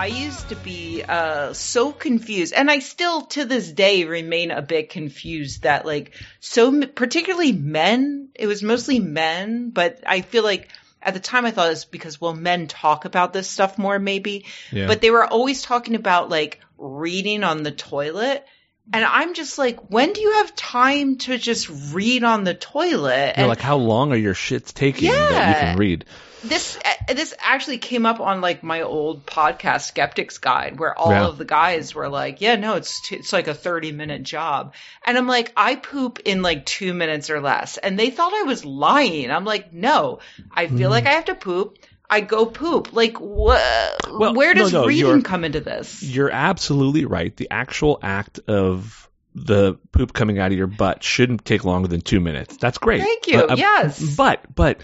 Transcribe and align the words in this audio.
I 0.00 0.06
used 0.06 0.48
to 0.48 0.56
be 0.56 1.04
uh, 1.06 1.52
so 1.52 1.92
confused, 1.92 2.54
and 2.54 2.70
I 2.70 2.78
still 2.78 3.20
to 3.36 3.44
this 3.44 3.70
day 3.70 4.04
remain 4.04 4.50
a 4.50 4.62
bit 4.62 4.88
confused 4.88 5.64
that 5.64 5.84
like 5.84 6.12
so 6.40 6.86
particularly 6.86 7.52
men. 7.52 8.30
It 8.34 8.46
was 8.46 8.62
mostly 8.62 8.98
men, 8.98 9.68
but 9.68 10.02
I 10.06 10.22
feel 10.22 10.42
like 10.42 10.70
at 11.02 11.12
the 11.12 11.20
time 11.20 11.44
I 11.44 11.50
thought 11.50 11.66
it 11.66 11.72
was 11.72 11.84
because 11.84 12.18
well 12.18 12.32
men 12.32 12.66
talk 12.66 13.04
about 13.04 13.34
this 13.34 13.46
stuff 13.46 13.76
more 13.76 13.98
maybe, 13.98 14.46
Yeah. 14.72 14.86
but 14.86 15.02
they 15.02 15.10
were 15.10 15.26
always 15.26 15.60
talking 15.60 15.96
about 15.96 16.30
like 16.30 16.60
reading 16.78 17.44
on 17.44 17.62
the 17.62 17.70
toilet. 17.70 18.46
And 18.94 19.04
I'm 19.04 19.34
just 19.34 19.58
like, 19.58 19.90
when 19.90 20.14
do 20.14 20.22
you 20.22 20.32
have 20.38 20.56
time 20.56 21.18
to 21.18 21.36
just 21.36 21.68
read 21.92 22.24
on 22.24 22.44
the 22.44 22.54
toilet? 22.54 23.34
And 23.36 23.48
like, 23.48 23.60
how 23.60 23.76
long 23.76 24.12
are 24.12 24.16
your 24.16 24.34
shits 24.34 24.72
taking 24.72 25.10
that 25.10 25.48
you 25.48 25.54
can 25.54 25.76
read? 25.76 26.06
This 26.42 26.78
uh, 26.84 27.12
this 27.14 27.34
actually 27.40 27.78
came 27.78 28.06
up 28.06 28.20
on 28.20 28.40
like 28.40 28.62
my 28.62 28.82
old 28.82 29.26
podcast 29.26 29.82
skeptics 29.82 30.38
guide 30.38 30.78
where 30.78 30.96
all 30.98 31.10
Yeah. 31.10 31.26
of 31.26 31.38
the 31.38 31.44
guys 31.44 31.94
were 31.94 32.08
like 32.08 32.40
yeah 32.40 32.56
no 32.56 32.76
it's 32.76 33.00
t- 33.08 33.16
it's 33.16 33.32
like 33.32 33.46
a 33.48 33.54
30 33.54 33.92
minute 33.92 34.22
job 34.22 34.74
and 35.04 35.18
i'm 35.18 35.26
like 35.26 35.52
i 35.56 35.74
poop 35.76 36.18
in 36.24 36.42
like 36.42 36.64
2 36.66 36.94
minutes 36.94 37.30
or 37.30 37.40
less 37.40 37.76
and 37.78 37.98
they 37.98 38.10
thought 38.10 38.32
i 38.32 38.42
was 38.42 38.64
lying 38.64 39.30
i'm 39.30 39.44
like 39.44 39.72
no 39.72 40.20
i 40.52 40.66
feel 40.66 40.88
Hmm. 40.88 40.92
like 40.92 41.06
i 41.06 41.10
have 41.12 41.26
to 41.26 41.34
poop 41.34 41.76
i 42.08 42.20
go 42.20 42.46
poop 42.46 42.92
like 42.92 43.20
wha- 43.20 43.90
Well, 44.10 44.34
where 44.34 44.54
does 44.54 44.72
no, 44.72 44.86
reading 44.86 45.22
come 45.22 45.44
into 45.44 45.60
this 45.60 46.02
You're 46.02 46.30
absolutely 46.30 47.04
right. 47.04 47.36
The 47.36 47.50
actual 47.50 47.98
act 48.02 48.40
of 48.48 49.08
the 49.34 49.78
poop 49.92 50.12
coming 50.12 50.38
out 50.40 50.50
of 50.50 50.58
your 50.58 50.66
butt 50.66 51.04
shouldn't 51.04 51.44
take 51.44 51.64
longer 51.64 51.86
than 51.86 52.00
two 52.00 52.18
minutes. 52.18 52.56
That's 52.56 52.78
great. 52.78 53.00
Thank 53.00 53.28
you. 53.28 53.38
Uh, 53.38 53.52
uh, 53.52 53.56
Yes. 53.56 54.16
But 54.16 54.40
but 54.52 54.80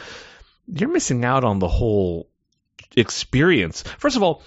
you're 0.67 0.91
missing 0.91 1.25
out 1.25 1.45
on 1.45 1.59
the 1.59 1.69
whole 1.69 2.29
experience. 2.97 3.83
First 3.99 4.17
of 4.17 4.23
all, 4.23 4.43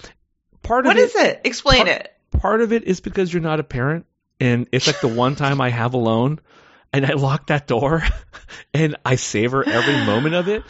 part 0.62 0.84
what 0.84 0.96
of 0.96 1.02
what 1.02 1.04
is 1.04 1.14
it 1.16 1.40
explain 1.44 1.86
part- 1.86 1.88
it 1.88 2.16
part 2.30 2.60
of 2.60 2.72
it 2.72 2.84
is 2.84 3.00
because 3.00 3.32
you're 3.32 3.42
not 3.42 3.60
a 3.60 3.64
parent 3.64 4.06
and 4.38 4.66
it's 4.72 4.86
like 4.86 5.00
the 5.00 5.08
one 5.08 5.36
time 5.36 5.60
I 5.60 5.70
have 5.70 5.94
alone 5.94 6.40
and 6.92 7.04
I 7.04 7.12
lock 7.14 7.48
that 7.48 7.66
door 7.66 8.02
and 8.74 8.96
I 9.04 9.16
savor 9.16 9.66
every 9.66 10.04
moment 10.04 10.34
of 10.34 10.48
it. 10.48 10.62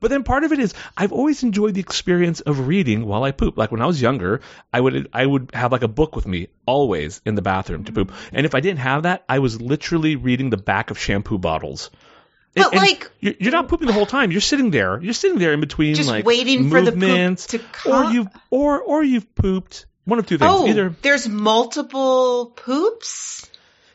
But 0.00 0.10
then 0.10 0.22
part 0.22 0.44
of 0.44 0.52
it 0.52 0.60
is 0.60 0.74
I've 0.96 1.12
always 1.12 1.42
enjoyed 1.42 1.74
the 1.74 1.80
experience 1.80 2.40
of 2.40 2.68
reading 2.68 3.04
while 3.04 3.24
I 3.24 3.32
poop. 3.32 3.58
Like 3.58 3.72
when 3.72 3.82
I 3.82 3.86
was 3.86 4.00
younger, 4.00 4.40
I 4.72 4.80
would 4.80 5.08
I 5.12 5.26
would 5.26 5.50
have 5.54 5.72
like 5.72 5.82
a 5.82 5.88
book 5.88 6.14
with 6.14 6.26
me 6.26 6.48
always 6.66 7.20
in 7.24 7.34
the 7.34 7.42
bathroom 7.42 7.84
to 7.84 7.92
poop. 7.92 8.12
And 8.32 8.46
if 8.46 8.54
I 8.54 8.60
didn't 8.60 8.78
have 8.78 9.02
that, 9.02 9.24
I 9.28 9.40
was 9.40 9.60
literally 9.60 10.14
reading 10.14 10.50
the 10.50 10.56
back 10.56 10.90
of 10.90 10.98
shampoo 10.98 11.38
bottles. 11.38 11.90
But, 12.58 12.72
and 12.72 12.80
like- 12.82 13.10
you're, 13.20 13.52
not 13.52 13.68
pooping 13.68 13.86
the 13.86 13.92
whole 13.92 14.06
time. 14.06 14.30
You're 14.32 14.40
sitting 14.40 14.70
there. 14.70 15.00
You're 15.00 15.12
sitting 15.14 15.38
there 15.38 15.52
in 15.52 15.60
between 15.60 15.94
Just 15.94 16.08
like 16.08 16.24
waiting 16.24 16.70
for 16.70 16.80
the 16.82 16.92
poop 16.92 17.38
to 17.48 17.58
or 17.58 18.02
come? 18.04 18.12
you've 18.14 18.28
or 18.50 18.80
or 18.80 19.02
you've 19.02 19.34
pooped. 19.34 19.86
One 20.04 20.18
of 20.18 20.26
two 20.26 20.38
things. 20.38 20.50
oh 20.50 20.66
Either 20.66 20.94
there's 21.02 21.28
multiple 21.28 22.46
poops 22.56 23.46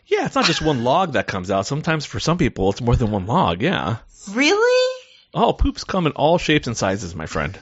Yeah, 0.06 0.26
it's 0.28 0.36
not 0.36 0.46
just 0.46 0.62
one 0.62 0.84
log 0.84 1.14
that 1.14 1.26
comes 1.28 1.50
out. 1.50 1.66
Sometimes 1.66 2.06
for 2.06 2.20
some 2.20 2.38
people, 2.38 2.70
it's 2.70 2.82
more 2.82 2.96
than 2.96 3.10
one 3.12 3.26
log. 3.26 3.62
Yeah. 3.62 3.98
really 4.32 4.92
Oh, 5.34 5.54
poops 5.54 5.84
come 5.84 6.06
in 6.06 6.12
all 6.12 6.38
shapes 6.38 6.68
and 6.68 6.78
sizes, 6.78 7.16
my 7.16 7.26
friend. 7.26 7.58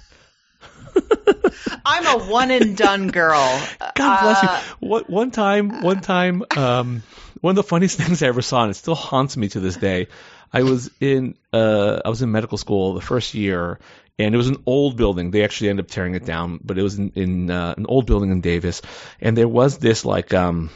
I'm 1.86 2.06
a 2.06 2.26
one 2.26 2.52
and 2.52 2.76
done 2.78 3.08
girl. 3.10 3.40
God 3.96 4.22
bless 4.22 4.44
Uh, 4.44 4.62
you. 4.82 4.88
What 4.90 5.10
one 5.10 5.32
time, 5.32 5.82
one 5.82 6.02
time, 6.02 6.44
um, 6.58 7.04
one 7.40 7.52
of 7.52 7.56
the 7.56 7.64
funniest 7.64 7.98
things 8.02 8.22
I 8.22 8.28
ever 8.28 8.42
saw, 8.42 8.64
and 8.64 8.72
it 8.72 8.76
still 8.76 8.96
haunts 8.96 9.38
me 9.38 9.50
to 9.50 9.60
this 9.60 9.78
day. 9.78 10.08
I 10.54 10.64
was 10.64 10.90
in, 11.00 11.36
uh, 11.54 12.02
I 12.04 12.10
was 12.10 12.22
in 12.22 12.32
medical 12.32 12.58
school 12.58 12.94
the 12.94 13.02
first 13.02 13.34
year, 13.34 13.80
and 14.20 14.36
it 14.36 14.38
was 14.38 14.50
an 14.50 14.64
old 14.66 14.98
building. 14.98 15.32
They 15.32 15.44
actually 15.44 15.70
ended 15.70 15.86
up 15.86 15.92
tearing 15.92 16.16
it 16.16 16.26
down, 16.26 16.60
but 16.64 16.78
it 16.78 16.84
was 16.84 16.98
in, 16.98 17.12
in 17.16 17.52
uh, 17.52 17.74
an 17.78 17.86
old 17.86 18.06
building 18.06 18.32
in 18.32 18.42
Davis, 18.42 18.82
and 19.20 19.38
there 19.38 19.48
was 19.48 19.78
this 19.78 20.04
like, 20.04 20.34
um, 20.34 20.70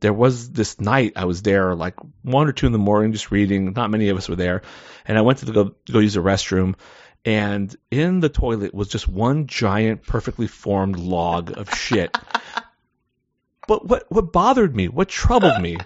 there 0.00 0.12
was 0.12 0.50
this 0.50 0.80
night 0.80 1.12
I 1.16 1.24
was 1.24 1.42
there 1.42 1.74
like 1.74 1.94
one 2.22 2.48
or 2.48 2.52
two 2.52 2.66
in 2.66 2.72
the 2.72 2.78
morning 2.78 3.12
just 3.12 3.30
reading. 3.30 3.72
Not 3.72 3.90
many 3.90 4.08
of 4.08 4.16
us 4.16 4.28
were 4.28 4.36
there, 4.36 4.62
and 5.06 5.18
I 5.18 5.22
went 5.22 5.38
to 5.38 5.46
the, 5.46 5.52
go 5.52 5.74
go 5.90 5.98
use 5.98 6.14
the 6.14 6.20
restroom, 6.20 6.74
and 7.24 7.74
in 7.90 8.20
the 8.20 8.28
toilet 8.28 8.74
was 8.74 8.88
just 8.88 9.08
one 9.08 9.46
giant, 9.46 10.04
perfectly 10.04 10.46
formed 10.46 10.96
log 10.96 11.56
of 11.56 11.74
shit. 11.74 12.16
but 13.68 13.86
what 13.86 14.10
what 14.10 14.32
bothered 14.32 14.74
me, 14.74 14.88
what 14.88 15.08
troubled 15.08 15.60
me, 15.60 15.76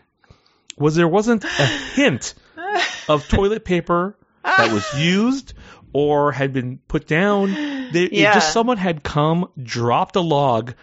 was 0.78 0.97
there 0.97 1.09
wasn't 1.09 1.44
a 1.44 1.66
hint 1.94 2.34
of 3.09 3.28
toilet 3.28 3.64
paper 3.64 4.16
that 4.44 4.72
was 4.72 4.87
used 4.98 5.54
or 5.92 6.32
had 6.32 6.53
been 6.53 6.78
put 6.88 7.06
down. 7.06 7.53
They, 7.92 8.09
Yeah. 8.10 8.34
just 8.34 8.53
someone 8.53 8.76
had 8.76 9.03
come, 9.03 9.48
dropped 9.62 10.16
a 10.16 10.20
log, 10.20 10.75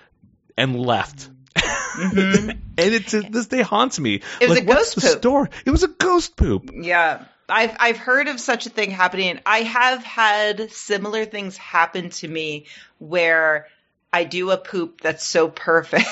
and 0.57 0.79
left. 0.79 1.29
and 1.95 2.57
it 2.77 3.07
to 3.09 3.21
this 3.21 3.47
day 3.47 3.61
haunts 3.61 3.99
me. 3.99 4.19
Mm-hmm. 4.19 4.43
It 4.43 4.49
was 4.49 4.59
like, 4.59 4.67
a 4.67 4.73
ghost 4.73 4.95
poop. 4.99 5.17
story? 5.19 5.49
It 5.65 5.69
was 5.71 5.83
a 5.83 5.87
ghost 5.87 6.35
poop. 6.35 6.71
Yeah. 6.73 7.25
I've 7.49 7.75
I've 7.79 7.97
heard 7.97 8.29
of 8.29 8.39
such 8.39 8.65
a 8.65 8.69
thing 8.69 8.89
happening. 8.89 9.39
I 9.45 9.59
have 9.59 10.03
had 10.03 10.71
similar 10.71 11.25
things 11.25 11.57
happen 11.57 12.09
to 12.11 12.27
me 12.27 12.65
where 12.99 13.67
I 14.11 14.23
do 14.23 14.49
a 14.51 14.57
poop 14.57 15.01
that's 15.01 15.25
so 15.25 15.49
perfect 15.49 16.07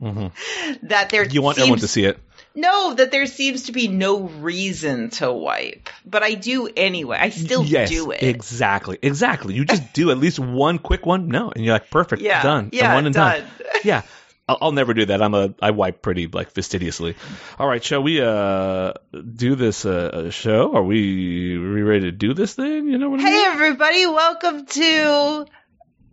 that 0.00 1.10
there 1.10 1.24
Mm-hmm. 1.24 1.30
You 1.32 1.42
want 1.42 1.56
seems, 1.56 1.64
everyone 1.64 1.78
to 1.80 1.88
see 1.88 2.04
it. 2.04 2.18
No, 2.56 2.94
that 2.94 3.10
there 3.10 3.26
seems 3.26 3.64
to 3.64 3.72
be 3.72 3.86
no 3.86 4.20
reason 4.22 5.10
to 5.10 5.30
wipe. 5.30 5.90
But 6.06 6.22
I 6.22 6.32
do 6.32 6.68
anyway. 6.74 7.18
I 7.20 7.28
still 7.28 7.62
yes, 7.62 7.90
do 7.90 8.12
it. 8.12 8.22
exactly, 8.22 8.98
exactly. 9.02 9.54
You 9.54 9.66
just 9.66 9.92
do 9.92 10.10
at 10.10 10.16
least 10.16 10.38
one 10.38 10.78
quick 10.78 11.04
one. 11.04 11.28
No, 11.28 11.50
and 11.50 11.62
you're 11.62 11.74
like 11.74 11.90
perfect, 11.90 12.22
Yeah, 12.22 12.42
done, 12.42 12.70
yeah, 12.72 12.88
I'm 12.88 12.94
one 12.94 13.06
and 13.06 13.14
done. 13.14 13.40
done. 13.40 13.50
yeah, 13.84 14.02
I'll, 14.48 14.56
I'll 14.62 14.72
never 14.72 14.94
do 14.94 15.04
that. 15.04 15.20
I'm 15.20 15.34
a 15.34 15.54
I 15.60 15.72
wipe 15.72 16.00
pretty 16.00 16.28
like 16.28 16.50
fastidiously. 16.50 17.14
All 17.58 17.68
right, 17.68 17.84
shall 17.84 18.02
we 18.02 18.22
uh 18.22 18.94
do 19.12 19.54
this 19.54 19.84
uh 19.84 20.30
show? 20.30 20.74
Are 20.74 20.82
we, 20.82 21.56
are 21.58 21.72
we 21.74 21.82
ready 21.82 22.04
to 22.06 22.12
do 22.12 22.32
this 22.32 22.54
thing? 22.54 22.88
You 22.88 22.96
know 22.96 23.10
what 23.10 23.20
I 23.20 23.24
mean? 23.24 23.32
Hey 23.34 23.44
everybody, 23.48 24.06
welcome 24.06 24.64
to 24.64 25.46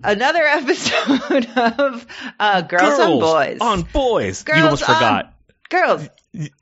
another 0.04 0.44
episode 0.46 1.48
of 1.58 2.06
uh, 2.38 2.62
Girls, 2.64 3.00
on 3.00 3.20
Boys. 3.20 3.58
on 3.62 3.82
boys. 3.84 4.44
Girls 4.44 4.58
you 4.58 4.64
almost 4.66 4.90
on 4.90 4.96
forgot. 4.96 5.34
Girls 5.70 6.10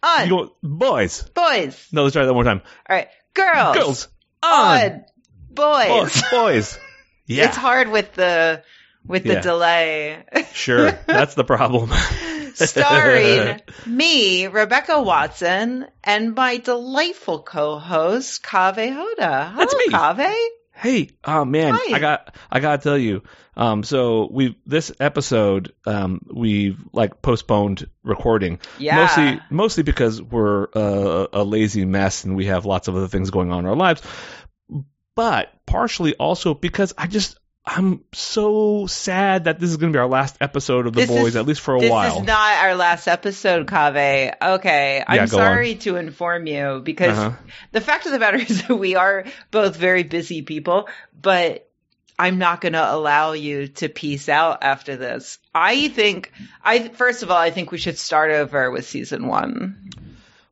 on 0.03 0.23
You 0.27 0.29
go, 0.29 0.55
boys. 0.63 1.21
Boys. 1.33 1.87
No, 1.91 2.03
let's 2.03 2.13
try 2.13 2.25
that 2.25 2.33
one 2.33 2.43
more 2.45 2.53
time. 2.53 2.61
All 2.89 2.95
right, 2.95 3.07
girls, 3.33 3.75
Girls 3.77 4.07
on 4.43 4.79
on 4.81 5.05
boys. 5.49 5.87
boys. 6.13 6.23
boys. 6.31 6.79
Yeah, 7.27 7.47
It's 7.47 7.57
hard 7.57 7.89
with 7.89 8.13
the 8.13 8.63
with 9.07 9.23
the 9.23 9.33
Yeah. 9.33 9.41
delay. 9.41 10.25
sure. 10.53 10.91
That's 11.07 11.35
the 11.35 11.43
problem. 11.43 11.91
Starring 12.53 13.61
me, 13.85 14.47
Rebecca 14.47 15.01
Watson, 15.01 15.87
and 16.03 16.35
my 16.35 16.57
delightful 16.57 17.41
co-host 17.43 18.43
Kaveh 18.43 18.91
Hoda. 18.91 19.55
That's 19.55 19.73
Hello, 19.73 19.77
me. 19.77 19.87
Kaveh. 19.93 20.47
Hey, 20.81 21.09
oh 21.23 21.45
man, 21.45 21.75
Hi. 21.77 21.95
I 21.95 21.99
got 21.99 22.35
I 22.49 22.59
gotta 22.59 22.81
tell 22.81 22.97
you. 22.97 23.21
Um, 23.55 23.83
so 23.83 24.27
we 24.31 24.57
this 24.65 24.91
episode 24.99 25.73
um 25.85 26.21
we 26.33 26.75
like 26.91 27.21
postponed 27.21 27.87
recording 28.03 28.59
Yeah. 28.79 28.95
mostly 28.95 29.39
mostly 29.51 29.83
because 29.83 30.19
we're 30.21 30.69
uh, 30.73 31.27
a 31.33 31.43
lazy 31.43 31.85
mess 31.85 32.23
and 32.23 32.35
we 32.35 32.45
have 32.47 32.65
lots 32.65 32.87
of 32.87 32.95
other 32.95 33.07
things 33.07 33.29
going 33.29 33.51
on 33.51 33.59
in 33.59 33.65
our 33.67 33.75
lives, 33.75 34.01
but 35.15 35.53
partially 35.67 36.15
also 36.15 36.55
because 36.55 36.93
I 36.97 37.05
just 37.05 37.37
I'm 37.63 38.03
so 38.11 38.87
sad 38.87 39.43
that 39.43 39.59
this 39.59 39.69
is 39.69 39.77
going 39.77 39.93
to 39.93 39.95
be 39.95 39.99
our 39.99 40.07
last 40.07 40.35
episode 40.41 40.87
of 40.87 40.93
the 40.93 41.01
This 41.01 41.09
boys 41.09 41.27
is- 41.29 41.35
at 41.35 41.45
least 41.45 41.61
for 41.61 41.75
a 41.75 41.79
this 41.79 41.91
while. 41.91 42.09
This 42.13 42.21
is 42.21 42.27
not 42.27 42.57
our 42.63 42.75
last 42.75 43.07
episode, 43.07 43.67
Kaveh. 43.67 44.33
Okay, 44.41 45.03
I'm 45.07 45.15
Yeah, 45.15 45.21
on. 45.23 45.27
sorry 45.27 45.75
to 45.75 45.95
inform 45.97 46.47
you 46.47 46.81
because 46.83 47.17
Uh-huh. 47.17 47.37
the 47.71 47.81
fact 47.81 48.07
of 48.07 48.13
the 48.13 48.19
matter 48.19 48.37
is 48.49 48.63
that 48.63 48.75
we 48.75 48.95
are 48.95 49.25
both 49.51 49.75
very 49.75 50.01
busy 50.03 50.41
people, 50.41 50.89
but 51.19 51.67
I'm 52.17 52.39
not 52.39 52.61
going 52.61 52.73
to 52.73 52.91
allow 52.93 53.33
you 53.33 53.67
to 53.67 53.89
peace 53.89 54.27
out 54.27 54.59
after 54.63 54.95
this. 54.95 55.37
I 55.53 55.87
think 55.89 56.31
I 56.63 56.87
first 56.89 57.21
of 57.21 57.29
all, 57.29 57.37
I 57.37 57.51
think 57.51 57.71
we 57.71 57.77
should 57.77 57.97
start 57.99 58.31
over 58.31 58.71
with 58.71 58.87
season 58.87 59.27
1. 59.27 59.91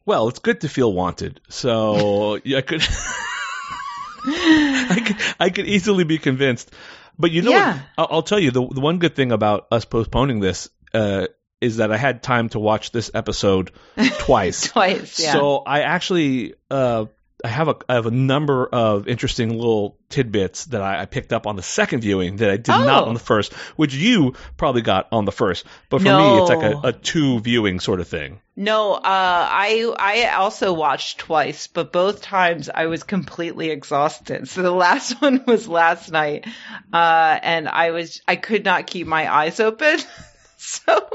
Well, 0.06 0.28
it's 0.30 0.40
good 0.40 0.62
to 0.62 0.70
feel 0.70 0.94
wanted. 0.94 1.42
So 1.50 2.36
I 2.56 2.62
could, 2.62 2.88
I 4.26 5.02
could, 5.06 5.16
I 5.40 5.50
could 5.50 5.66
easily 5.68 6.04
be 6.04 6.18
convinced. 6.20 6.72
But 7.20 7.32
you 7.32 7.42
know 7.42 7.52
Yeah. 7.52 7.82
what? 7.96 8.08
I'll, 8.12 8.24
tell 8.24 8.40
you 8.40 8.52
the 8.52 8.66
the 8.66 8.80
one 8.80 8.98
good 8.98 9.16
thing 9.16 9.32
about 9.34 9.68
us 9.72 9.84
postponing 9.86 10.40
this 10.40 10.70
uh, 10.94 11.28
is 11.60 11.78
that 11.78 11.92
I 11.92 11.98
had 11.98 12.24
time 12.24 12.48
to 12.50 12.60
watch 12.60 12.92
this 12.92 13.12
episode 13.14 13.72
twice. 14.20 14.68
Twice, 14.68 15.20
yeah. 15.20 15.34
So 15.34 15.58
I 15.58 15.82
actually 15.82 16.54
uh, 16.72 17.06
I 17.44 17.48
have 17.48 17.70
a 17.70 17.76
I 17.88 17.94
have 17.94 18.06
a 18.06 18.12
number 18.12 18.66
of 18.68 19.08
interesting 19.08 19.50
little 19.56 19.98
tidbits 20.10 20.66
that 20.66 20.82
I, 20.82 21.02
I 21.02 21.06
picked 21.06 21.32
up 21.32 21.48
on 21.48 21.56
the 21.56 21.62
second 21.62 22.02
viewing 22.02 22.38
that 22.38 22.50
I 22.50 22.58
did 22.58 22.68
not 22.68 23.04
Oh. 23.04 23.08
on 23.08 23.14
the 23.14 23.20
first, 23.20 23.54
which 23.78 23.94
you 23.94 24.34
probably 24.58 24.82
got 24.82 25.08
on 25.12 25.24
the 25.26 25.32
first. 25.32 25.66
But 25.90 26.02
for 26.02 26.06
me, 26.18 26.38
it's 26.40 26.50
like 26.50 26.64
a, 26.64 26.88
a 26.90 26.92
two 26.94 27.40
viewing 27.40 27.80
sort 27.80 28.02
of 28.02 28.08
thing. 28.10 28.42
No, 28.58 28.94
uh, 28.94 29.00
I 29.06 29.94
I 29.98 30.36
also 30.36 30.74
watched 30.74 31.20
twice, 31.20 31.68
but 31.68 31.94
both 31.94 32.22
times 32.22 32.70
I 32.74 32.88
was 32.88 33.04
completely 33.04 33.70
exhausted. 33.70 34.50
So 34.50 34.62
the 34.62 34.72
last 34.86 35.22
one 35.22 35.44
was 35.48 35.66
last 35.68 36.12
night, 36.12 36.46
uh, 36.92 37.40
and 37.42 37.70
I 37.70 37.92
was 37.92 38.22
I 38.28 38.36
could 38.36 38.66
not 38.66 38.86
keep 38.86 39.08
my 39.08 39.34
eyes 39.34 39.62
open. 39.62 39.98
so 40.58 41.08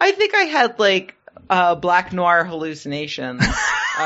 I 0.00 0.10
think 0.10 0.34
I 0.34 0.42
had 0.44 0.80
like 0.80 1.14
uh, 1.48 1.76
black 1.76 2.12
noir 2.12 2.42
hallucinations. 2.44 3.44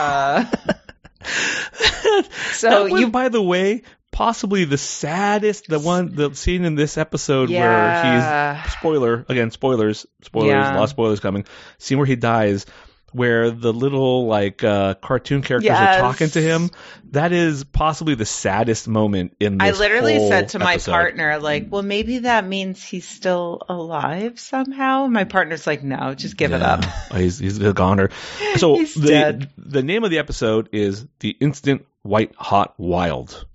so 2.52 2.88
was, 2.88 3.00
you 3.00 3.08
by 3.10 3.28
the 3.28 3.42
way, 3.42 3.82
possibly 4.12 4.64
the 4.64 4.78
saddest, 4.78 5.68
the 5.68 5.78
one, 5.78 6.14
the 6.14 6.34
scene 6.34 6.64
in 6.64 6.74
this 6.74 6.96
episode 6.98 7.50
where 7.50 8.62
he's 8.64 8.72
spoiler 8.72 9.24
again, 9.28 9.50
spoilers, 9.50 10.06
spoilers, 10.22 10.50
Yeah. 10.50 10.74
a 10.74 10.76
lot 10.76 10.84
of 10.84 10.90
spoilers 10.90 11.20
coming. 11.20 11.44
Scene 11.78 11.98
where 11.98 12.06
he 12.06 12.16
dies, 12.16 12.66
where 13.12 13.50
the 13.50 13.72
little 13.72 14.26
like 14.26 14.62
uh, 14.64 14.94
cartoon 14.94 15.42
characters 15.42 15.70
are 15.70 15.98
talking 15.98 16.28
to 16.30 16.40
him. 16.42 16.70
That 17.12 17.32
is 17.32 17.64
possibly 17.64 18.14
the 18.14 18.26
saddest 18.26 18.88
moment 18.88 19.36
in 19.40 19.62
I 19.62 19.70
literally 19.70 20.28
said 20.28 20.50
to 20.50 20.58
my 20.58 20.74
episode. 20.74 20.90
partner, 20.90 21.38
like, 21.38 21.68
well, 21.70 21.82
maybe 21.82 22.18
that 22.18 22.46
means 22.46 22.82
he's 22.84 23.08
still 23.08 23.62
alive 23.68 24.38
somehow. 24.40 25.06
My 25.06 25.24
partner's 25.24 25.66
like, 25.66 25.82
no, 25.82 26.14
just 26.14 26.36
give 26.36 26.52
it 26.52 26.62
up. 26.62 26.84
Oh, 27.10 27.16
he's 27.18 27.38
he's 27.38 27.58
a 27.60 27.72
goner. 27.72 28.10
So 28.56 28.74
He's 28.76 28.94
the 28.94 29.08
dead. 29.08 29.50
the 29.56 29.82
name 29.82 30.02
of 30.04 30.10
the 30.10 30.18
episode 30.18 30.68
is 30.72 31.06
the 31.20 31.30
instant 31.30 31.86
white 32.02 32.34
hot 32.34 32.74
wild. 32.78 33.46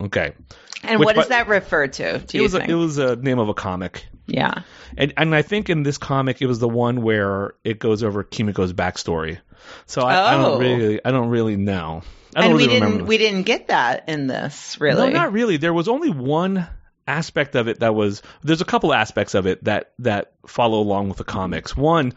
Okay, 0.00 0.32
And 0.82 0.98
Which 0.98 1.06
what 1.06 1.16
does 1.16 1.28
that 1.28 1.48
refer 1.48 1.86
to? 1.88 2.18
Do 2.18 2.24
it 2.24 2.34
you 2.34 2.42
was 2.42 2.52
think? 2.52 2.68
a, 2.68 2.70
it 2.70 2.74
was 2.74 2.98
a 2.98 3.16
name 3.16 3.38
of 3.38 3.48
a 3.48 3.54
comic. 3.54 4.06
yeah. 4.26 4.62
And 4.96 5.12
and 5.16 5.34
I 5.34 5.42
think 5.42 5.68
in 5.70 5.82
this 5.82 5.98
comic 5.98 6.40
it 6.42 6.46
was 6.46 6.58
the 6.58 6.68
one 6.68 7.02
where 7.02 7.54
it 7.64 7.78
goes 7.78 8.02
over 8.02 8.24
Kimiko's 8.24 8.72
backstory. 8.72 9.38
So 9.86 10.02
I, 10.02 10.14
I 10.14 10.34
Oh. 10.36 10.42
don't 10.58 10.60
really 10.60 11.00
I 11.04 11.10
don't 11.10 11.28
really 11.28 11.56
know. 11.56 12.02
I 12.34 12.40
don't 12.42 12.50
And 12.50 12.56
we 12.56 12.66
didn't 12.66 12.82
remember. 12.82 13.04
we 13.04 13.18
didn't 13.18 13.42
get 13.42 13.68
that 13.68 14.08
in 14.08 14.26
this 14.26 14.80
really. 14.80 15.08
No, 15.10 15.10
not 15.10 15.32
really. 15.32 15.56
There 15.58 15.74
was 15.74 15.88
only 15.88 16.10
one 16.10 16.66
aspect 17.06 17.56
of 17.56 17.66
it 17.68 17.80
that 17.80 17.94
was 17.94 18.22
there's 18.42 18.60
a 18.60 18.64
couple 18.64 18.94
aspects 18.94 19.34
of 19.34 19.46
it 19.46 19.62
that 19.64 19.92
that 19.98 20.32
follow 20.46 20.78
along 20.80 21.08
with 21.08 21.18
the 21.18 21.24
comics. 21.24 21.76
One, 21.76 22.14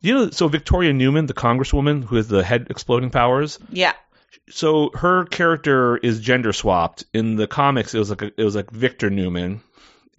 you 0.00 0.14
know, 0.14 0.30
so 0.30 0.48
Victoria 0.48 0.92
Newman, 0.92 1.26
the 1.26 1.34
congresswoman 1.34 2.04
who 2.04 2.16
has 2.16 2.28
the 2.28 2.42
head 2.44 2.68
exploding 2.70 3.10
powers, 3.10 3.58
yeah. 3.70 3.92
So 4.50 4.90
her 4.94 5.24
character 5.24 5.96
is 5.96 6.20
gender 6.20 6.52
swapped. 6.52 7.04
In 7.12 7.36
the 7.36 7.46
comics, 7.46 7.94
it 7.94 7.98
was 7.98 8.10
like 8.10 8.22
a, 8.22 8.26
it 8.40 8.44
was 8.44 8.54
like 8.56 8.70
Victor 8.70 9.10
Newman, 9.10 9.60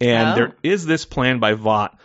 and 0.00 0.28
Oh. 0.30 0.34
there 0.34 0.56
is 0.62 0.86
this 0.86 1.04
plan 1.04 1.38
by 1.38 1.54
Vought 1.54 1.98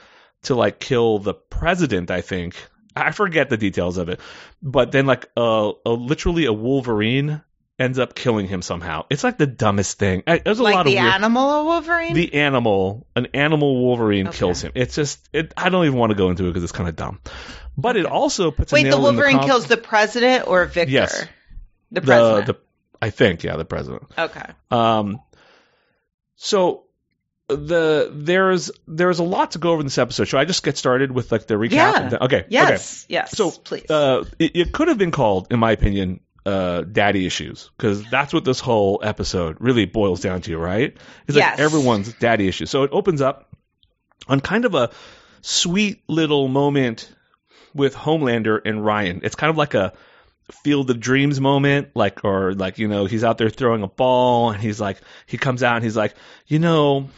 to 0.43 0.55
like 0.55 0.79
kill 0.79 1.19
the 1.19 1.33
president. 1.33 2.11
I 2.11 2.21
think 2.21 2.55
I 2.95 3.11
forget 3.11 3.49
the 3.49 3.57
details 3.57 3.97
of 3.97 4.09
it, 4.09 4.19
but 4.61 4.91
then 4.91 5.05
like 5.05 5.27
a, 5.37 5.71
a 5.85 5.89
literally 5.91 6.45
a 6.45 6.53
Wolverine 6.53 7.41
ends 7.79 7.97
up 7.97 8.13
killing 8.13 8.47
him 8.47 8.61
somehow. 8.61 9.03
It's 9.09 9.23
like 9.23 9.39
the 9.39 9.47
dumbest 9.47 9.97
thing. 9.97 10.21
I, 10.27 10.37
there's 10.37 10.59
a 10.59 10.63
Like 10.63 10.75
lot 10.75 10.85
the 10.85 10.97
of 10.97 11.03
weird. 11.03 11.13
animal 11.15 11.65
Wolverine? 11.65 12.13
the 12.13 12.35
animal, 12.35 13.07
an 13.15 13.27
animal 13.33 13.81
Wolverine 13.83 14.27
Okay. 14.27 14.37
kills 14.37 14.61
him. 14.61 14.71
It's 14.75 14.93
just, 14.95 15.27
it, 15.33 15.53
I 15.57 15.69
don't 15.69 15.85
even 15.85 15.97
want 15.97 16.11
to 16.11 16.15
go 16.15 16.29
into 16.29 16.43
it 16.45 16.49
because 16.49 16.61
it's 16.63 16.71
kind 16.71 16.87
of 16.87 16.95
dumb. 16.95 17.19
But 17.75 17.97
it 17.97 18.05
also 18.05 18.51
puts 18.51 18.71
Wait, 18.71 18.83
the 18.83 18.95
in 18.95 19.01
Wolverine 19.01 19.37
com- 19.39 19.47
kills 19.47 19.65
the 19.65 19.77
president 19.77 20.47
or 20.47 20.65
Victor? 20.65 20.91
Yes. 20.91 21.25
The 21.93 22.01
the, 22.01 22.05
president. 22.07 22.45
the, 22.47 22.57
I 23.01 23.09
think, 23.09 23.43
yeah, 23.43 23.55
the 23.55 23.65
president. 23.65 24.03
okay. 24.17 24.51
Um, 24.71 25.21
so 26.35 26.83
the 27.47 28.09
there's 28.13 28.71
there's 28.87 29.19
a 29.19 29.23
lot 29.23 29.51
to 29.51 29.59
go 29.59 29.71
over 29.71 29.81
in 29.81 29.85
this 29.85 29.97
episode. 29.97 30.25
Should 30.25 30.39
I 30.39 30.45
just 30.45 30.63
get 30.63 30.77
started 30.77 31.11
with 31.11 31.31
like 31.31 31.45
the 31.47 31.55
recap? 31.55 31.71
Yeah. 32.11 32.17
Okay. 32.21 32.45
Yes. 32.49 33.05
Yes. 33.09 33.31
So, 33.31 33.51
please. 33.51 33.89
Uh, 33.89 34.25
it, 34.39 34.55
it 34.55 34.71
could 34.71 34.87
have 34.87 34.97
been 34.97 35.11
called, 35.11 35.47
in 35.51 35.59
my 35.59 35.71
opinion, 35.71 36.21
uh, 36.45 36.81
daddy 36.81 37.25
issues 37.25 37.69
because 37.77 38.03
that's 38.09 38.33
what 38.33 38.43
this 38.45 38.59
whole 38.59 39.01
episode 39.03 39.57
really 39.59 39.85
boils 39.85 40.21
down 40.21 40.41
to, 40.41 40.57
right? 40.57 40.95
It's 41.27 41.37
Yes. 41.37 41.57
like 41.57 41.59
everyone's 41.59 42.13
daddy 42.13 42.47
issues. 42.47 42.69
So 42.69 42.83
it 42.83 42.89
opens 42.93 43.21
up 43.21 43.55
on 44.27 44.39
kind 44.39 44.65
of 44.65 44.73
a 44.73 44.91
sweet 45.41 46.01
little 46.07 46.47
moment 46.47 47.13
with 47.73 47.93
Homelander 47.95 48.61
and 48.65 48.83
Ryan. 48.83 49.21
It's 49.23 49.35
kind 49.35 49.49
of 49.49 49.57
like 49.57 49.73
a 49.73 49.93
field 50.51 50.89
of 50.89 50.99
dreams 50.99 51.39
moment 51.39 51.89
like 51.95 52.23
or 52.25 52.53
like 52.53 52.77
you 52.77 52.87
know 52.87 53.05
he's 53.05 53.23
out 53.23 53.37
there 53.37 53.49
throwing 53.49 53.83
a 53.83 53.87
ball 53.87 54.51
and 54.51 54.61
he's 54.61 54.79
like 54.79 54.97
he 55.25 55.37
comes 55.37 55.63
out 55.63 55.75
and 55.75 55.83
he's 55.83 55.95
like 55.95 56.13
you 56.47 56.59
know 56.59 57.09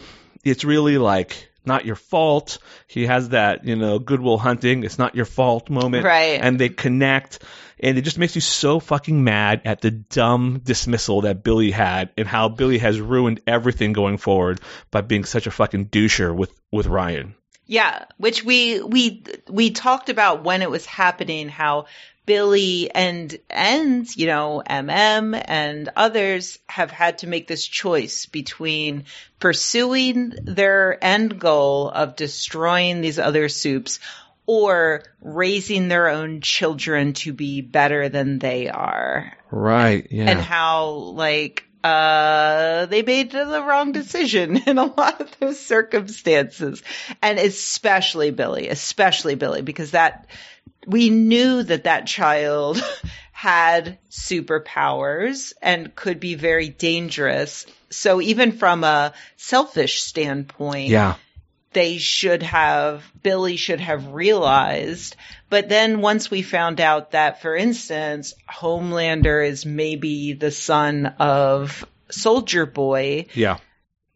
it's 0.43 0.63
really 0.63 0.97
like 0.97 1.49
not 1.67 1.83
your 1.83 1.95
fault. 1.95 2.59
He 2.87 3.07
has 3.07 3.29
that 3.29 3.65
you 3.65 3.75
know 3.75 3.99
goodwill 3.99 4.37
hunting 4.37 4.83
it's 4.83 4.99
not 4.99 5.15
your 5.15 5.25
fault 5.25 5.69
moment. 5.69 6.05
Right. 6.05 6.39
and 6.41 6.59
they 6.59 6.69
connect 6.69 7.39
and 7.79 7.97
it 7.97 8.03
just 8.03 8.17
makes 8.17 8.35
you 8.35 8.41
so 8.41 8.79
fucking 8.79 9.23
mad 9.23 9.61
at 9.65 9.81
the 9.81 9.91
dumb 9.91 10.61
dismissal 10.63 11.21
that 11.21 11.43
Billy 11.43 11.71
had 11.71 12.11
and 12.17 12.27
how 12.27 12.47
Billy 12.49 12.77
has 12.77 12.99
ruined 12.99 13.41
everything 13.45 13.93
going 13.93 14.17
forward 14.17 14.61
by 14.91 15.01
being 15.01 15.25
such 15.25 15.47
a 15.47 15.51
fucking 15.51 15.87
doucher 15.87 16.35
with 16.35 16.53
with 16.71 16.87
Ryan. 16.87 17.35
Yeah, 17.67 18.05
which 18.17 18.43
we 18.43 18.81
we 18.81 19.23
we 19.49 19.71
talked 19.71 20.09
about 20.09 20.43
when 20.43 20.61
it 20.61 20.69
was 20.69 20.85
happening 20.85 21.49
how 21.49 21.85
Billy 22.25 22.89
and 22.93 23.37
and 23.49 24.15
you 24.15 24.27
know 24.27 24.63
MM 24.67 25.41
and 25.45 25.89
others 25.95 26.59
have 26.67 26.91
had 26.91 27.19
to 27.19 27.27
make 27.27 27.47
this 27.47 27.65
choice 27.65 28.25
between 28.25 29.05
pursuing 29.39 30.33
their 30.43 31.03
end 31.03 31.39
goal 31.39 31.89
of 31.89 32.15
destroying 32.15 33.01
these 33.01 33.19
other 33.19 33.49
supes 33.49 33.99
or 34.47 35.03
raising 35.21 35.87
their 35.87 36.09
own 36.09 36.41
children 36.41 37.13
to 37.13 37.33
be 37.33 37.61
better 37.61 38.09
than 38.09 38.39
they 38.39 38.69
are. 38.69 39.33
Right 39.51 40.07
yeah. 40.09 40.29
And 40.29 40.39
how 40.39 40.89
like 40.89 41.65
uh 41.85 42.87
they 42.87 43.03
made 43.03 43.31
the 43.31 43.63
wrong 43.63 43.91
decision 43.91 44.57
in 44.65 44.77
a 44.77 44.85
lot 44.85 45.21
of 45.21 45.39
those 45.39 45.59
circumstances. 45.59 46.81
And 47.21 47.37
especially 47.37 48.31
billy 48.31 48.69
especially 48.69 49.35
billy 49.35 49.61
because 49.61 49.91
that 49.91 50.27
we 50.87 51.09
knew 51.09 51.61
that 51.63 51.83
that 51.83 52.07
child 52.07 52.83
had 53.31 53.99
superpowers 54.09 55.53
and 55.61 55.93
could 55.93 56.19
be 56.19 56.35
very 56.35 56.69
dangerous. 56.69 57.65
So 57.89 58.21
even 58.21 58.53
from 58.53 58.83
a 58.83 59.13
selfish 59.35 60.01
standpoint 60.01 60.89
yeah 60.89 61.15
they 61.75 61.97
should 61.97 62.41
have, 62.41 63.03
Billy 63.21 63.57
should 63.57 63.81
have 63.81 64.13
realized. 64.13 65.17
But 65.49 65.67
then 65.67 65.99
once 65.99 66.31
we 66.31 66.41
found 66.41 66.79
out 66.79 67.11
that, 67.11 67.41
for 67.41 67.53
instance, 67.53 68.33
Homelander 68.49 69.45
is 69.45 69.65
maybe 69.65 70.31
the 70.31 70.51
son 70.51 71.05
of 71.19 71.85
Soldier 72.09 72.65
Boy, 72.65 73.25
yeah 73.33 73.57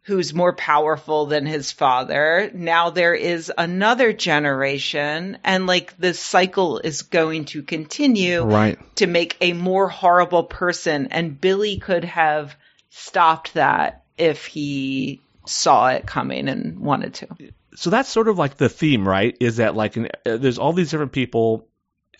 who's 0.03 0.33
more 0.33 0.53
powerful 0.53 1.27
than 1.27 1.45
his 1.45 1.71
father. 1.71 2.49
Now 2.51 2.89
there 2.89 3.13
is 3.13 3.51
another 3.55 4.11
generation 4.11 5.37
and 5.43 5.67
like 5.67 5.95
the 5.99 6.15
cycle 6.15 6.79
is 6.79 7.03
going 7.03 7.45
to 7.45 7.61
continue 7.61 8.41
right 8.41 8.79
to 8.95 9.05
make 9.05 9.37
a 9.39 9.53
more 9.53 9.87
horrible 9.87 10.45
person. 10.45 11.09
And 11.11 11.39
Billy 11.39 11.77
could 11.77 12.05
have 12.05 12.55
stopped 12.89 13.53
that 13.53 14.03
if 14.17 14.47
he 14.47 15.21
saw 15.49 15.89
it 15.89 16.05
coming 16.05 16.47
and 16.47 16.79
wanted 16.79 17.13
to. 17.15 17.27
so 17.75 17.89
that's 17.89 18.09
sort 18.09 18.27
of 18.27 18.37
like 18.37 18.57
the 18.57 18.69
theme, 18.69 19.07
right? 19.07 19.35
Is 19.39 19.57
that 19.57 19.75
like 19.75 19.95
an, 19.97 20.09
uh, 20.25 20.37
there's 20.37 20.57
all 20.59 20.73
these 20.73 20.91
different 20.91 21.11
people 21.11 21.67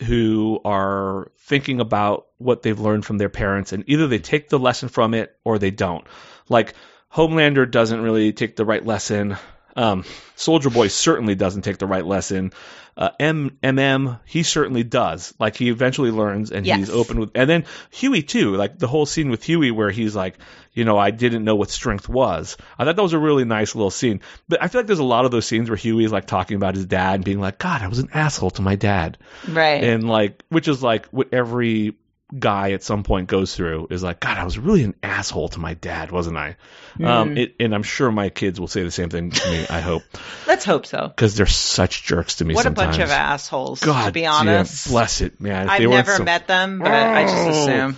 who 0.02 0.60
are 0.64 1.30
thinking 1.38 1.80
about 1.80 2.26
what 2.38 2.62
they've 2.62 2.80
learned 2.80 3.04
from 3.04 3.18
their 3.18 3.28
parents, 3.28 3.72
and 3.72 3.84
either 3.86 4.06
they 4.06 4.18
take 4.18 4.48
the 4.48 4.58
lesson 4.58 4.88
from 4.88 5.14
it 5.14 5.36
or 5.44 5.58
they 5.58 5.70
don't. 5.70 6.06
Like 6.48 6.74
Homelander 7.12 7.70
doesn't 7.70 8.00
really 8.00 8.32
take 8.32 8.56
the 8.56 8.64
right 8.64 8.84
lesson. 8.84 9.36
Um, 9.76 10.04
Soldier 10.36 10.70
Boy 10.70 10.88
certainly 10.88 11.34
doesn't 11.34 11.62
take 11.62 11.78
the 11.78 11.86
right 11.86 12.04
lesson. 12.04 12.52
Uh, 12.96 13.10
M 13.20 13.56
MM 13.62 14.18
he 14.26 14.42
certainly 14.42 14.82
does. 14.82 15.32
Like 15.38 15.56
he 15.56 15.70
eventually 15.70 16.10
learns, 16.10 16.50
and 16.50 16.66
Yes. 16.66 16.78
he's 16.78 16.90
open 16.90 17.20
with. 17.20 17.30
And 17.34 17.48
then 17.48 17.64
Huey 17.90 18.22
too. 18.22 18.56
Like 18.56 18.78
the 18.78 18.88
whole 18.88 19.06
scene 19.06 19.30
with 19.30 19.42
Huey 19.44 19.70
where 19.70 19.90
he's 19.90 20.14
like, 20.14 20.36
you 20.74 20.84
know, 20.84 20.98
I 20.98 21.10
didn't 21.10 21.44
know 21.44 21.54
what 21.56 21.70
strength 21.70 22.08
was. 22.08 22.56
I 22.78 22.84
thought 22.84 22.96
that 22.96 23.02
was 23.02 23.12
a 23.12 23.18
really 23.18 23.44
nice 23.44 23.74
little 23.74 23.90
scene. 23.90 24.20
But 24.48 24.62
I 24.62 24.68
feel 24.68 24.80
like 24.80 24.86
there's 24.86 24.98
a 24.98 25.04
lot 25.04 25.24
of 25.24 25.30
those 25.30 25.46
scenes 25.46 25.70
where 25.70 25.76
Huey's 25.76 26.12
like 26.12 26.26
talking 26.26 26.56
about 26.56 26.74
his 26.74 26.84
dad 26.84 27.14
and 27.14 27.24
being 27.24 27.40
like, 27.40 27.58
God, 27.58 27.80
I 27.80 27.88
was 27.88 28.00
an 28.00 28.10
asshole 28.12 28.50
to 28.52 28.62
my 28.62 28.74
dad, 28.76 29.18
Right. 29.48 29.82
and 29.82 30.06
like, 30.08 30.42
which 30.48 30.68
is 30.68 30.82
like 30.82 31.06
what 31.06 31.32
every 31.32 31.94
guy 32.38 32.72
at 32.72 32.82
some 32.82 33.02
point 33.02 33.28
goes 33.28 33.54
through 33.54 33.88
is 33.90 34.02
like, 34.02 34.20
God, 34.20 34.38
I 34.38 34.44
was 34.44 34.58
really 34.58 34.84
an 34.84 34.94
asshole 35.02 35.48
to 35.50 35.58
my 35.60 35.74
dad, 35.74 36.10
wasn't 36.12 36.36
I? 36.36 36.56
Um, 37.02 37.36
it, 37.36 37.54
and 37.60 37.74
I'm 37.74 37.82
sure 37.82 38.10
my 38.10 38.28
kids 38.28 38.60
will 38.60 38.68
say 38.68 38.82
the 38.82 38.90
same 38.90 39.08
thing 39.10 39.30
to 39.30 39.50
me. 39.50 39.66
I 39.68 39.80
hope 39.80 40.02
Let's 40.46 40.64
hope 40.64 40.86
so. 40.86 41.08
because 41.08 41.36
they're 41.36 41.46
such 41.46 42.02
jerks 42.04 42.36
to 42.36 42.44
me. 42.44 42.54
What 42.54 42.64
sometimes. 42.64 42.96
a 42.96 42.98
bunch 42.98 43.02
of 43.04 43.10
assholes, 43.10 43.80
God, 43.80 44.06
to 44.06 44.12
be 44.12 44.22
damn, 44.22 44.48
honest. 44.48 44.88
bless 44.88 45.20
it, 45.20 45.40
man. 45.40 45.66
If 45.66 45.70
I've 45.70 45.88
never 45.88 46.16
so- 46.16 46.24
met 46.24 46.46
them, 46.46 46.78
but 46.80 46.90
I 46.92 47.22
just 47.24 47.36
Oh. 47.36 47.50
assume. 47.62 47.96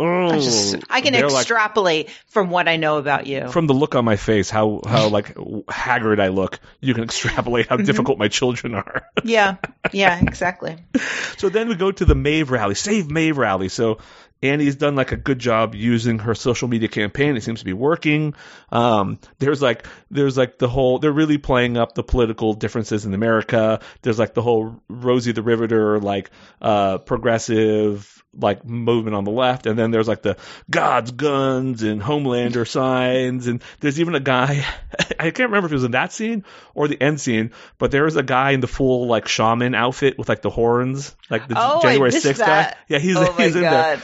Oh, 0.00 0.28
I, 0.30 0.38
just, 0.40 0.76
I 0.88 1.00
can 1.00 1.12
they're 1.12 1.28
like- 1.28 1.42
extrapolate 1.42 2.10
from 2.28 2.50
what 2.50 2.66
I 2.68 2.76
know 2.76 2.98
about 2.98 3.26
you. 3.26 3.48
from 3.48 3.66
the 3.66 3.74
look 3.74 3.94
on 3.94 4.04
my 4.04 4.16
face, 4.16 4.50
how 4.50 4.80
how 4.86 5.08
like 5.08 5.36
haggard 5.68 6.18
I 6.20 6.28
look, 6.28 6.58
you 6.80 6.94
can 6.94 7.04
extrapolate 7.04 7.66
Mm-hmm. 7.66 7.78
how 7.80 7.84
difficult 7.84 8.18
my 8.18 8.28
children 8.28 8.74
are. 8.74 9.02
yeah, 9.24 9.56
yeah, 9.92 10.18
exactly. 10.20 10.76
so 11.36 11.48
then 11.48 11.68
we 11.68 11.74
go 11.74 11.92
to 11.92 12.04
the 12.04 12.14
Maeve 12.14 12.50
rally, 12.50 12.74
Save 12.74 13.10
Maeve 13.10 13.36
rally. 13.38 13.68
So 13.68 13.98
Annie's 14.42 14.76
done 14.76 14.94
like 14.96 15.12
a 15.12 15.16
good 15.16 15.38
job 15.38 15.74
using 15.74 16.18
her 16.20 16.34
social 16.34 16.66
media 16.66 16.88
campaign. 16.88 17.36
It 17.36 17.42
seems 17.42 17.58
to 17.60 17.64
be 17.64 17.72
working. 17.74 18.34
Um, 18.72 19.18
there's 19.38 19.60
like 19.60 19.86
there's 20.10 20.36
like 20.38 20.58
the 20.58 20.68
whole 20.68 20.98
they're 20.98 21.12
really 21.12 21.38
playing 21.38 21.76
up 21.76 21.94
the 21.94 22.02
political 22.02 22.54
differences 22.54 23.04
in 23.04 23.12
America. 23.12 23.80
There's 24.02 24.18
like 24.18 24.34
the 24.34 24.42
whole 24.42 24.80
Rosie 24.88 25.32
the 25.32 25.42
Riveter 25.42 26.00
like 26.00 26.30
uh, 26.62 26.98
progressive 26.98 28.16
like 28.32 28.64
movement 28.64 29.16
on 29.16 29.24
the 29.24 29.30
left, 29.30 29.66
and 29.66 29.78
then 29.78 29.90
there's 29.90 30.06
like 30.08 30.22
the 30.22 30.36
God's 30.70 31.10
guns 31.10 31.82
and 31.82 32.00
Homelander 32.00 32.66
signs, 32.66 33.46
and 33.46 33.62
there's 33.80 34.00
even 34.00 34.14
a 34.14 34.20
guy 34.20 34.64
I 35.18 35.30
can't 35.32 35.50
remember 35.50 35.66
if 35.66 35.72
it 35.72 35.74
was 35.74 35.84
in 35.84 35.90
that 35.90 36.12
scene 36.12 36.44
or 36.74 36.88
the 36.88 37.00
end 37.00 37.20
scene, 37.20 37.50
but 37.78 37.90
there 37.90 38.04
was 38.04 38.16
a 38.16 38.22
guy 38.22 38.52
in 38.52 38.60
the 38.60 38.68
full 38.68 39.06
like 39.06 39.28
shaman 39.28 39.74
outfit 39.74 40.16
with 40.16 40.28
like 40.28 40.40
the 40.42 40.50
horns, 40.50 41.14
like 41.28 41.46
the 41.48 41.56
Oh, 41.58 41.82
January 41.82 42.10
6th 42.10 42.38
guy. 42.38 42.74
Yeah, 42.88 42.98
he's 43.00 43.16
oh 43.16 43.32
he's 43.36 43.54
in 43.56 43.62
there. 43.62 44.00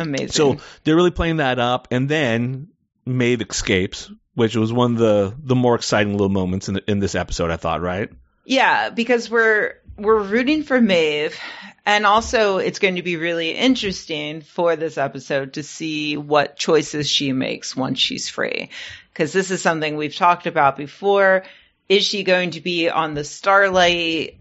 Amazing. 0.00 0.28
So 0.28 0.56
they're 0.84 0.96
really 0.96 1.10
playing 1.10 1.36
that 1.36 1.58
up, 1.58 1.88
and 1.90 2.08
then 2.08 2.68
Maeve 3.06 3.42
escapes, 3.42 4.10
which 4.34 4.56
was 4.56 4.72
one 4.72 4.92
of 4.92 4.98
the 4.98 5.34
the 5.42 5.56
more 5.56 5.74
exciting 5.74 6.12
little 6.12 6.28
moments 6.28 6.68
in 6.68 6.74
the, 6.74 6.90
in 6.90 6.98
this 6.98 7.14
episode. 7.14 7.50
I 7.50 7.56
thought, 7.56 7.80
right? 7.80 8.10
Yeah, 8.44 8.90
because 8.90 9.28
we're 9.30 9.74
we're 9.96 10.22
rooting 10.22 10.62
for 10.62 10.80
Maeve, 10.80 11.38
and 11.84 12.06
also 12.06 12.58
it's 12.58 12.78
going 12.78 12.96
to 12.96 13.02
be 13.02 13.16
really 13.16 13.50
interesting 13.50 14.42
for 14.42 14.76
this 14.76 14.96
episode 14.96 15.54
to 15.54 15.62
see 15.62 16.16
what 16.16 16.56
choices 16.56 17.08
she 17.08 17.32
makes 17.32 17.76
once 17.76 17.98
she's 17.98 18.28
free. 18.28 18.70
Because 19.12 19.32
this 19.32 19.50
is 19.50 19.60
something 19.60 19.96
we've 19.96 20.14
talked 20.14 20.46
about 20.46 20.76
before. 20.76 21.44
Is 21.88 22.04
she 22.04 22.22
going 22.22 22.50
to 22.50 22.60
be 22.60 22.90
on 22.90 23.14
the 23.14 23.24
Starlight 23.24 24.36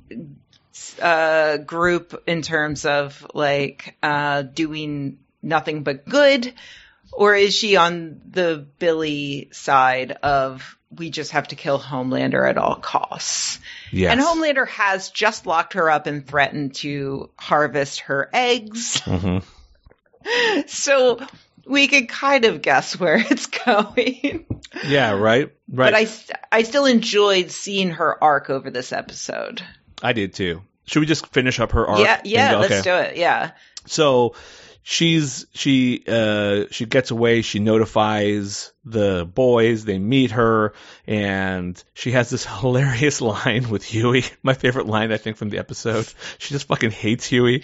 uh, 1.01 1.57
group 1.57 2.23
in 2.27 2.41
terms 2.41 2.85
of 2.85 3.25
like 3.33 3.95
uh, 4.03 4.41
doing 4.41 5.19
nothing 5.47 5.83
but 5.83 6.07
good? 6.07 6.53
Or 7.13 7.33
is 7.35 7.55
she 7.55 7.77
on 7.77 8.21
the 8.29 8.67
Billy 8.79 9.49
side 9.51 10.11
of 10.11 10.77
we 10.95 11.09
just 11.09 11.31
have 11.31 11.47
to 11.49 11.55
kill 11.55 11.79
Homelander 11.79 12.47
at 12.47 12.57
all 12.57 12.75
costs? 12.75 13.59
Yes. 13.91 14.11
And 14.11 14.21
Homelander 14.21 14.67
has 14.67 15.09
just 15.09 15.45
locked 15.45 15.73
her 15.73 15.89
up 15.89 16.05
and 16.05 16.27
threatened 16.27 16.75
to 16.75 17.29
harvest 17.37 18.01
her 18.01 18.29
eggs. 18.33 19.01
Mhm. 19.01 19.43
So 20.67 21.19
we 21.65 21.87
could 21.87 22.09
kind 22.09 22.45
of 22.45 22.61
guess 22.61 22.99
where 22.99 23.15
it's 23.17 23.45
going. 23.65 24.45
Yeah, 24.85 25.11
right, 25.11 25.53
right. 25.71 25.91
But 25.91 25.93
I, 25.95 26.07
I 26.51 26.63
still 26.63 26.85
enjoyed 26.85 27.51
seeing 27.51 27.91
her 27.91 28.21
arc 28.21 28.49
over 28.49 28.69
this 28.69 28.91
episode. 28.91 29.61
I 30.01 30.13
did 30.13 30.33
too. 30.33 30.61
Should 30.85 30.99
we 31.01 31.05
just 31.05 31.27
finish 31.27 31.59
up 31.59 31.71
her 31.71 31.87
arc? 31.87 31.99
yeah, 31.99 32.17
and 32.17 32.27
yeah, 32.27 32.55
let's 32.57 32.81
do 32.81 32.93
it. 32.95 33.17
Yeah. 33.17 33.51
So 33.85 34.35
she's 34.89 35.45
she 35.53 36.01
uh 36.07 36.63
she 36.71 36.85
gets 36.85 37.11
away 37.11 37.41
she 37.41 37.59
notifies 37.59 38.71
the 38.85 39.29
boys 39.35 39.83
they 39.83 39.99
meet 39.99 40.31
her 40.31 40.73
and 41.05 41.83
she 41.93 42.11
has 42.11 42.29
this 42.29 42.45
hilarious 42.61 43.19
line 43.19 43.69
with 43.69 43.83
huey 43.83 44.23
my 44.43 44.53
favorite 44.53 44.85
line 44.85 45.11
i 45.11 45.17
think 45.17 45.35
from 45.35 45.49
the 45.49 45.57
episode 45.57 46.07
she 46.37 46.53
just 46.53 46.67
fucking 46.67 46.89
hates 46.91 47.25
huey 47.25 47.63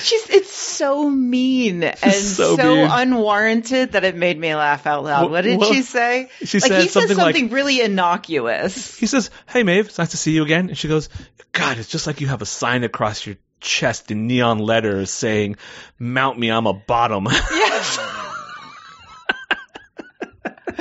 She's 0.00 0.30
it's 0.30 0.50
so 0.50 1.10
mean 1.10 1.82
and 2.02 2.14
So 2.14 2.56
so, 2.56 2.74
mean. 2.76 2.88
unwarranted 2.90 3.92
that 3.92 4.04
it 4.04 4.16
made 4.16 4.38
me 4.38 4.54
laugh 4.54 4.86
out 4.86 5.04
loud. 5.04 5.30
What 5.30 5.42
did 5.42 5.58
well, 5.60 5.70
she 5.74 5.82
say? 5.82 6.30
she 6.42 6.58
like 6.58 6.70
said 6.72 6.82
he 6.84 6.88
something 6.88 7.18
like- 7.18 7.36
something 7.36 7.50
really 7.52 7.82
innocuous. 7.82 8.96
he 8.96 9.04
says 9.06 9.28
hey 9.46 9.62
maeve 9.62 9.88
it's 9.88 9.98
nice 9.98 10.12
to 10.12 10.16
see 10.16 10.32
you 10.32 10.42
again 10.42 10.70
and 10.70 10.78
she 10.78 10.88
goes 10.88 11.10
god 11.52 11.76
it's 11.76 11.88
just 11.88 12.06
like 12.06 12.22
you 12.22 12.28
have 12.28 12.40
a 12.40 12.46
sign 12.46 12.82
across 12.82 13.26
your 13.26 13.36
chest 13.62 14.10
in 14.10 14.26
neon 14.26 14.58
letters 14.58 15.10
saying 15.10 15.56
mount 15.98 16.38
me 16.38 16.50
i'm 16.50 16.66
a 16.66 16.72
bottom 16.74 17.26
Yes. 17.26 17.98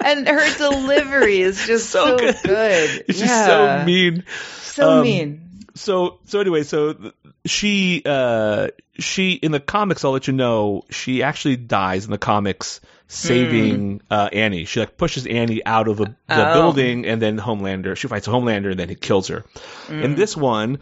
and 0.00 0.28
her 0.28 0.56
delivery 0.58 1.40
is 1.40 1.66
just 1.66 1.90
So 1.90 2.06
so, 2.06 2.18
good. 2.18 2.36
good. 2.44 3.04
she's 3.08 3.22
Yeah. 3.22 3.80
so 3.80 3.86
mean 3.86 4.24
So 4.60 4.90
Um, 4.98 5.02
mean. 5.02 5.40
so 5.74 6.18
so 6.26 6.40
anyway, 6.40 6.62
so 6.64 7.12
she 7.44 8.02
uh 8.04 8.68
she 8.98 9.32
in 9.32 9.52
the 9.52 9.60
comics, 9.60 10.04
I'll 10.04 10.12
let 10.12 10.26
you 10.26 10.32
know, 10.34 10.82
she 10.90 11.22
actually 11.22 11.56
dies 11.56 12.04
in 12.04 12.10
the 12.10 12.18
comics 12.18 12.80
saving 13.08 14.02
uh 14.10 14.28
Annie. 14.32 14.64
She 14.66 14.80
like 14.80 14.96
pushes 14.98 15.26
Annie 15.26 15.64
out 15.64 15.88
of 15.88 16.00
a, 16.00 16.04
the 16.04 16.14
Oh. 16.28 16.52
building 16.52 17.06
and 17.06 17.20
then 17.22 17.38
Homelander, 17.38 17.96
she 17.96 18.08
fights 18.08 18.26
Homelander 18.28 18.70
and 18.72 18.78
then 18.80 18.88
he 18.90 18.94
kills 18.96 19.28
her. 19.28 19.44
In 19.88 20.14
this 20.14 20.36
one, 20.36 20.78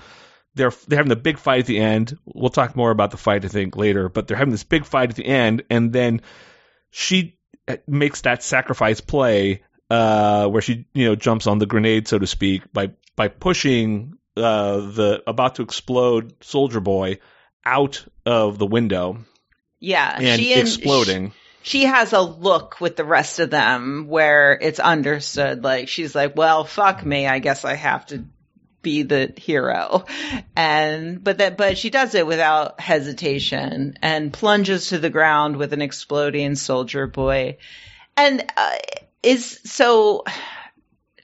they're 0.54 0.72
they're 0.86 0.98
having 0.98 1.12
a 1.12 1.16
big 1.16 1.38
fight 1.38 1.60
at 1.60 1.66
the 1.66 1.78
end. 1.80 2.16
We'll 2.24 2.50
talk 2.50 2.76
more 2.76 2.90
about 2.90 3.10
the 3.10 3.16
fight 3.16 3.44
I 3.44 3.48
think 3.48 3.76
later, 3.76 4.08
but 4.08 4.26
they're 4.26 4.36
having 4.36 4.52
this 4.52 4.64
big 4.64 4.84
fight 4.84 5.10
at 5.10 5.16
the 5.16 5.26
end 5.26 5.64
and 5.70 5.92
then 5.92 6.20
she 6.90 7.38
uh, 7.66 7.76
makes 7.86 8.20
that 8.22 8.42
sacrifice 8.42 9.00
play 9.00 9.62
uh, 9.90 10.46
where 10.48 10.62
she 10.62 10.86
you 10.94 11.06
know 11.06 11.14
jumps 11.16 11.46
on 11.46 11.58
the 11.58 11.66
grenade 11.66 12.08
so 12.08 12.18
to 12.18 12.26
speak 12.26 12.72
by 12.72 12.90
by 13.16 13.28
pushing 13.28 14.14
uh, 14.36 14.76
the 14.78 15.22
about 15.26 15.56
to 15.56 15.62
explode 15.62 16.34
soldier 16.42 16.80
boy 16.80 17.18
out 17.64 18.04
of 18.26 18.58
the 18.58 18.66
window 18.66 19.18
Yeah. 19.80 20.16
and 20.20 20.40
she 20.40 20.52
and- 20.52 20.62
exploding. 20.62 21.32
She 21.66 21.84
has 21.84 22.12
a 22.12 22.20
look 22.20 22.78
with 22.78 22.94
the 22.96 23.04
rest 23.06 23.40
of 23.40 23.48
them 23.48 24.06
where 24.06 24.52
it's 24.60 24.80
understood. 24.80 25.64
Like 25.64 25.88
she's 25.88 26.14
like, 26.14 26.36
well, 26.36 26.64
fuck 26.64 27.02
me. 27.06 27.26
I 27.26 27.38
guess 27.38 27.64
I 27.64 27.72
have 27.74 28.04
to 28.06 28.26
be 28.84 29.02
the 29.02 29.32
hero. 29.36 30.04
And, 30.54 31.22
but 31.24 31.38
that, 31.38 31.56
but 31.56 31.76
she 31.76 31.90
does 31.90 32.14
it 32.14 32.24
without 32.28 32.78
hesitation 32.80 33.98
and 34.00 34.32
plunges 34.32 34.90
to 34.90 34.98
the 34.98 35.10
ground 35.10 35.56
with 35.56 35.72
an 35.72 35.82
exploding 35.82 36.54
soldier 36.54 37.08
boy. 37.08 37.56
And, 38.16 38.44
uh, 38.56 38.76
is 39.24 39.58
so, 39.64 40.22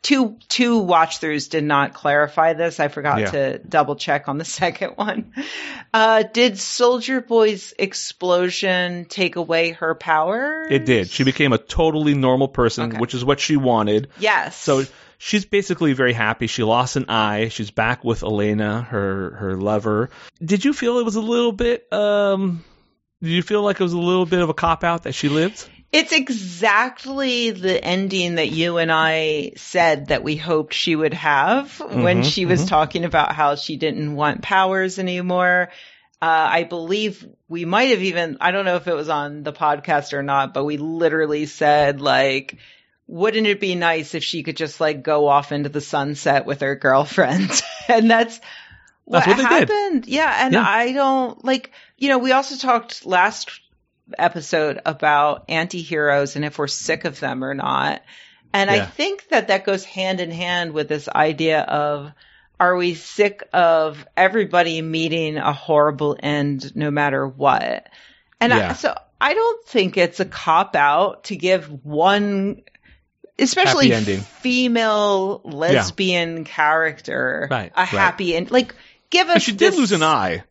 two 0.03 0.39
two 0.49 0.79
watch 0.79 1.21
throughs 1.21 1.51
did 1.51 1.63
not 1.63 1.93
clarify 1.93 2.55
this. 2.55 2.81
I 2.81 2.89
forgot 2.89 3.21
Yeah. 3.21 3.31
to 3.33 3.59
double 3.59 3.95
check 3.97 4.29
on 4.29 4.39
the 4.39 4.45
second 4.63 4.93
one. 4.97 5.33
Uh, 5.93 6.23
did 6.23 6.59
Soldier 6.59 7.21
Boy's 7.21 7.75
explosion 7.79 9.05
take 9.05 9.37
away 9.37 9.73
her 9.73 9.95
power? 9.95 10.67
It 10.71 10.87
did. 10.87 11.11
She 11.11 11.25
became 11.25 11.53
a 11.53 11.59
totally 11.59 12.15
normal 12.15 12.49
person, 12.49 12.89
Okay. 12.89 12.99
which 12.99 13.13
is 13.15 13.25
what 13.25 13.39
she 13.41 13.57
wanted. 13.57 14.09
Yes. 14.19 14.57
So 14.57 14.85
she's 15.21 15.45
basically 15.45 15.93
very 15.93 16.15
happy. 16.15 16.47
She 16.49 16.63
lost 16.65 16.97
an 16.97 17.05
eye. 17.11 17.49
She's 17.51 17.71
back 17.71 18.03
with 18.03 18.23
Elena, 18.23 18.81
her 18.83 19.31
her 19.39 19.55
lover. 19.57 20.11
Did 20.43 20.65
you 20.65 20.73
feel 20.73 20.99
it 20.99 21.05
was 21.05 21.17
a 21.17 21.21
little 21.21 21.53
bit? 21.53 21.87
um 21.93 22.65
Did 23.23 23.31
you 23.31 23.43
feel 23.43 23.63
like 23.63 23.79
it 23.79 23.85
was 23.85 23.93
a 23.93 23.99
little 23.99 24.27
bit 24.27 24.41
of 24.41 24.49
a 24.49 24.55
cop 24.55 24.83
out 24.83 25.05
that 25.05 25.13
she 25.13 25.29
lived? 25.29 25.69
It's 25.93 26.13
exactly 26.13 27.51
the 27.51 27.85
ending 27.85 28.37
that 28.37 28.49
you 28.49 28.79
and 28.79 28.91
I 28.93 29.53
said 29.57 30.07
that 30.09 30.23
we 30.23 30.37
hoped 30.37 30.73
she 30.73 30.95
would 30.97 31.15
have 31.15 31.81
when 31.81 32.23
Mhm, 32.23 32.33
she 32.33 32.47
was 32.47 32.65
mhm. 32.65 32.69
talking 32.69 33.05
about 33.05 33.35
how 33.35 33.57
she 33.57 33.77
didn't 33.77 34.15
want 34.15 34.41
powers 34.41 34.99
anymore. 34.99 35.71
Uh, 36.23 36.49
I 36.53 36.63
believe 36.65 37.27
we 37.49 37.65
might 37.65 37.91
have 37.91 38.03
even, 38.03 38.37
I 38.41 38.53
don't 38.53 38.67
know 38.67 38.77
if 38.77 38.87
it 38.87 38.95
was 38.95 39.09
on 39.09 39.43
the 39.43 39.53
podcast 39.53 40.13
or 40.13 40.23
not, 40.23 40.55
but 40.55 40.65
we 40.65 40.77
literally 40.77 41.47
said 41.47 42.01
like, 42.01 42.59
wouldn't 43.11 43.49
it 43.49 43.59
be 43.59 43.75
nice 43.75 44.15
if 44.15 44.23
she 44.23 44.45
could 44.45 44.57
just 44.57 44.81
like 44.81 45.03
go 45.03 45.27
off 45.27 45.51
into 45.51 45.69
the 45.69 45.81
sunset 45.81 46.47
with 46.47 46.61
her 46.61 46.77
girlfriend? 46.77 47.51
and 47.89 48.09
that's 48.09 48.41
what, 49.05 49.25
That's 49.27 49.29
what 49.29 49.37
they 49.37 49.43
did. 49.43 49.69
happened. 49.69 50.07
Yeah. 50.07 50.45
And 50.47 50.55
Yeah. 50.55 50.65
I 50.65 50.93
don't 50.93 51.45
like, 51.45 51.73
you 51.99 52.09
know, 52.09 52.19
we 52.19 52.31
also 52.31 52.55
talked 52.57 53.05
last 53.05 53.51
episode 54.17 54.81
about 54.87 55.47
anti-heroes 55.49 56.37
and 56.37 56.45
if 56.45 56.57
we're 56.59 56.69
sick 56.69 57.05
of 57.05 57.19
them 57.19 57.43
or 57.43 57.53
not. 57.55 58.03
And 58.53 58.71
I 58.71 58.85
think 58.85 59.29
that 59.29 59.49
that 59.49 59.65
goes 59.65 59.85
hand 59.85 60.21
in 60.21 60.31
hand 60.31 60.73
with 60.73 60.89
this 60.89 61.09
idea 61.09 61.61
of 61.63 62.13
are 62.61 62.77
we 62.77 62.95
sick 62.95 63.49
of 63.53 64.05
everybody 64.17 64.83
meeting 64.83 65.37
a 65.37 65.53
horrible 65.53 66.17
end 66.21 66.77
no 66.77 66.91
matter 66.91 67.27
what? 67.27 67.89
And 68.41 68.53
Yeah. 68.53 68.71
I, 68.71 68.73
so 68.75 68.95
I 69.21 69.35
don't 69.35 69.67
think 69.67 69.97
it's 69.97 70.21
a 70.21 70.25
cop 70.25 70.77
out 70.77 71.25
to 71.25 71.37
give 71.37 71.85
one 71.85 72.63
especially 73.41 73.91
female 74.17 75.41
lesbian 75.45 76.45
character 76.45 77.49
Right, 77.51 77.73
a 77.75 77.81
right. 77.81 77.89
happy 77.89 78.37
end 78.37 78.51
like 78.51 78.75
give 79.11 79.29
us 79.29 79.35
But 79.35 79.43
she 79.43 79.53
did 79.53 79.73
this- 79.73 79.79
lose 79.79 79.93
an 79.93 80.03
eye. 80.03 80.45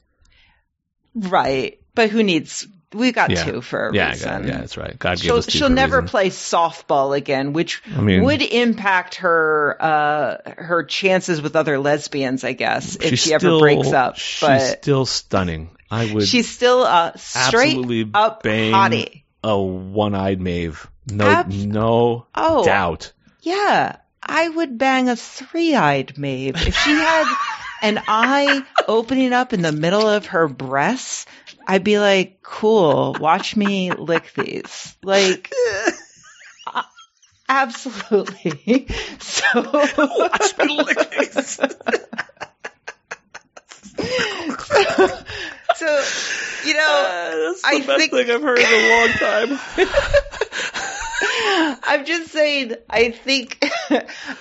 right 1.15 1.79
but 1.95 2.09
who 2.09 2.23
needs 2.23 2.67
we 2.91 3.11
got 3.11 3.29
Yeah. 3.29 3.43
two 3.43 3.61
for 3.61 3.89
a 3.89 3.93
Yeah, 3.93 4.09
reason 4.09 4.47
yeah, 4.47 4.57
that's 4.61 4.75
right. 4.75 4.97
God 4.97 5.17
gave 5.17 5.23
she'll 5.25 5.35
us 5.35 5.45
two 5.45 5.59
she'll 5.59 5.69
never 5.69 5.97
reason. 5.97 6.09
play 6.09 6.29
softball 6.31 7.15
again, 7.15 7.53
which 7.53 7.83
I 7.95 8.01
mean- 8.01 8.23
would 8.23 8.41
impact 8.41 9.15
her 9.15 9.77
uh 9.79 10.37
her 10.57 10.83
chances 10.85 11.39
with 11.39 11.55
other 11.55 11.77
lesbians, 11.77 12.43
I 12.43 12.53
guess, 12.53 12.95
if 12.95 13.09
She's 13.11 13.19
she 13.25 13.33
ever 13.35 13.41
still- 13.41 13.59
breaks 13.59 13.91
up. 13.93 14.17
She's 14.17 14.39
But 14.47 14.81
still 14.81 15.05
stunning. 15.05 15.69
I 15.91 16.11
would 16.11 16.27
She's 16.27 16.49
still 16.49 16.83
a 16.83 17.13
straight 17.15 18.07
up 18.15 18.41
bang 18.41 18.73
hottie. 18.73 19.21
a 19.43 19.55
one-eyed 19.59 20.41
Maeve. 20.41 20.87
No, 21.11 21.25
Abs- 21.27 21.55
no 21.65 22.25
Oh, 22.35 22.63
doubt. 22.65 23.11
yeah. 23.41 23.97
I 24.21 24.47
would 24.49 24.77
bang 24.77 25.07
a 25.09 25.15
three-eyed 25.15 26.17
Maeve 26.17 26.55
if 26.57 26.75
she 26.75 26.91
had 26.91 27.25
an 27.81 28.01
eye 28.07 28.61
opening 28.87 29.31
up 29.33 29.53
in 29.53 29.61
the 29.61 29.71
middle 29.71 30.07
of 30.07 30.27
her 30.27 30.47
breasts. 30.47 31.25
I'd 31.65 31.83
be 31.83 31.99
like, 31.99 32.41
cool. 32.43 33.15
Watch 33.19 33.55
me 33.55 33.91
lick 33.91 34.33
these. 34.35 34.95
Like, 35.03 35.51
uh, 36.67 36.83
absolutely. 37.47 38.87
So, 39.19 39.61
Watch 39.63 40.57
me 40.57 40.77
lick 40.83 41.11
these. 41.11 41.55
so, 45.75 46.03
you 46.65 46.73
know, 46.73 47.53
that's 47.53 47.61
the 47.61 47.67
I 47.67 47.83
best 47.85 47.97
think- 47.99 48.11
thing 48.11 48.31
I've 48.31 48.41
heard 48.41 48.59
in 48.59 48.65
a 48.65 48.89
long 48.99 49.09
time. 49.13 49.59
I'm 51.21 52.05
just 52.05 52.31
saying, 52.31 52.73
I 52.89 53.11
think, 53.11 53.57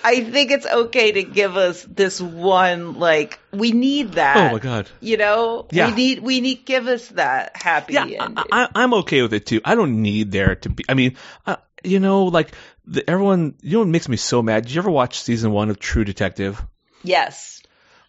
I 0.05 0.21
think 0.25 0.51
it's 0.51 0.67
okay 0.67 1.13
to 1.13 1.23
give 1.23 1.57
us 1.57 1.83
this 1.85 2.21
one, 2.21 2.99
like, 2.99 3.39
we 3.53 3.73
need 3.73 4.13
that. 4.13 4.37
oh 4.37 4.53
my 4.55 4.59
god. 4.61 4.89
You 5.01 5.17
know, 5.17 5.67
Yeah. 5.71 5.89
we 5.89 5.95
need, 5.95 6.19
we 6.21 6.41
need, 6.41 6.65
give 6.65 6.87
us 6.87 7.09
that 7.09 7.57
happy 7.57 7.95
Yeah, 7.95 8.03
ending. 8.05 8.35
I, 8.37 8.45
I, 8.65 8.69
I'm 8.75 8.95
okay 8.95 9.23
with 9.23 9.33
it 9.35 9.47
too. 9.47 9.61
I 9.65 9.75
don't 9.75 10.03
need 10.03 10.31
there 10.33 10.55
to 10.57 10.69
be. 10.71 10.85
I 10.89 10.95
mean, 10.95 11.17
uh, 11.47 11.57
you 11.83 12.01
know, 12.01 12.25
like 12.25 12.53
the, 12.87 13.09
everyone. 13.09 13.55
You 13.63 13.73
know 13.75 13.79
what 13.81 13.89
makes 13.89 14.09
me 14.09 14.17
so 14.17 14.43
mad? 14.43 14.65
Did 14.65 14.73
you 14.75 14.81
ever 14.81 14.91
watch 14.91 15.21
season 15.21 15.53
one 15.53 15.71
of 15.71 15.79
True 15.79 16.05
Detective? 16.05 16.61
yes. 17.03 17.63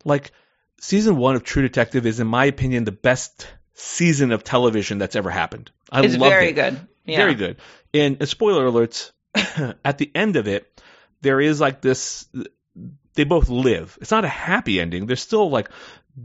Like 0.06 0.32
season 0.80 1.18
one 1.18 1.36
of 1.36 1.44
True 1.44 1.62
Detective 1.62 2.06
is, 2.06 2.20
in 2.20 2.28
my 2.28 2.46
opinion, 2.46 2.84
the 2.86 2.92
best 2.92 3.48
season 3.74 4.32
of 4.32 4.44
television 4.44 4.98
that's 4.98 5.16
ever 5.16 5.30
happened. 5.30 5.72
I 5.92 6.02
It's 6.02 6.16
loved 6.16 6.34
very 6.36 6.50
it. 6.50 6.54
good. 6.54 6.80
Yeah. 7.06 7.18
Very 7.18 7.36
good. 7.36 7.58
And 7.94 8.22
uh, 8.22 8.26
spoiler 8.26 8.70
alerts, 8.70 9.12
at 9.86 9.98
the 9.98 10.12
end 10.14 10.36
of 10.36 10.48
it, 10.48 10.82
there 11.22 11.42
is 11.42 11.60
like 11.60 11.82
this. 11.82 12.28
They 13.16 13.24
both 13.24 13.50
live. 13.50 13.98
It's 14.02 14.12
not 14.12 14.26
a 14.26 14.30
happy 14.30 14.80
ending. 14.80 15.06
They're 15.06 15.16
still 15.16 15.50
like 15.50 15.70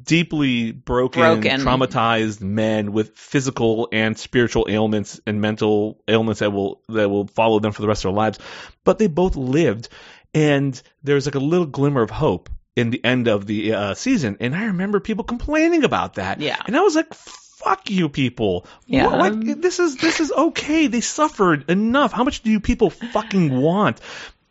deeply 0.03 0.73
broken, 0.73 1.21
Broken. 1.21 1.61
traumatized 1.61 2.41
men 2.41 2.93
with 2.93 3.17
physical 3.17 3.89
and 3.93 4.19
spiritual 4.19 4.67
ailments 4.69 5.21
and 5.27 5.41
mental 5.41 6.03
ailments 6.09 6.41
that 6.41 6.53
will 6.53 6.83
that 6.89 7.09
will 7.09 7.27
follow 7.27 7.59
them 7.61 7.73
for 7.73 7.83
the 7.83 7.89
rest 7.89 8.05
of 8.05 8.11
their 8.11 8.17
lives. 8.17 8.39
But 8.85 8.99
they 8.99 9.07
both 9.07 9.37
lived, 9.37 9.89
and 10.33 10.81
there's 11.03 11.27
like 11.27 11.35
a 11.35 11.41
little 11.41 11.67
glimmer 11.67 12.03
of 12.03 12.11
hope 12.11 12.49
in 12.77 12.91
the 12.91 13.05
end 13.05 13.29
of 13.29 13.47
the 13.47 13.73
uh, 13.73 13.95
season. 13.95 14.37
And 14.41 14.55
I 14.55 14.67
remember 14.67 15.01
people 15.01 15.25
complaining 15.25 15.85
about 15.85 16.15
that. 16.15 16.41
Yeah. 16.41 16.61
And 16.67 16.77
I 16.77 16.81
was 16.81 16.97
like, 16.97 17.13
"Fuck 17.57 17.91
you, 17.91 18.09
people! 18.09 18.67
Yeah. 18.87 19.07
What- 19.07 19.19
like 19.19 19.61
this 19.61 19.79
is 19.79 19.97
this 19.97 20.21
is 20.21 20.33
okay. 20.33 20.87
They 20.87 21.01
suffered 21.01 21.71
enough. 21.71 22.13
How 22.13 22.25
much 22.25 22.43
do 22.43 22.51
you 22.51 22.61
people 22.61 22.91
fucking 22.91 23.55
want?" 23.57 24.01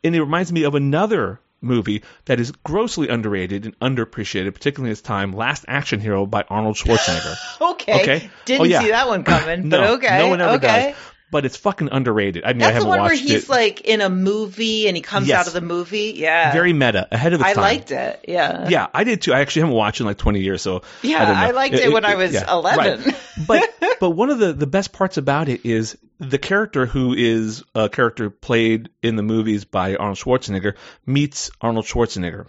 And 0.03 0.15
it 0.15 0.21
reminds 0.21 0.51
me 0.51 0.63
of 0.63 0.75
another 0.75 1.39
movie 1.61 2.03
that 2.25 2.39
is 2.41 2.51
grossly 2.65 3.07
underrated 3.07 3.65
and 3.65 3.79
underappreciated, 3.79 4.53
particularly 4.53 4.89
in 4.89 4.91
its 4.93 5.01
time. 5.01 5.31
Last 5.31 5.63
Action 5.67 6.01
Hero 6.01 6.25
by 6.25 6.43
Arnold 6.49 6.75
Schwarzenegger. 6.75 7.35
Okay. 7.73 8.01
Okay. 8.01 8.29
Didn't 8.45 8.61
Oh, 8.61 8.63
yeah. 8.65 8.81
see 8.81 8.89
that 8.91 9.07
one 9.07 9.23
coming, 9.23 9.67
no, 9.69 9.79
but 9.79 9.89
okay. 9.95 10.17
no 10.19 10.27
one 10.27 10.41
ever 10.41 10.53
okay. 10.55 10.91
does. 10.91 10.95
But 11.33 11.43
it's 11.45 11.57
fucking 11.57 11.89
underrated. 11.91 12.45
I 12.45 12.53
mean, 12.53 12.61
I 12.61 12.71
That's 12.71 12.83
the 12.85 12.89
haven't 12.89 12.89
one 12.89 13.01
where 13.01 13.13
he's 13.15 13.43
it. 13.43 13.49
like 13.49 13.81
in 13.81 13.99
a 13.99 14.09
movie 14.09 14.87
and 14.87 14.95
he 14.95 15.01
comes 15.01 15.27
Yes. 15.27 15.41
out 15.41 15.47
of 15.47 15.53
the 15.53 15.61
movie. 15.61 16.13
Yeah. 16.15 16.53
Very 16.53 16.71
meta, 16.71 17.07
ahead 17.11 17.33
of 17.33 17.41
its 17.41 17.49
I 17.49 17.53
time. 17.53 17.61
liked 17.63 17.91
it. 17.91 18.23
Yeah. 18.27 18.69
Yeah, 18.69 18.87
I 18.93 19.03
did 19.03 19.21
too. 19.21 19.33
I 19.33 19.41
actually 19.41 19.63
haven't 19.63 19.75
watched 19.75 19.99
it 19.99 20.03
in 20.03 20.07
like 20.07 20.17
20 20.17 20.39
years, 20.39 20.61
so 20.61 20.83
Yeah, 21.01 21.29
I. 21.29 21.47
I 21.47 21.51
liked 21.51 21.75
it 21.75 21.91
when 21.91 22.05
I 22.05 22.15
was 22.15 22.33
11. 22.41 23.03
right. 23.03 23.15
but 23.47 23.69
but 23.99 24.09
one 24.11 24.29
of 24.29 24.39
the 24.39 24.53
the 24.53 24.67
best 24.67 24.93
parts 24.93 25.17
about 25.17 25.49
it 25.49 25.65
is 25.65 25.97
the 26.19 26.37
character 26.37 26.85
who 26.85 27.13
is 27.13 27.63
a 27.75 27.89
character 27.89 28.29
played 28.29 28.89
in 29.01 29.15
the 29.17 29.23
movies 29.23 29.65
by 29.65 29.95
Arnold 29.95 30.17
Schwarzenegger 30.19 30.75
meets 31.05 31.49
Arnold 31.59 31.85
Schwarzenegger 31.85 32.45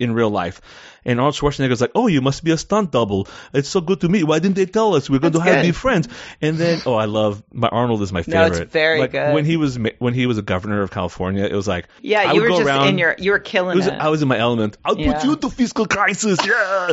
in 0.00 0.12
real 0.12 0.30
life. 0.30 0.60
And 1.04 1.18
Arnold 1.18 1.34
Schwarzenegger's 1.34 1.80
like, 1.80 1.92
"Oh, 1.94 2.08
you 2.08 2.20
must 2.20 2.44
be 2.44 2.50
a 2.50 2.58
stunt 2.58 2.90
double. 2.90 3.26
It's 3.54 3.68
so 3.68 3.80
good 3.80 4.00
to 4.00 4.08
meet. 4.08 4.24
Why 4.24 4.38
didn't 4.38 4.56
they 4.56 4.66
tell 4.66 4.94
us? 4.94 5.08
We're 5.08 5.18
going 5.18 5.32
That's 5.32 5.44
to 5.44 5.50
have 5.50 5.62
good. 5.62 5.68
be 5.68 5.72
friends." 5.72 6.08
And 6.42 6.58
then, 6.58 6.80
oh, 6.84 6.94
I 6.94 7.06
love 7.06 7.42
my 7.52 7.68
Arnold 7.68 8.02
is 8.02 8.12
my 8.12 8.22
favorite. 8.22 8.52
No, 8.52 8.62
it's 8.62 8.72
very 8.72 8.98
like, 9.00 9.12
good. 9.12 9.34
When 9.34 9.44
he 9.44 9.56
was 9.56 9.78
when 9.98 10.12
he 10.14 10.26
was 10.26 10.36
a 10.38 10.42
governor 10.42 10.82
of 10.82 10.90
California, 10.90 11.44
it 11.44 11.54
was 11.54 11.68
like, 11.68 11.86
Yeah, 12.02 12.20
I 12.26 12.32
you 12.32 12.42
were 12.42 12.48
just 12.48 12.62
around, 12.62 12.88
in 12.88 12.98
your, 12.98 13.14
you 13.18 13.30
were 13.30 13.38
it 13.38 13.44
killing 13.44 13.76
was, 13.76 13.86
it. 13.86 13.94
I 13.94 14.08
was 14.08 14.20
in 14.20 14.28
my 14.28 14.38
element. 14.38 14.76
I'll 14.84 14.98
Yeah. 14.98 15.12
put 15.14 15.24
you 15.24 15.32
into 15.32 15.48
fiscal 15.50 15.86
crisis. 15.86 16.38
Yeah. 16.46 16.92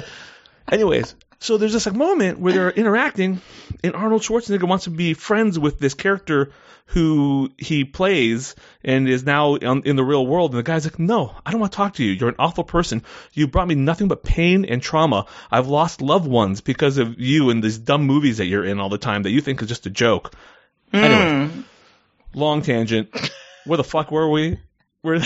Anyways, 0.72 1.16
so 1.40 1.58
there's 1.58 1.74
this 1.74 1.86
like 1.86 1.96
moment 1.96 2.40
where 2.40 2.54
they're 2.54 2.72
interacting, 2.72 3.42
and 3.84 3.96
Arnold 3.96 4.22
Schwarzenegger 4.22 4.68
wants 4.68 4.86
to 4.86 4.90
be 4.90 5.14
friends 5.14 5.58
with 5.60 5.80
this 5.80 5.94
character 5.94 6.52
who 6.92 7.50
he 7.58 7.84
plays 7.84 8.56
and 8.84 9.10
is 9.10 9.26
now 9.26 9.56
on, 9.58 9.82
in 9.84 9.98
the 9.98 10.04
real 10.04 10.26
world. 10.26 10.52
And 10.52 10.60
the 10.60 10.64
guy's 10.64 10.86
like, 10.86 11.00
"No, 11.00 11.36
I 11.46 11.52
don't 11.52 11.60
want 11.60 11.74
to 11.74 11.76
talk 11.76 11.96
to 11.96 12.04
you. 12.04 12.14
You're 12.14 12.30
an 12.30 12.36
awful 12.40 12.64
person. 12.64 13.04
You 13.34 13.48
brought 13.48 13.68
me 13.68 13.76
nothing 13.76 14.08
but 14.08 14.24
pain 14.24 14.64
and 14.66 14.82
trauma. 14.82 15.26
I've 15.52 15.68
lost 15.68 16.02
loved 16.02 16.28
ones 16.28 16.62
because 16.62 16.98
of 16.98 17.20
you 17.20 17.50
and 17.50 17.62
these 17.64 17.78
dumb 17.78 18.04
movies 18.04 18.38
that 18.38 18.46
you're 18.46 18.64
in 18.66 18.80
all 18.80 18.90
the 18.90 18.98
time 18.98 19.24
that 19.24 19.32
you 19.32 19.42
think 19.42 19.62
is 19.62 19.68
just 19.68 19.86
a 19.86 19.90
joke." 19.90 20.34
Anyway, 20.94 21.50
Mm. 21.50 21.64
long 22.34 22.62
tangent. 22.62 23.10
Where 23.66 23.78
the 23.78 23.84
fuck 23.84 24.10
were 24.12 24.30
we? 24.30 24.60
Where? 25.02 25.20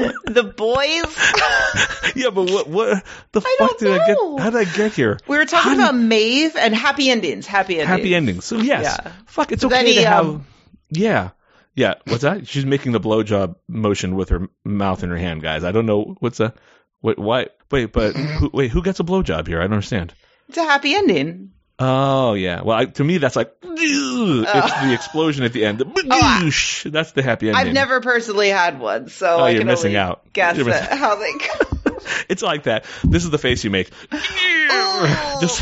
the 0.26 0.42
boys. 0.42 2.14
yeah, 2.16 2.30
but 2.30 2.50
what? 2.50 2.68
What 2.68 3.04
the 3.32 3.40
I 3.40 3.56
fuck 3.58 3.78
did 3.78 3.88
I 4.00 4.06
get? 4.06 4.16
How 4.38 4.50
did 4.50 4.68
I 4.68 4.76
get 4.76 4.92
here? 4.94 5.18
We 5.26 5.36
were 5.36 5.44
talking 5.44 5.72
How 5.72 5.90
about 5.90 5.94
Maeve 5.96 6.56
and 6.56 6.74
happy 6.74 7.10
endings. 7.10 7.46
Happy 7.46 7.74
endings. 7.74 7.88
happy 7.88 8.14
endings. 8.14 8.44
So 8.44 8.58
yes, 8.58 8.98
Yeah. 9.04 9.12
fuck. 9.26 9.52
It's 9.52 9.62
then 9.62 9.72
okay 9.72 9.86
he, 9.92 9.94
to 10.00 10.06
have. 10.06 10.24
um, 10.26 10.46
yeah, 10.90 11.30
yeah. 11.74 11.94
What's 12.06 12.22
that? 12.22 12.46
She's 12.48 12.64
making 12.66 12.92
the 12.92 13.00
blowjob 13.00 13.56
motion 13.68 14.16
with 14.16 14.28
her 14.30 14.48
mouth 14.64 15.02
in 15.02 15.10
her 15.10 15.16
hand, 15.18 15.42
guys. 15.42 15.64
I 15.64 15.72
don't 15.72 15.86
know 15.86 16.16
what's 16.20 16.38
that. 16.38 16.56
Wait, 17.02 17.18
why? 17.18 17.48
Wait, 17.70 17.92
but 17.92 18.14
who, 18.16 18.50
wait, 18.52 18.70
who 18.70 18.82
gets 18.82 19.00
a 19.00 19.04
blowjob 19.04 19.46
here? 19.46 19.58
I 19.58 19.64
don't 19.64 19.72
understand. 19.74 20.14
It's 20.48 20.58
a 20.58 20.64
happy 20.64 20.94
ending. 20.94 21.52
Oh 21.78 22.32
yeah. 22.34 22.62
Well, 22.62 22.76
I, 22.78 22.84
to 22.86 23.04
me 23.04 23.18
that's 23.18 23.36
like 23.36 23.54
it's 23.62 24.72
the 24.82 24.92
explosion 24.94 25.44
at 25.44 25.52
the 25.52 25.64
end. 25.66 25.80
The 26.06 26.90
That's 26.90 27.12
the 27.12 27.22
happy 27.22 27.48
ending. 27.48 27.62
Oh. 27.64 27.68
I've 27.68 27.74
never 27.74 28.00
personally 28.00 28.48
had 28.48 28.78
one, 28.80 29.08
so 29.08 29.36
Oh, 29.40 29.44
I 29.44 29.50
you're 29.50 29.60
can 29.60 29.66
missing 29.66 29.96
out. 29.96 30.22
guess 30.32 30.56
missing- 30.56 30.96
how 30.96 31.16
they 31.16 31.32
go. 31.32 31.98
It's 32.28 32.42
like 32.42 32.64
that. 32.64 32.84
This 33.04 33.24
is 33.24 33.30
the 33.30 33.38
face 33.38 33.62
you 33.64 33.70
make. 33.70 33.90
Just 35.40 35.60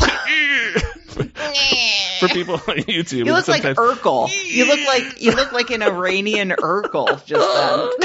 for 2.19 2.27
people 2.33 2.55
on 2.55 2.59
YouTube. 2.59 3.25
You 3.25 3.33
look 3.33 3.47
like 3.47 3.63
Urkel. 3.63 4.29
You 4.43 4.67
look 4.67 4.79
like 4.87 5.21
you 5.21 5.31
look 5.31 5.51
like 5.51 5.69
an 5.71 5.81
Iranian 5.81 6.49
Urkel 6.49 7.25
just 7.25 8.01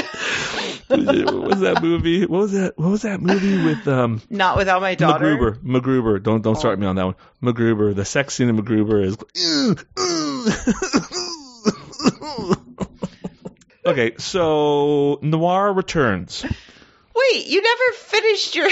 then. 0.89 1.05
what 1.25 1.43
was 1.47 1.59
that 1.61 1.81
movie? 1.81 2.25
What 2.25 2.41
was 2.41 2.51
that? 2.53 2.77
What 2.77 2.89
was 2.89 3.01
that 3.03 3.21
movie 3.21 3.63
with 3.63 3.87
um 3.87 4.21
Not 4.29 4.57
without 4.57 4.81
my 4.81 4.95
daughter. 4.95 5.25
MacGruber? 5.25 5.57
MacGruber. 5.63 6.23
Don't 6.23 6.41
don't 6.41 6.57
start 6.57 6.79
me 6.79 6.85
on 6.85 6.95
that 6.95 7.05
one. 7.05 7.15
MacGruber. 7.41 7.95
The 7.95 8.05
sex 8.05 8.35
scene 8.35 8.49
in 8.49 8.57
MacGruber 8.57 9.03
is. 9.05 9.17
okay, 13.85 14.13
so 14.17 15.19
Noir 15.21 15.73
returns. 15.73 16.45
Wait, 17.13 17.47
you 17.47 17.61
never 17.61 17.97
finished 17.97 18.55
your. 18.55 18.69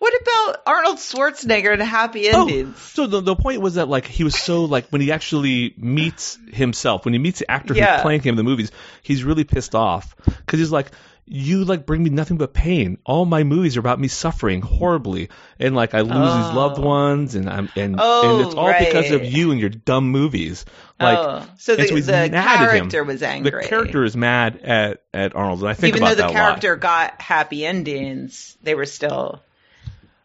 What 0.00 0.12
about 0.22 0.62
Arnold 0.66 0.96
Schwarzenegger 0.96 1.72
and 1.72 1.80
Happy 1.82 2.28
Oh, 2.30 2.40
Endings? 2.48 2.80
so 2.80 3.06
the 3.06 3.20
the 3.20 3.36
point 3.36 3.60
was 3.60 3.74
that 3.76 3.88
like 3.88 4.06
he 4.06 4.24
was 4.24 4.34
so 4.36 4.64
like 4.64 4.88
when 4.88 5.00
he 5.00 5.12
actually 5.12 5.72
meets 5.76 6.36
himself, 6.52 7.04
when 7.04 7.14
he 7.14 7.18
meets 7.20 7.38
the 7.38 7.50
actor 7.50 7.74
Yeah. 7.74 7.94
who's 7.96 8.02
playing 8.02 8.22
him 8.22 8.30
in 8.30 8.36
the 8.36 8.42
movies, 8.42 8.72
he's 9.02 9.22
really 9.22 9.44
pissed 9.44 9.74
off 9.76 10.16
because 10.24 10.58
he's 10.58 10.72
like, 10.72 10.90
"You 11.26 11.64
like 11.64 11.84
bring 11.86 12.02
me 12.02 12.08
nothing 12.10 12.38
but 12.38 12.52
pain. 12.54 12.96
All 13.04 13.24
my 13.26 13.44
movies 13.44 13.76
are 13.76 13.80
about 13.80 14.00
me 14.00 14.08
suffering 14.08 14.62
horribly, 14.62 15.28
and 15.58 15.76
like 15.76 15.94
I 15.94 16.00
lose 16.00 16.34
these 16.34 16.52
loved 16.54 16.78
Oh. 16.78 16.82
ones, 16.82 17.34
and 17.34 17.48
I'm 17.48 17.68
and 17.76 17.96
Oh, 17.98 18.22
and 18.38 18.46
it's 18.46 18.54
all 18.54 18.72
because 18.78 19.10
of 19.12 19.24
you 19.24 19.50
and 19.52 19.60
your 19.60 19.70
dumb 19.70 20.08
movies." 20.10 20.64
Like, 20.98 21.18
oh, 21.18 21.44
so 21.58 21.76
the, 21.76 21.86
so 21.88 21.94
the 21.94 22.12
mad 22.12 22.34
at 22.34 22.60
him. 22.60 22.68
character 22.90 23.04
was 23.04 23.22
angry. 23.22 23.50
the 23.62 23.68
character 23.68 24.04
is 24.04 24.16
mad 24.16 24.60
at 24.64 25.02
at 25.14 25.36
Arnold, 25.36 25.60
and 25.60 25.68
I 25.68 25.74
think 25.74 25.94
even 25.94 26.08
though 26.08 26.14
the 26.14 26.28
character 26.32 26.76
got 26.76 27.20
happy 27.20 27.64
endings, 27.66 28.56
they 28.62 28.74
were 28.74 28.86
still. 28.86 29.42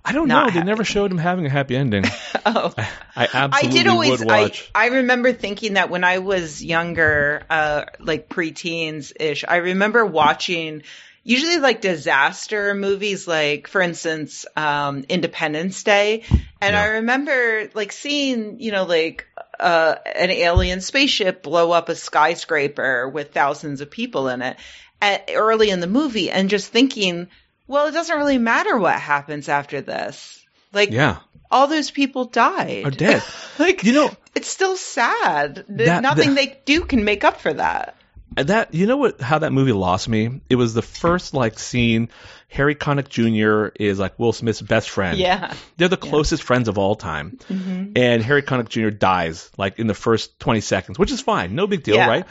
I 0.05 0.11
don't 0.13 0.27
know. 0.27 0.49
They 0.49 0.61
never 0.61 0.83
showed 0.83 1.11
him 1.11 1.17
having 1.17 1.45
a 1.45 1.49
happy 1.49 1.75
ending. 1.75 2.05
Oh, 2.47 2.73
I 2.77 2.85
I 3.15 3.27
absolutely 3.33 3.79
did 3.79 3.87
always. 3.87 4.19
would 4.19 4.31
I 4.31 4.41
watch. 4.43 4.69
I 4.75 4.87
remember 4.87 5.33
thinking 5.33 5.73
that 5.73 5.89
when 5.89 6.03
I 6.03 6.19
was 6.19 6.63
younger, 6.63 7.41
uh, 7.49 7.85
like 7.99 8.29
preteens 8.29 9.13
ish. 9.19 9.43
I 9.47 9.55
remember 9.57 10.05
watching 10.05 10.83
usually 11.23 11.57
like 11.57 11.81
disaster 11.81 12.75
movies, 12.75 13.27
like 13.27 13.67
for 13.67 13.81
instance, 13.81 14.45
um, 14.55 15.05
Independence 15.09 15.81
Day, 15.81 16.21
and 16.61 16.75
Yeah. 16.75 16.81
I 16.81 16.85
remember 16.99 17.69
like 17.73 17.91
seeing 17.91 18.59
you 18.59 18.71
know 18.71 18.83
like 18.85 19.25
uh, 19.59 19.95
an 20.15 20.29
alien 20.29 20.81
spaceship 20.81 21.41
blow 21.41 21.71
up 21.71 21.89
a 21.89 21.95
skyscraper 21.95 23.09
with 23.09 23.33
thousands 23.33 23.81
of 23.81 23.89
people 23.89 24.27
in 24.27 24.43
it 24.43 24.57
at, 25.01 25.31
early 25.33 25.71
in 25.71 25.79
the 25.79 25.87
movie, 25.87 26.29
and 26.29 26.49
just 26.49 26.71
thinking, 26.71 27.27
well, 27.67 27.87
it 27.87 27.91
doesn't 27.91 28.17
really 28.17 28.37
matter 28.37 28.77
what 28.77 28.99
happens 28.99 29.49
after 29.49 29.81
this 29.81 30.43
Like 30.73 30.91
Yeah, 30.91 31.17
all 31.51 31.67
those 31.67 31.91
people 31.91 32.25
died. 32.25 32.85
are 32.85 32.91
dead. 32.91 33.23
like 33.59 33.83
You 33.83 33.93
know 33.93 34.11
it's 34.33 34.49
still 34.49 34.75
sad. 34.75 35.63
That- 35.69 36.01
Nothing 36.01 36.35
that- 36.35 36.35
they 36.35 36.59
do 36.65 36.81
can 36.85 37.03
make 37.05 37.23
up 37.23 37.39
for 37.39 37.53
that. 37.53 37.95
that. 38.35 38.73
You 38.73 38.85
know 38.85 38.97
what? 38.97 39.21
How 39.21 39.39
that 39.39 39.53
movie 39.53 39.71
lost 39.71 40.09
me? 40.09 40.41
It 40.49 40.55
was 40.55 40.73
the 40.73 40.81
first 40.81 41.33
like 41.33 41.57
scene. 41.57 42.09
Harry 42.49 42.75
Connick 42.75 43.07
Jr. 43.09 43.73
is 43.79 43.97
like 43.97 44.19
Will 44.19 44.31
Smith's 44.33 44.61
best 44.61 44.89
friend. 44.89 45.17
Yeah. 45.17 45.53
They're 45.77 45.87
the 45.87 45.97
closest 45.97 46.43
friends 46.43 46.67
of 46.67 46.77
all 46.77 46.95
time. 46.95 47.37
Mm-hmm. 47.49 47.93
And 47.95 48.21
Harry 48.23 48.43
Connick 48.43 48.69
Jr. 48.69 48.89
dies 48.89 49.49
like 49.57 49.79
in 49.79 49.87
the 49.87 49.93
first 49.93 50.37
20 50.39 50.61
seconds, 50.61 50.99
which 50.99 51.11
is 51.11 51.21
fine. 51.21 51.55
No 51.55 51.65
big 51.67 51.83
deal, 51.83 51.95
Yeah. 51.95 52.07
right? 52.07 52.25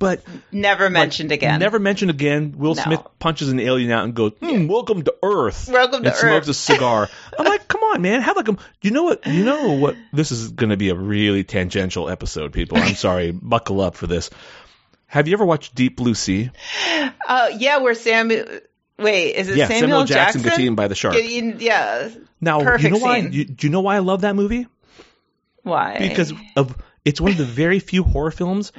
But 0.00 0.22
Never 0.50 0.88
mentioned 0.88 1.30
again. 1.30 1.60
never 1.60 1.78
mentioned 1.78 2.10
again. 2.10 2.54
Will 2.56 2.74
No. 2.74 2.82
Smith 2.82 3.00
punches 3.18 3.50
an 3.50 3.60
alien 3.60 3.90
out 3.90 4.04
and 4.04 4.14
goes, 4.14 4.32
hmm, 4.40 4.66
"Welcome 4.66 5.02
to 5.02 5.14
Earth." 5.22 5.68
Welcome 5.70 6.04
to 6.04 6.08
and 6.08 6.16
smokes 6.16 6.48
a 6.48 6.54
cigar. 6.54 7.06
I'm 7.38 7.44
like, 7.44 7.68
come 7.68 7.82
on, 7.82 8.00
man. 8.00 8.22
Have 8.22 8.34
like 8.36 8.48
a. 8.48 8.56
You 8.80 8.92
know 8.92 9.02
what? 9.04 9.26
You 9.26 9.44
know 9.44 9.74
what? 9.74 9.96
This 10.10 10.32
is 10.32 10.52
going 10.52 10.70
to 10.70 10.78
be 10.78 10.88
a 10.88 10.94
really 10.94 11.44
tangential 11.44 12.08
episode, 12.08 12.54
people. 12.54 12.78
I'm 12.78 12.94
sorry. 13.08 13.30
Buckle 13.30 13.82
up 13.82 13.94
for 13.94 14.06
this. 14.06 14.30
Have 15.06 15.28
you 15.28 15.34
ever 15.34 15.44
watched 15.44 15.74
Deep 15.74 15.96
Blue 15.98 16.14
Sea? 16.14 16.50
Uh, 17.28 17.50
yeah, 17.58 17.76
where 17.76 17.94
Sam. 17.94 18.28
Wait, 18.98 19.32
is 19.36 19.50
it 19.50 19.56
yeah, 19.58 19.66
Samuel, 19.66 19.80
Samuel 19.80 20.04
Jackson, 20.06 20.42
Jackson? 20.42 20.62
eaten 20.62 20.74
by 20.76 20.88
the 20.88 20.94
shark. 20.94 21.14
Getting- 21.14 21.60
yeah. 21.60 22.08
Now, 22.40 22.62
perfect 22.62 22.84
you 22.84 22.90
know 22.98 23.04
why? 23.04 23.18
You, 23.18 23.44
do 23.44 23.66
you 23.66 23.70
know 23.70 23.82
why 23.82 23.96
I 23.96 23.98
love 23.98 24.22
that 24.22 24.34
movie? 24.34 24.66
Why? 25.62 25.98
because 25.98 26.32
of 26.56 26.74
it's 27.04 27.20
one 27.20 27.32
of 27.32 27.36
the 27.38 27.44
very 27.44 27.80
few 27.80 28.02
horror 28.02 28.30
films 28.30 28.72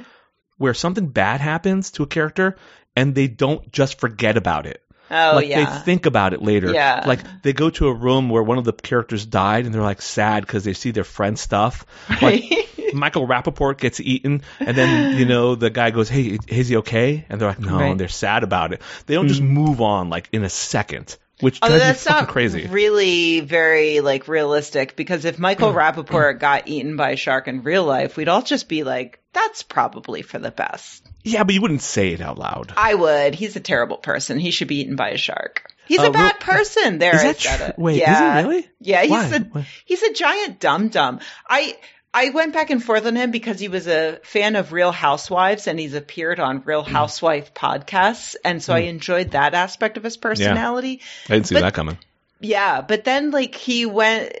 where 0.62 0.74
something 0.74 1.08
bad 1.08 1.40
happens 1.40 1.90
to 1.90 2.04
a 2.04 2.06
character 2.06 2.56
and 2.94 3.14
they 3.16 3.26
don't 3.26 3.72
just 3.72 3.98
forget 3.98 4.36
about 4.36 4.64
it. 4.66 4.80
oh 5.10 5.32
like 5.34 5.48
yeah, 5.48 5.64
they 5.64 5.80
think 5.80 6.06
about 6.06 6.32
it 6.34 6.40
later. 6.40 6.72
Yeah. 6.72 7.02
Like 7.04 7.20
they 7.42 7.52
go 7.52 7.68
to 7.70 7.88
a 7.88 7.92
room 7.92 8.30
where 8.30 8.44
one 8.44 8.58
of 8.58 8.64
the 8.64 8.72
characters 8.72 9.26
died 9.26 9.66
and 9.66 9.74
they're 9.74 9.82
like 9.82 10.00
sad 10.00 10.46
because 10.46 10.62
they 10.62 10.72
see 10.72 10.92
their 10.92 11.04
friend's 11.04 11.40
stuff. 11.40 11.84
Like 12.22 12.44
Michael 12.94 13.26
Rappaport 13.26 13.76
gets 13.78 13.98
eaten 13.98 14.42
and 14.60 14.76
then, 14.76 15.18
you 15.18 15.24
know, 15.24 15.56
the 15.56 15.68
guy 15.70 15.90
goes, 15.90 16.08
Hey, 16.08 16.38
is 16.46 16.68
he 16.68 16.76
okay? 16.76 17.26
And 17.28 17.40
they're 17.40 17.48
like, 17.48 17.58
No, 17.58 17.76
Right. 17.78 17.90
and 17.90 17.98
they're 18.00 18.08
sad 18.08 18.44
about 18.44 18.72
it. 18.72 18.80
They 19.06 19.14
don't 19.14 19.28
just 19.28 19.42
mm. 19.42 19.48
move 19.48 19.80
on 19.80 20.10
like 20.10 20.28
in 20.32 20.44
a 20.44 20.48
second. 20.50 21.16
Which 21.42 21.58
Although 21.60 21.78
that's 21.78 22.06
not 22.06 22.28
crazy. 22.28 22.66
really 22.68 23.40
very 23.40 24.00
like 24.00 24.28
realistic 24.28 24.94
because 24.96 25.24
if 25.24 25.38
Michael 25.38 25.72
Rappaport 25.72 26.38
got 26.38 26.68
eaten 26.68 26.96
by 26.96 27.10
a 27.10 27.16
shark 27.16 27.48
in 27.48 27.62
real 27.64 27.84
life, 27.84 28.16
we'd 28.16 28.28
all 28.28 28.42
just 28.42 28.68
be 28.68 28.84
like, 28.84 29.18
"That's 29.32 29.62
probably 29.62 30.22
for 30.22 30.38
the 30.38 30.50
best." 30.52 31.04
yeah, 31.24 31.42
but 31.44 31.54
you 31.54 31.60
wouldn't 31.60 31.82
say 31.82 32.08
it 32.12 32.20
out 32.20 32.38
loud. 32.38 32.72
I 32.76 32.94
would. 32.94 33.34
He's 33.34 33.56
a 33.56 33.60
terrible 33.60 33.96
person. 33.96 34.38
He 34.38 34.50
should 34.52 34.68
be 34.68 34.80
eaten 34.80 34.96
by 34.96 35.10
a 35.10 35.16
shark. 35.18 35.68
He's 35.86 35.98
Uh, 35.98 36.04
a 36.06 36.10
bad 36.10 36.36
real- 36.46 36.54
person. 36.56 36.98
There, 36.98 37.14
Is 37.14 37.20
I 37.20 37.24
that 37.26 37.40
said 37.40 37.56
true? 37.58 37.66
it. 37.66 37.74
Wait, 37.78 37.92
is 37.94 37.98
he 37.98 38.00
yeah. 38.02 38.40
really? 38.42 38.68
Yeah, 38.80 39.02
he's 39.02 39.10
Why? 39.10 39.24
a 39.26 39.40
Why? 39.40 39.66
he's 39.84 40.02
a 40.02 40.12
giant 40.14 40.60
dum 40.60 40.88
dum. 40.90 41.18
I 41.48 41.76
I 42.14 42.28
went 42.30 42.52
back 42.52 42.70
and 42.70 42.82
forth 42.82 43.06
on 43.06 43.16
him 43.16 43.30
because 43.30 43.58
he 43.58 43.68
was 43.68 43.86
a 43.86 44.18
fan 44.22 44.54
of 44.56 44.72
Real 44.72 44.92
Housewives 44.92 45.66
and 45.66 45.78
he's 45.80 45.94
appeared 45.94 46.40
on 46.40 46.60
Mm. 46.60 46.66
Real 46.66 46.82
Housewife 46.82 47.54
podcasts, 47.54 48.36
and 48.44 48.62
so 48.62 48.74
I 48.74 48.80
enjoyed 48.80 49.30
that 49.30 49.54
aspect 49.54 49.96
of 49.96 50.02
his 50.04 50.16
personality. 50.18 51.00
I 51.28 51.34
didn't 51.34 51.46
see 51.46 51.54
But- 51.54 51.62
that 51.62 51.74
coming. 51.74 51.98
Yeah, 52.44 52.80
but 52.80 53.04
then 53.04 53.30
like 53.30 53.54
he 53.54 53.86
went 53.86 54.32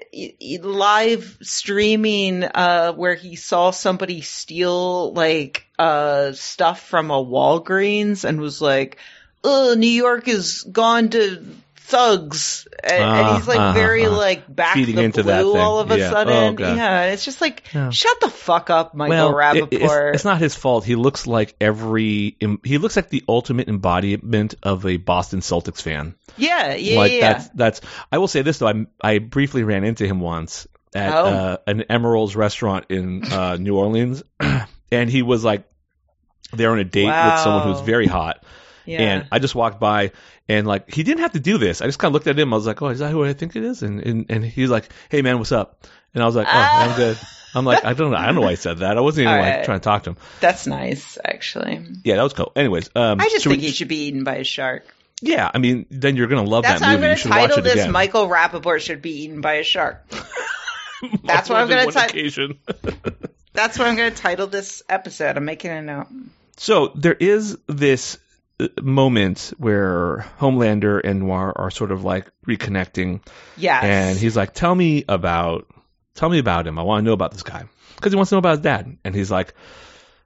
live 0.60 1.38
streaming 1.40 2.42
uh 2.42 2.92
where 2.94 3.14
he 3.14 3.36
saw 3.36 3.70
somebody 3.70 4.22
steal 4.22 5.12
like 5.12 5.64
uh 5.78 6.32
stuff 6.32 6.80
from 6.88 7.12
a 7.12 7.24
Walgreens 7.24 8.24
and 8.24 8.40
was 8.40 8.60
like, 8.60 8.98
"Oh, 9.44 9.74
New 9.78 9.86
York 9.86 10.26
is 10.26 10.62
gone 10.64 11.10
to 11.10 11.44
thugs." 11.92 12.66
And, 12.82 12.92
and 12.92 13.26
Uh, 13.26 13.36
he's 13.36 13.46
like 13.46 13.58
uh-huh, 13.58 13.72
very 13.74 14.04
uh-huh. 14.06 14.16
like 14.16 14.54
back 14.54 14.74
Feeding 14.74 14.96
the 14.96 15.02
into 15.02 15.22
blue 15.22 15.52
thing. 15.52 15.60
all 15.60 15.78
of 15.78 15.90
a 15.90 15.98
Yeah. 15.98 16.10
sudden. 16.10 16.32
Oh, 16.32 16.52
God. 16.52 16.76
yeah, 16.76 17.04
it's 17.12 17.24
just 17.24 17.40
like 17.40 17.62
Yeah. 17.72 17.90
shut 17.90 18.20
the 18.20 18.28
fuck 18.28 18.70
up, 18.70 18.94
Michael 18.94 19.28
it- 19.28 19.32
Rappaport. 19.34 20.08
it's, 20.08 20.16
it's 20.16 20.24
not 20.24 20.38
his 20.38 20.54
fault. 20.54 20.84
He 20.84 20.96
looks 20.96 21.26
like 21.26 21.54
every 21.60 22.36
he 22.64 22.78
looks 22.78 22.96
like 22.96 23.08
the 23.10 23.22
ultimate 23.28 23.68
embodiment 23.68 24.54
of 24.62 24.84
a 24.86 24.96
Boston 24.96 25.40
Celtics 25.40 25.80
fan. 25.82 26.14
yeah, 26.36 26.74
yeah, 26.74 26.96
like 26.98 27.12
yeah. 27.12 27.32
that's 27.34 27.48
that's. 27.50 27.80
I 28.10 28.18
will 28.18 28.28
say 28.28 28.42
this 28.42 28.58
though. 28.58 28.68
I 28.68 28.86
I 29.00 29.18
briefly 29.18 29.62
ran 29.62 29.84
into 29.84 30.06
him 30.06 30.18
once 30.20 30.66
at 30.94 31.12
Oh. 31.14 31.24
uh, 31.24 31.56
an 31.66 31.84
Emeril's 31.88 32.34
restaurant 32.36 32.86
in 32.90 33.24
uh, 33.32 33.56
New 33.56 33.76
Orleans, 33.76 34.22
and 34.90 35.08
he 35.10 35.22
was 35.22 35.44
like 35.44 35.64
there 36.52 36.70
on 36.72 36.78
a 36.78 36.84
date 36.84 37.06
with 37.06 37.38
someone 37.40 37.68
who's 37.72 37.80
very 37.80 38.06
hot. 38.06 38.42
Yeah. 38.86 39.00
And 39.00 39.28
I 39.32 39.38
just 39.38 39.54
walked 39.54 39.78
by 39.80 40.12
and 40.48 40.66
like 40.66 40.92
he 40.92 41.02
didn't 41.02 41.20
have 41.20 41.32
to 41.32 41.40
do 41.40 41.58
this. 41.58 41.80
I 41.82 41.86
just 41.86 41.98
kind 41.98 42.10
of 42.10 42.14
looked 42.14 42.26
at 42.26 42.38
him. 42.38 42.52
I 42.52 42.56
was 42.56 42.66
like, 42.66 42.80
"Oh, 42.82 42.88
is 42.88 42.98
that 43.00 43.10
who 43.10 43.24
I 43.24 43.32
think 43.32 43.56
it 43.56 43.62
is?" 43.64 43.82
And 43.82 44.00
and, 44.00 44.26
and 44.28 44.44
he's 44.44 44.70
like, 44.70 44.88
"Hey 45.08 45.22
man, 45.22 45.38
what's 45.38 45.52
up?" 45.52 45.86
And 46.14 46.22
I 46.22 46.26
was 46.26 46.36
like, 46.36 46.46
"Oh, 46.46 46.52
Ah. 46.52 46.90
I'm 46.90 46.96
good." 46.96 47.18
I'm 47.54 47.66
like, 47.66 47.84
I 47.84 47.92
don't 47.92 48.10
know. 48.10 48.16
I 48.16 48.24
don't 48.26 48.36
know 48.36 48.40
why 48.40 48.52
I 48.52 48.54
said 48.54 48.78
that. 48.78 48.96
I 48.96 49.00
wasn't 49.02 49.24
even 49.24 49.34
All 49.34 49.40
like 49.42 49.56
right. 49.56 49.64
trying 49.66 49.78
to 49.80 49.84
talk 49.84 50.04
to 50.04 50.10
him. 50.10 50.16
That's 50.40 50.66
nice, 50.66 51.18
actually. 51.22 51.84
Yeah, 52.02 52.16
that 52.16 52.22
was 52.22 52.32
cool. 52.32 52.50
Anyways, 52.56 52.88
um, 52.96 53.20
I 53.20 53.28
just 53.28 53.44
think 53.44 53.60
we- 53.60 53.66
he 53.66 53.72
should 53.72 53.88
be 53.88 54.04
eaten 54.06 54.24
by 54.24 54.36
a 54.36 54.44
shark. 54.44 54.86
Yeah, 55.20 55.50
I 55.52 55.58
mean, 55.58 55.84
then 55.90 56.16
you're 56.16 56.28
gonna 56.28 56.44
love 56.48 56.62
That's 56.64 56.80
that 56.80 56.86
I'm 56.86 56.92
movie. 56.94 57.00
going 57.02 57.10
You 57.10 57.16
to 57.16 57.20
should 57.22 57.30
watch 57.30 57.40
title 57.40 57.58
it 57.58 57.62
this. 57.62 57.72
again. 57.74 57.92
Michael 57.92 58.26
Rappaport 58.28 58.80
should 58.80 59.02
be 59.02 59.24
eaten 59.24 59.40
by 59.42 59.54
a 59.54 59.64
shark. 59.64 60.02
That's 61.24 61.48
what 61.48 61.58
I'm 61.58 61.68
gonna 61.68 61.92
title. 61.92 62.54
That's 63.52 63.78
what 63.78 63.86
I'm 63.86 63.96
going 63.96 64.12
to 64.14 64.16
title 64.16 64.46
this 64.46 64.82
episode. 64.88 65.36
I'm 65.36 65.44
making 65.44 65.70
a 65.72 65.82
note. 65.82 66.06
So 66.56 66.88
there 66.94 67.12
is 67.12 67.58
this 67.66 68.16
moment 68.80 69.52
where 69.58 70.26
Homelander 70.38 71.00
and 71.02 71.20
Noir 71.20 71.52
are 71.56 71.70
sort 71.70 71.92
of 71.92 72.04
like 72.04 72.30
reconnecting, 72.46 73.20
Yes. 73.56 73.84
and 73.84 74.18
he's 74.18 74.36
like, 74.36 74.54
"Tell 74.54 74.74
me 74.74 75.04
about, 75.08 75.66
tell 76.14 76.28
me 76.28 76.38
about 76.38 76.66
him. 76.66 76.78
I 76.78 76.82
want 76.82 77.02
to 77.02 77.06
know 77.06 77.12
about 77.14 77.32
this 77.32 77.42
guy 77.42 77.64
because 77.96 78.12
he 78.12 78.16
wants 78.16 78.30
to 78.30 78.34
know 78.36 78.40
about 78.40 78.52
his 78.58 78.60
dad." 78.60 78.96
And 79.04 79.14
he's 79.14 79.30
like, 79.30 79.54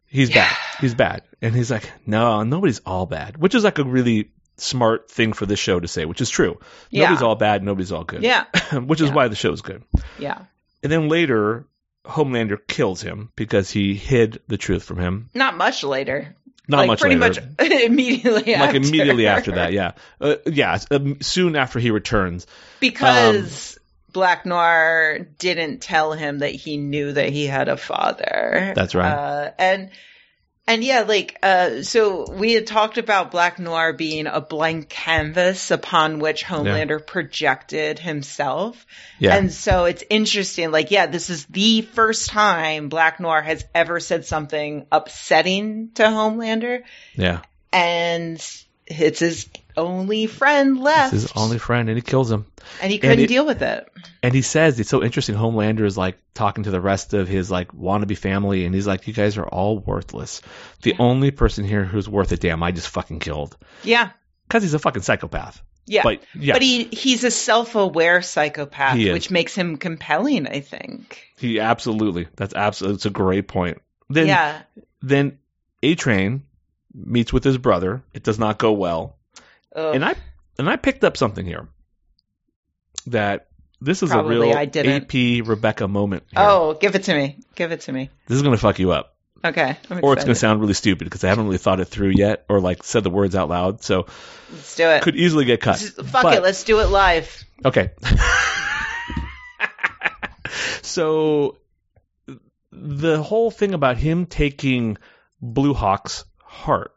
"He's 0.06 0.30
Yeah. 0.30 0.48
bad. 0.48 0.56
He's 0.80 0.94
bad." 0.94 1.22
And 1.42 1.54
he's 1.54 1.70
like, 1.70 1.90
"No, 2.06 2.42
nobody's 2.42 2.80
all 2.86 3.06
bad," 3.06 3.36
which 3.36 3.54
is 3.54 3.64
like 3.64 3.78
a 3.78 3.84
really 3.84 4.30
smart 4.58 5.10
thing 5.10 5.32
for 5.34 5.44
this 5.44 5.58
show 5.58 5.78
to 5.78 5.86
say, 5.86 6.04
which 6.06 6.20
is 6.22 6.30
true. 6.30 6.58
Yeah. 6.90 7.02
Nobody's 7.04 7.22
all 7.22 7.34
bad. 7.34 7.62
Nobody's 7.62 7.92
all 7.92 8.04
good. 8.04 8.22
yeah. 8.22 8.44
which 8.72 9.00
is 9.02 9.08
Yeah. 9.10 9.14
why 9.14 9.28
the 9.28 9.36
show 9.36 9.52
is 9.52 9.60
good. 9.60 9.82
Yeah. 10.18 10.38
And 10.82 10.90
then 10.90 11.08
later, 11.10 11.66
Homelander 12.06 12.56
kills 12.66 13.02
him 13.02 13.30
because 13.36 13.70
he 13.70 13.94
hid 13.94 14.40
the 14.48 14.56
truth 14.56 14.84
from 14.84 14.98
him. 14.98 15.28
Not 15.34 15.56
much 15.58 15.84
later. 15.84 16.34
Not 16.68 16.78
like 16.78 16.86
much 16.88 17.00
pretty 17.00 17.16
later. 17.16 17.42
much 17.58 17.70
immediately 17.70 18.54
like 18.54 18.58
after. 18.58 18.76
immediately 18.76 19.26
after 19.26 19.52
that, 19.52 19.72
yeah, 19.72 19.92
uh, 20.20 20.36
yeah, 20.46 20.78
um, 20.90 21.20
soon 21.20 21.54
after 21.54 21.78
he 21.78 21.90
returns. 21.90 22.46
Because 22.80 23.78
Black 24.12 24.46
Noir 24.46 25.20
didn't 25.38 25.80
tell 25.80 26.12
him 26.12 26.40
that 26.40 26.52
he 26.52 26.76
knew 26.76 27.12
that 27.12 27.28
he 27.28 27.46
had 27.46 27.68
a 27.68 27.76
father. 27.76 28.72
That's 28.74 28.94
right. 28.94 29.12
Uh, 29.12 29.50
and 29.58 29.90
and 30.66 30.82
yeah, 30.82 31.02
like 31.02 31.38
uh, 31.42 31.82
so 31.82 32.30
we 32.30 32.52
had 32.52 32.66
talked 32.66 32.98
about 32.98 33.30
Black 33.30 33.58
Noir 33.58 33.92
being 33.92 34.26
a 34.26 34.40
blank 34.40 34.88
canvas 34.88 35.70
upon 35.70 36.18
which 36.18 36.44
Homelander 36.44 37.04
projected 37.06 38.00
himself. 38.00 38.84
Yeah, 39.20 39.36
And 39.36 39.52
so 39.52 39.84
it's 39.84 40.02
interesting. 40.10 40.72
Like, 40.72 40.90
yeah, 40.90 41.06
this 41.06 41.30
is 41.30 41.46
the 41.46 41.82
first 41.82 42.30
time 42.30 42.88
Black 42.88 43.20
Noir 43.20 43.42
has 43.42 43.64
ever 43.74 44.00
said 44.00 44.24
something 44.24 44.86
upsetting 44.90 45.90
to 45.94 46.02
Homelander, 46.02 46.82
yeah, 47.14 47.42
and 47.72 48.44
it's 48.86 49.20
his 49.20 49.48
only 49.76 50.26
friend 50.26 50.78
left, 50.80 51.12
it's 51.14 51.22
his 51.24 51.32
only 51.36 51.58
friend, 51.58 51.88
and 51.88 51.96
he 51.96 52.02
kills 52.02 52.30
him. 52.30 52.46
and 52.82 52.90
he 52.90 52.98
couldn't 52.98 53.20
it- 53.20 53.28
deal 53.28 53.46
with 53.46 53.62
it. 53.62 53.88
And 54.22 54.34
he 54.34 54.42
says 54.42 54.80
it's 54.80 54.90
so 54.90 55.02
interesting. 55.04 55.34
Homelander 55.36 55.84
is 55.84 55.96
like 55.96 56.18
talking 56.34 56.64
to 56.64 56.70
the 56.70 56.80
rest 56.80 57.14
of 57.14 57.28
his 57.28 57.50
like 57.50 57.72
wannabe 57.72 58.16
family, 58.18 58.64
and 58.64 58.74
he's 58.74 58.86
like, 58.86 59.06
"You 59.06 59.12
guys 59.14 59.36
are 59.38 59.46
all 59.46 59.78
worthless. 59.78 60.42
The 60.82 60.94
only 60.98 61.30
person 61.30 61.64
here 61.64 61.84
who's 61.84 62.08
worth 62.08 62.32
a 62.32 62.36
damn, 62.36 62.62
I 62.62 62.72
just 62.72 62.88
fucking 62.88 63.20
killed 63.20 63.56
Yeah, 63.84 64.10
because 64.48 64.62
he's 64.62 64.74
a 64.74 64.78
fucking 64.80 65.02
psychopath." 65.02 65.62
yeah. 65.86 66.02
But 66.02 66.22
yeah, 66.34 66.54
But 66.54 66.62
he 66.62 66.84
he's 66.84 67.22
a 67.22 67.30
self-aware 67.30 68.20
psychopath, 68.22 68.96
which 68.98 69.30
makes 69.30 69.54
him 69.54 69.76
compelling. 69.76 70.48
I 70.48 70.60
think. 70.60 71.22
he 71.38 71.60
absolutely. 71.60 72.26
That's 72.36 72.54
absolutely. 72.54 72.96
It's 72.96 73.06
a 73.06 73.10
great 73.10 73.46
point. 73.46 73.80
Then 74.08 74.26
yeah. 74.26 74.62
then 75.02 75.38
A 75.84 75.94
Train 75.94 76.42
meets 76.92 77.32
with 77.32 77.44
his 77.44 77.58
brother. 77.58 78.02
It 78.14 78.22
does 78.24 78.38
not 78.38 78.58
go 78.58 78.72
well. 78.72 79.15
Ugh. 79.76 79.94
And 79.94 80.04
I 80.04 80.14
and 80.58 80.68
I 80.68 80.76
picked 80.76 81.04
up 81.04 81.16
something 81.16 81.44
here 81.46 81.68
that 83.06 83.48
this 83.80 84.02
is 84.02 84.10
Probably 84.10 84.36
a 84.36 84.40
real 84.40 84.56
I 84.56 84.64
didn't. 84.64 85.04
AP 85.14 85.46
Rebecca 85.46 85.86
moment. 85.86 86.24
Here. 86.30 86.40
oh, 86.40 86.74
give 86.74 86.94
it 86.94 87.04
to 87.04 87.14
me. 87.14 87.38
Give 87.54 87.70
it 87.72 87.82
to 87.82 87.92
me. 87.92 88.10
this 88.26 88.36
is 88.36 88.42
gonna 88.42 88.56
fuck 88.56 88.78
you 88.78 88.90
up, 88.92 89.14
Okay. 89.44 89.76
I'm 89.90 90.00
or 90.02 90.14
it's 90.14 90.24
gonna 90.24 90.32
excited. 90.32 90.34
sound 90.36 90.60
really 90.62 90.72
stupid 90.74 91.04
because 91.04 91.22
I 91.24 91.28
haven't 91.28 91.44
really 91.44 91.58
thought 91.58 91.78
it 91.80 91.84
through 91.84 92.12
yet, 92.16 92.46
or 92.48 92.58
like 92.60 92.82
said 92.82 93.04
the 93.04 93.10
words 93.10 93.36
out 93.36 93.48
loud, 93.50 93.82
so 93.82 94.06
Let's 94.50 94.74
do 94.76 94.88
it. 94.88 95.02
could 95.02 95.14
easily 95.16 95.44
get 95.44 95.60
cut. 95.60 95.78
Just- 95.78 95.96
fuck 96.02 96.22
But- 96.22 96.34
it. 96.38 96.42
Let's 96.42 96.64
do 96.64 96.80
it 96.80 96.86
live. 96.86 97.44
Okay. 97.64 97.90
so 100.82 101.58
the 102.72 103.22
whole 103.22 103.50
thing 103.50 103.74
about 103.74 103.96
him 103.96 104.26
taking 104.26 104.96
Blue 105.40 105.74
Hawk's 105.74 106.24
heart, 106.42 106.92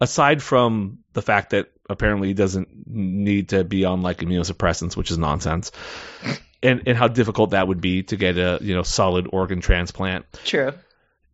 aside 0.00 0.42
from 0.42 0.98
the 1.12 1.22
fact 1.22 1.50
that 1.50 1.71
apparently 1.92 2.28
he 2.28 2.34
doesn't 2.34 2.68
need 2.86 3.50
to 3.50 3.64
be 3.64 3.84
on 3.84 4.02
like 4.02 4.18
immunosuppressants, 4.18 4.96
which 4.96 5.10
is 5.10 5.18
nonsense, 5.18 5.72
and 6.62 6.82
and 6.86 6.96
how 6.96 7.08
difficult 7.08 7.50
that 7.50 7.68
would 7.68 7.80
be 7.80 8.02
to 8.04 8.16
get 8.16 8.36
a 8.38 8.58
you 8.60 8.74
know 8.74 8.82
solid 8.82 9.28
organ 9.32 9.60
transplant 9.60 10.24
True. 10.44 10.72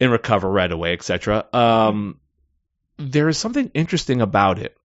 and 0.00 0.12
recover 0.12 0.50
right 0.50 0.70
away, 0.70 0.92
etc. 0.92 1.46
Um, 1.52 2.20
there 2.98 3.28
is 3.28 3.38
something 3.38 3.70
interesting 3.74 4.20
about 4.20 4.58
it. 4.58 4.76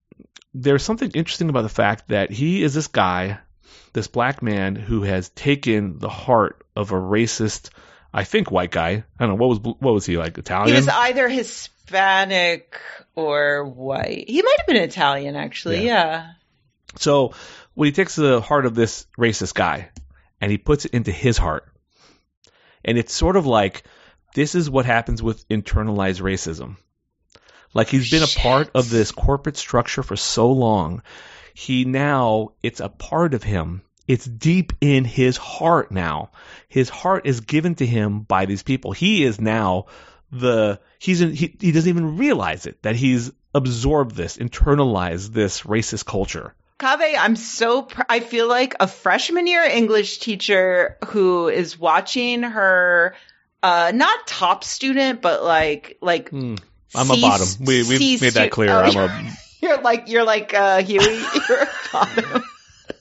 There's 0.53 0.83
something 0.83 1.11
interesting 1.11 1.49
about 1.49 1.63
the 1.63 1.69
fact 1.69 2.09
that 2.09 2.31
he 2.31 2.63
is 2.63 2.73
this 2.73 2.87
guy, 2.87 3.39
this 3.93 4.07
black 4.07 4.41
man 4.41 4.75
who 4.75 5.01
has 5.01 5.29
taken 5.29 5.97
the 5.97 6.09
heart 6.09 6.63
of 6.75 6.91
a 6.91 6.95
racist, 6.95 7.69
I 8.13 8.23
think 8.23 8.51
white 8.51 8.71
guy. 8.71 8.91
I 8.91 9.03
don't 9.19 9.29
know 9.29 9.35
what 9.35 9.49
was 9.49 9.59
what 9.59 9.93
was 9.93 10.05
he 10.05 10.17
like 10.17 10.37
Italian? 10.37 10.67
He 10.69 10.73
was 10.73 10.87
either 10.87 11.27
Hispanic 11.27 12.79
or 13.15 13.65
white. 13.65 14.25
He 14.29 14.41
might 14.41 14.57
have 14.59 14.67
been 14.67 14.77
Italian, 14.77 15.35
actually. 15.35 15.85
Yeah. 15.85 16.31
So 16.97 17.33
when 17.73 17.87
he 17.87 17.91
takes 17.91 18.15
the 18.15 18.39
heart 18.39 18.65
of 18.65 18.75
this 18.75 19.07
racist 19.17 19.55
guy 19.55 19.89
and 20.39 20.51
he 20.51 20.57
puts 20.57 20.85
it 20.85 20.93
into 20.93 21.11
his 21.11 21.37
heart, 21.37 21.67
and 22.85 22.97
it's 22.97 23.13
sort 23.13 23.35
of 23.35 23.47
like 23.47 23.83
this 24.35 24.55
is 24.55 24.69
what 24.69 24.85
happens 24.85 25.23
with 25.23 25.47
internalized 25.49 26.21
racism. 26.21 26.77
Like 27.73 27.87
he's 27.87 28.11
been 28.11 28.23
a 28.23 28.39
part 28.39 28.69
of 28.75 28.89
this 28.89 29.11
corporate 29.11 29.57
structure 29.57 30.03
for 30.03 30.15
so 30.15 30.51
long. 30.51 31.01
He 31.55 31.85
now, 31.85 32.49
it's 32.61 32.79
a 32.79 32.89
part 32.89 33.33
of 33.33 33.43
him. 33.43 33.81
It's 34.07 34.25
deep 34.25 34.73
in 34.81 35.05
his 35.05 35.37
heart 35.37 35.91
now. 35.91 36.31
His 36.67 36.89
heart 36.89 37.25
is 37.25 37.39
given 37.41 37.75
to 37.75 37.85
him 37.85 38.21
by 38.21 38.45
these 38.45 38.63
people. 38.63 38.91
He 38.91 39.23
is 39.23 39.39
now 39.39 39.85
the, 40.31 40.79
he's 40.99 41.21
in, 41.21 41.33
he, 41.33 41.55
he 41.59 41.71
doesn't 41.71 41.89
even 41.89 42.17
realize 42.17 42.65
it, 42.65 42.81
that 42.83 42.95
he's 42.95 43.31
absorbed 43.55 44.15
this, 44.15 44.37
internalized 44.37 45.31
this 45.31 45.61
racist 45.61 46.05
culture. 46.05 46.53
Kaveh, 46.79 47.15
I'm 47.17 47.35
so, 47.35 47.83
pr- 47.83 48.01
I 48.09 48.19
feel 48.19 48.47
like 48.49 48.75
a 48.79 48.87
freshman 48.87 49.47
year 49.47 49.63
English 49.63 50.17
teacher 50.19 50.97
who 51.07 51.47
is 51.47 51.79
watching 51.79 52.43
her, 52.43 53.15
uh, 53.61 53.91
not 53.95 54.27
top 54.27 54.63
student, 54.65 55.21
but 55.21 55.43
like, 55.43 55.97
like, 56.01 56.29
Hmm. 56.29 56.55
I'm 56.95 57.09
a 57.09 57.13
C- 57.15 57.21
bottom. 57.21 57.47
We, 57.61 57.83
we've 57.83 57.97
C 57.99 58.17
made 58.21 58.33
that 58.33 58.51
clear. 58.51 58.69
oh, 58.71 58.81
I'm 58.81 58.97
a, 58.97 59.31
You're 59.61 59.81
like 59.81 60.09
you're 60.09 60.25
like 60.25 60.53
uh 60.53 60.83
Huey. 60.83 61.23
You're 61.49 61.61
a 61.61 61.69
bottom. 61.91 62.43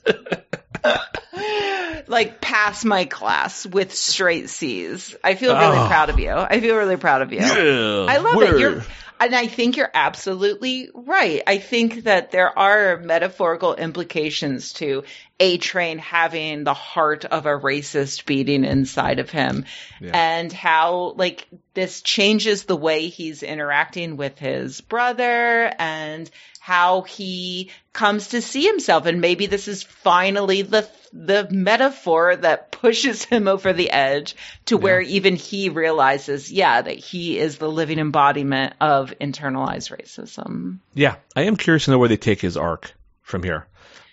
like 2.07 2.41
pass 2.41 2.83
my 2.85 3.05
class 3.05 3.65
with 3.65 3.93
straight 3.93 4.49
C's. 4.49 5.15
I 5.23 5.35
feel 5.35 5.53
really 5.57 5.77
Oh. 5.77 5.87
proud 5.87 6.09
of 6.09 6.19
you. 6.19 6.31
I 6.31 6.59
feel 6.59 6.75
really 6.75 6.97
proud 6.97 7.21
of 7.21 7.31
you. 7.31 7.39
yeah, 7.39 8.05
I 8.09 8.17
love 8.17 8.35
word. 8.35 8.55
it. 8.55 8.59
You're 8.59 8.83
and 9.19 9.33
I 9.33 9.47
think 9.47 9.77
you're 9.77 9.91
absolutely 9.93 10.89
right. 10.93 11.43
I 11.47 11.57
think 11.59 12.03
that 12.03 12.31
there 12.31 12.57
are 12.57 12.97
metaphorical 12.97 13.73
implications 13.75 14.73
to 14.73 15.03
A 15.39 15.57
Train 15.57 15.97
having 15.97 16.63
the 16.63 16.73
heart 16.73 17.25
of 17.25 17.45
a 17.45 17.59
racist 17.59 18.25
beating 18.25 18.63
inside 18.63 19.19
of 19.19 19.29
him. 19.29 19.65
Yeah. 19.99 20.11
and 20.13 20.51
how 20.51 21.13
like 21.17 21.47
this 21.73 22.01
changes 22.01 22.63
the 22.63 22.75
way 22.75 23.07
he's 23.07 23.41
interacting 23.41 24.17
with 24.17 24.37
his 24.37 24.81
brother 24.81 25.73
and 25.79 26.29
how 26.59 27.01
he 27.01 27.71
comes 27.93 28.29
to 28.29 28.41
see 28.41 28.65
himself. 28.65 29.05
And 29.05 29.21
maybe 29.21 29.47
this 29.47 29.67
is 29.67 29.83
finally 29.83 30.61
the 30.61 30.87
the 31.11 31.47
metaphor 31.51 32.35
that 32.35 32.71
pushes 32.71 33.23
him 33.23 33.47
over 33.47 33.73
the 33.73 33.91
edge 33.91 34.35
to 34.65 34.77
where 34.77 34.99
even 35.01 35.35
he 35.35 35.69
realizes 35.69 36.51
yeah 36.51 36.81
that 36.81 36.97
he 36.97 37.37
is 37.37 37.57
the 37.57 37.69
living 37.69 37.99
embodiment 37.99 38.73
of 38.81 39.13
internalized 39.19 39.95
racism. 39.95 40.79
Yeah, 40.93 41.15
I 41.35 41.43
am 41.43 41.57
curious 41.57 41.85
to 41.85 41.91
know 41.91 41.99
where 41.99 42.09
they 42.09 42.17
take 42.17 42.41
his 42.41 42.57
arc 42.57 42.93
from 43.21 43.43
here. 43.43 43.67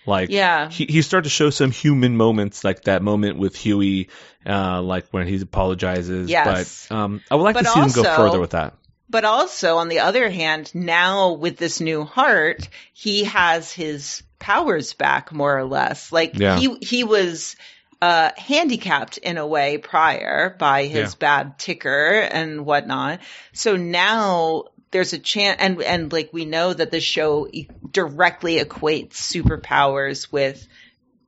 Like, 0.05 0.29
Yeah. 0.29 0.69
he 0.69 0.85
he 0.85 1.01
started 1.01 1.25
to 1.25 1.29
show 1.29 1.49
some 1.51 1.71
human 1.71 2.17
moments, 2.17 2.63
like 2.63 2.83
that 2.83 3.01
moment 3.03 3.37
with 3.37 3.55
Huey, 3.55 4.09
uh, 4.45 4.81
like 4.81 5.07
when 5.11 5.27
he 5.27 5.39
apologizes. 5.41 6.29
Yes. 6.29 6.87
but 6.89 6.95
um, 6.95 7.21
I 7.29 7.35
would 7.35 7.43
like 7.43 7.53
But 7.55 7.61
to 7.63 7.67
see 7.69 7.79
him 7.79 7.91
go 7.91 8.03
further 8.03 8.39
with 8.39 8.51
that. 8.51 8.73
But 9.09 9.25
also, 9.25 9.77
on 9.77 9.89
the 9.89 9.99
other 9.99 10.29
hand, 10.29 10.73
now 10.73 11.33
with 11.33 11.57
this 11.57 11.81
new 11.81 12.03
heart, 12.05 12.69
he 12.93 13.25
has 13.25 13.71
his 13.71 14.23
powers 14.39 14.93
back 14.93 15.31
more 15.33 15.55
or 15.57 15.65
less. 15.65 16.11
Like 16.11 16.37
Yeah. 16.39 16.57
he 16.57 16.75
he 16.81 17.03
was 17.03 17.55
uh, 18.01 18.31
handicapped 18.35 19.19
in 19.19 19.37
a 19.37 19.45
way 19.45 19.77
prior 19.77 20.55
by 20.57 20.85
his 20.85 21.11
Yeah. 21.11 21.17
bad 21.19 21.59
ticker 21.59 22.13
and 22.21 22.65
whatnot. 22.65 23.19
So 23.53 23.75
now 23.75 24.63
there's 24.91 25.13
a 25.13 25.19
chance, 25.19 25.57
and 25.59 25.81
and 25.81 26.11
like 26.11 26.29
we 26.31 26.45
know 26.45 26.73
that 26.73 26.91
the 26.91 26.99
show 26.99 27.47
directly 27.91 28.57
equates 28.57 29.13
superpowers 29.13 30.31
with 30.31 30.67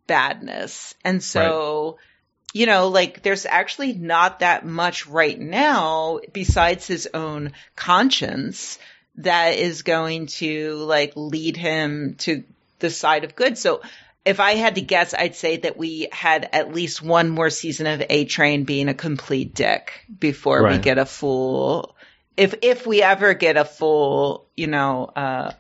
badness, 0.08 0.96
and 1.04 1.24
so 1.24 1.98
you 2.54 2.68
know, 2.68 2.90
like 2.90 3.24
there's 3.24 3.48
actually 3.48 3.94
not 3.94 4.40
that 4.40 4.64
much 4.64 5.08
right 5.08 5.40
now 5.40 6.20
besides 6.32 6.86
his 6.86 7.10
own 7.14 7.54
conscience 7.76 8.78
that 9.16 9.56
is 9.56 9.82
going 9.82 10.28
to 10.28 10.76
like 10.76 11.14
lead 11.16 11.58
him 11.58 12.16
to 12.20 12.44
the 12.80 12.92
side 12.92 13.24
of 13.24 13.36
good. 13.36 13.58
So 13.58 13.82
if 14.24 14.40
I 14.40 14.54
had 14.54 14.76
to 14.76 14.82
guess, 14.82 15.14
I'd 15.14 15.36
say 15.36 15.58
that 15.58 15.78
we 15.78 16.08
had 16.12 16.48
at 16.54 16.74
least 16.74 17.02
one 17.02 17.30
more 17.30 17.50
season 17.50 17.88
of 17.88 18.04
A 18.10 18.26
Train 18.26 18.64
being 18.64 18.88
a 18.88 18.94
complete 18.94 19.54
dick 19.54 20.06
before 20.18 20.68
we 20.68 20.78
get 20.78 20.98
a 20.98 21.06
full, 21.06 21.96
if, 22.38 22.56
if 22.62 22.86
we 22.88 23.02
ever 23.02 23.34
get 23.34 23.58
a 23.58 23.66
full, 23.66 24.48
you 24.56 24.68
know, 24.68 25.06
uh, 25.06 25.52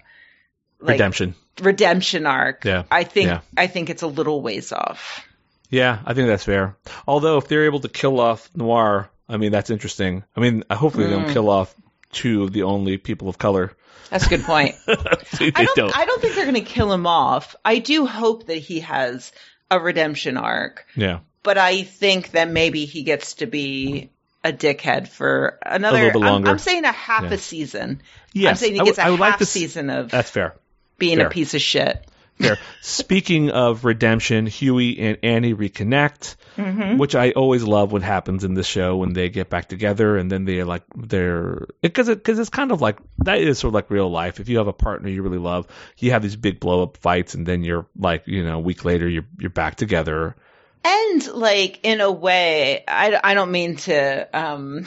like 0.79 0.93
Redemption. 0.93 1.35
redemption 1.61 2.25
arc. 2.25 2.65
Yeah. 2.65 2.83
I 2.91 3.03
think, 3.03 3.27
Yeah. 3.27 3.41
I 3.55 3.67
think 3.67 3.89
it's 3.89 4.01
a 4.01 4.07
little 4.07 4.41
ways 4.41 4.71
off. 4.71 5.25
Yeah, 5.69 5.99
I 6.05 6.13
think 6.13 6.27
that's 6.27 6.43
fair. 6.43 6.77
Although 7.07 7.37
if 7.37 7.47
they're 7.47 7.65
able 7.65 7.79
to 7.79 7.89
kill 7.89 8.19
off 8.19 8.49
Noir, 8.55 9.09
I 9.27 9.37
mean 9.37 9.51
that's 9.51 9.69
interesting. 9.71 10.23
I 10.35 10.39
mean, 10.39 10.63
hopefully 10.69 11.05
they 11.05 11.11
don't 11.13 11.25
Mm. 11.29 11.33
kill 11.33 11.49
off 11.49 11.73
two 12.11 12.43
of 12.43 12.53
the 12.53 12.63
only 12.63 12.97
people 12.97 13.27
of 13.29 13.37
color. 13.39 13.71
That's 14.11 14.27
a 14.27 14.29
good 14.29 14.43
point. 14.43 14.75
I 14.87 15.49
don't, 15.51 15.75
don't. 15.75 15.97
I 15.97 16.05
don't 16.05 16.21
think 16.21 16.35
they're 16.35 16.45
going 16.45 16.63
to 16.63 16.69
kill 16.69 16.91
him 16.93 17.07
off. 17.07 17.55
I 17.65 17.79
do 17.79 18.05
hope 18.05 18.45
that 18.47 18.57
he 18.57 18.81
has 18.81 19.31
a 19.71 19.79
redemption 19.79 20.37
arc, 20.37 20.85
yeah, 20.95 21.19
but 21.41 21.57
I 21.57 21.81
think 21.81 22.31
that 22.31 22.51
maybe 22.51 22.85
he 22.85 23.01
gets 23.01 23.35
to 23.35 23.47
be 23.47 24.11
a 24.43 24.51
dickhead 24.53 25.07
for 25.07 25.57
another. 25.65 25.97
little 26.05 26.21
bit 26.21 26.29
I'm- 26.29 26.47
I'm, 26.47 26.57
saying 26.59 26.83
a 26.85 26.91
half 26.91 27.23
Yeah. 27.23 27.33
a 27.33 27.37
season. 27.37 27.89
I'm 27.89 27.99
yes. 28.33 28.59
saying 28.59 28.73
he 28.73 28.79
I 28.79 28.83
gets 28.85 28.97
would- 28.97 29.03
a 29.03 29.05
I 29.07 29.09
would 29.11 29.19
half 29.19 29.29
like 29.31 29.37
to 29.39 29.45
season 29.45 29.89
of 29.89 30.09
That's 30.11 30.29
fair. 30.29 30.55
being 30.97 31.17
fair. 31.17 31.27
a 31.27 31.29
piece 31.29 31.53
of 31.53 31.61
shit. 31.61 32.05
Fair. 32.39 32.57
Speaking 32.81 33.51
of 33.51 33.85
redemption, 33.85 34.45
Huey 34.47 34.99
and 34.99 35.17
Annie 35.23 35.53
reconnect, 35.53 36.35
Mm-hmm. 36.57 36.97
which 36.99 37.15
I 37.15 37.31
always 37.31 37.63
love 37.63 37.91
what 37.91 38.03
happens 38.03 38.43
in 38.43 38.53
this 38.53 38.67
show 38.67 38.97
when 38.97 39.13
they 39.13 39.29
get 39.29 39.49
back 39.49 39.69
together 39.69 40.17
and 40.17 40.31
then 40.31 40.45
they're 40.45 40.65
like 40.65 40.83
they're 40.95 41.65
because 41.81 42.09
it, 42.09 42.23
cause 42.23 42.37
it's 42.37 42.51
kind 42.51 42.71
of 42.71 42.79
like 42.79 42.99
that 43.25 43.39
is 43.39 43.57
sort 43.57 43.69
of 43.71 43.73
like 43.73 43.89
real 43.89 44.07
life. 44.11 44.39
If 44.39 44.49
you 44.49 44.59
have 44.59 44.67
a 44.67 44.73
partner 44.73 45.09
you 45.09 45.23
really 45.23 45.39
love, 45.39 45.65
you 45.97 46.11
have 46.11 46.21
these 46.21 46.35
big 46.35 46.59
blow 46.59 46.83
up 46.83 46.97
fights 46.97 47.33
and 47.33 47.43
then 47.43 47.63
you're 47.63 47.87
like 47.97 48.27
you 48.27 48.43
know 48.43 48.57
a 48.57 48.59
week 48.59 48.85
later 48.85 49.09
you're 49.09 49.25
you're 49.39 49.49
back 49.49 49.77
together. 49.77 50.35
And 50.83 51.25
like 51.27 51.79
in 51.83 52.01
a 52.01 52.11
way, 52.11 52.83
I, 52.87 53.19
I 53.23 53.33
don't 53.33 53.51
mean 53.51 53.77
to. 53.77 54.37
Um, 54.37 54.85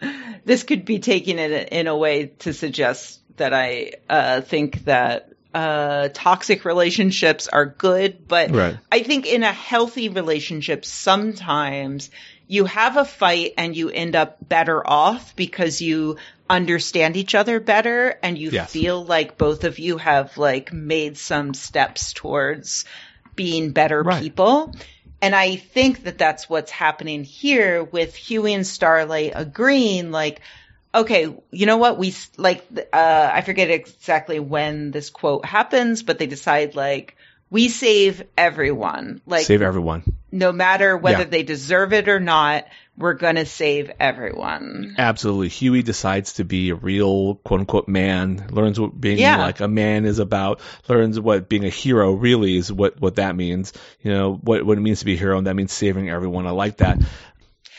this 0.44 0.62
could 0.62 0.84
be 0.84 0.98
taken 0.98 1.38
in 1.38 1.52
a, 1.52 1.80
in 1.80 1.86
a 1.86 1.96
way 1.96 2.26
to 2.40 2.52
suggest 2.52 3.20
that 3.36 3.52
I 3.54 3.92
uh, 4.08 4.40
think 4.42 4.84
that 4.84 5.30
uh, 5.54 6.08
toxic 6.12 6.64
relationships 6.64 7.48
are 7.48 7.66
good, 7.66 8.28
but 8.28 8.50
Right. 8.50 8.78
I 8.92 9.02
think 9.02 9.26
in 9.26 9.42
a 9.42 9.52
healthy 9.52 10.08
relationship, 10.08 10.84
sometimes 10.84 12.10
you 12.46 12.66
have 12.66 12.96
a 12.96 13.04
fight 13.04 13.52
and 13.56 13.74
you 13.76 13.90
end 13.90 14.16
up 14.16 14.36
better 14.46 14.86
off 14.86 15.34
because 15.36 15.80
you 15.80 16.18
understand 16.48 17.16
each 17.16 17.34
other 17.34 17.60
better 17.60 18.18
and 18.22 18.36
you 18.36 18.50
Yes. 18.50 18.72
feel 18.72 19.04
like 19.04 19.38
both 19.38 19.64
of 19.64 19.78
you 19.78 19.98
have 19.98 20.36
like 20.36 20.72
made 20.72 21.16
some 21.16 21.54
steps 21.54 22.12
towards 22.12 22.84
being 23.36 23.72
better 23.72 24.02
Right. 24.02 24.22
people. 24.22 24.74
And 25.22 25.34
I 25.34 25.56
think 25.56 26.04
that 26.04 26.18
that's 26.18 26.48
what's 26.48 26.70
happening 26.70 27.24
here 27.24 27.84
with 27.84 28.14
Huey 28.14 28.54
and 28.54 28.66
Starlight 28.66 29.32
agreeing, 29.34 30.10
like, 30.10 30.40
okay, 30.94 31.34
you 31.50 31.66
know 31.66 31.76
what? 31.76 31.98
We 31.98 32.14
like, 32.36 32.66
uh, 32.92 33.30
I 33.32 33.42
forget 33.42 33.70
exactly 33.70 34.40
when 34.40 34.90
this 34.90 35.10
quote 35.10 35.44
happens, 35.44 36.02
but 36.02 36.18
they 36.18 36.26
decide 36.26 36.74
like, 36.74 37.16
we 37.50 37.68
save 37.68 38.22
everyone. 38.38 39.20
Like, 39.26 39.44
Save 39.44 39.62
everyone. 39.62 40.04
No 40.32 40.52
matter 40.52 40.96
whether 40.96 41.18
Yeah. 41.20 41.24
they 41.24 41.42
deserve 41.42 41.92
it 41.92 42.08
or 42.08 42.20
not, 42.20 42.66
we're 42.96 43.14
gonna 43.14 43.46
save 43.46 43.90
everyone. 43.98 44.94
Absolutely. 44.98 45.48
Huey 45.48 45.82
decides 45.82 46.34
to 46.34 46.44
be 46.44 46.70
a 46.70 46.74
real 46.74 47.36
quote 47.36 47.60
unquote 47.60 47.88
man, 47.88 48.46
learns 48.50 48.78
what 48.78 49.00
being 49.00 49.18
Yeah. 49.18 49.38
like 49.38 49.60
a 49.60 49.68
man 49.68 50.04
is 50.04 50.18
about, 50.18 50.60
learns 50.88 51.18
what 51.18 51.48
being 51.48 51.64
a 51.64 51.70
hero 51.70 52.12
really 52.12 52.56
is 52.56 52.70
what, 52.72 53.00
what 53.00 53.16
that 53.16 53.34
means. 53.36 53.72
You 54.02 54.12
know, 54.12 54.34
what, 54.34 54.64
what 54.64 54.76
it 54.78 54.82
means 54.82 55.00
to 55.00 55.04
be 55.06 55.14
a 55.14 55.18
hero, 55.18 55.38
and 55.38 55.46
that 55.46 55.54
means 55.56 55.72
saving 55.72 56.10
everyone. 56.10 56.46
I 56.46 56.50
like 56.50 56.78
that. 56.78 56.98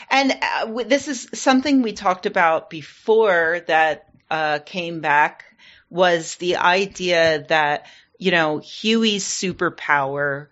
And 0.09 0.33
uh, 0.41 0.83
this 0.83 1.07
is 1.07 1.29
something 1.33 1.83
we 1.83 1.93
talked 1.93 2.25
about 2.25 2.69
before 2.69 3.61
that 3.67 4.07
uh, 4.29 4.59
came 4.59 4.99
back 5.01 5.45
was 5.89 6.35
the 6.35 6.57
idea 6.57 7.45
that 7.49 7.85
you 8.17 8.31
know 8.31 8.57
Huey's 8.59 9.23
superpower 9.25 10.47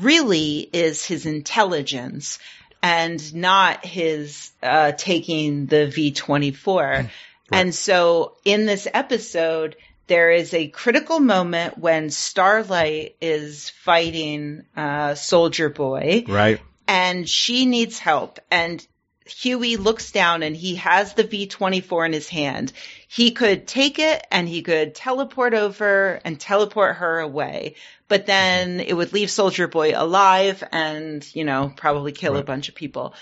really 0.00 0.58
is 0.72 1.04
his 1.04 1.26
intelligence 1.26 2.38
and 2.82 3.34
not 3.34 3.84
his 3.84 4.50
uh, 4.62 4.92
taking 4.92 5.66
the 5.66 5.86
V24. 5.86 7.08
And 7.52 7.74
so 7.74 8.36
in 8.44 8.66
this 8.66 8.88
episode, 8.92 9.76
there 10.06 10.30
is 10.30 10.52
a 10.52 10.68
critical 10.68 11.20
moment 11.20 11.78
when 11.78 12.10
Starlight 12.10 13.16
is 13.20 13.70
fighting 13.70 14.64
uh, 14.76 15.14
Soldier 15.14 15.70
Boy 15.70 16.24
Right. 16.28 16.60
and 16.86 17.28
she 17.28 17.64
needs 17.64 17.98
help. 17.98 18.38
And 18.50 18.86
Huey 19.26 19.76
looks 19.76 20.12
down 20.12 20.42
and 20.42 20.54
he 20.54 20.74
has 20.76 21.14
the 21.14 21.24
V24 21.24 22.06
in 22.06 22.12
his 22.12 22.28
hand. 22.28 22.72
He 23.14 23.30
could 23.30 23.68
take 23.68 24.00
it 24.00 24.26
and 24.32 24.48
he 24.48 24.62
could 24.62 24.96
teleport 24.96 25.54
over 25.54 26.20
and 26.24 26.40
teleport 26.40 26.96
her 26.96 27.20
away. 27.20 27.76
But 28.08 28.26
then 28.26 28.70
mm-hmm. 28.70 28.88
it 28.88 28.92
would 28.92 29.12
leave 29.12 29.30
Soldier 29.30 29.68
Boy 29.68 29.92
alive 29.94 30.64
and, 30.72 31.24
you 31.32 31.44
know, 31.44 31.72
probably 31.76 32.10
kill 32.10 32.36
a 32.36 32.42
bunch 32.42 32.68
of 32.68 32.74
people. 32.74 33.14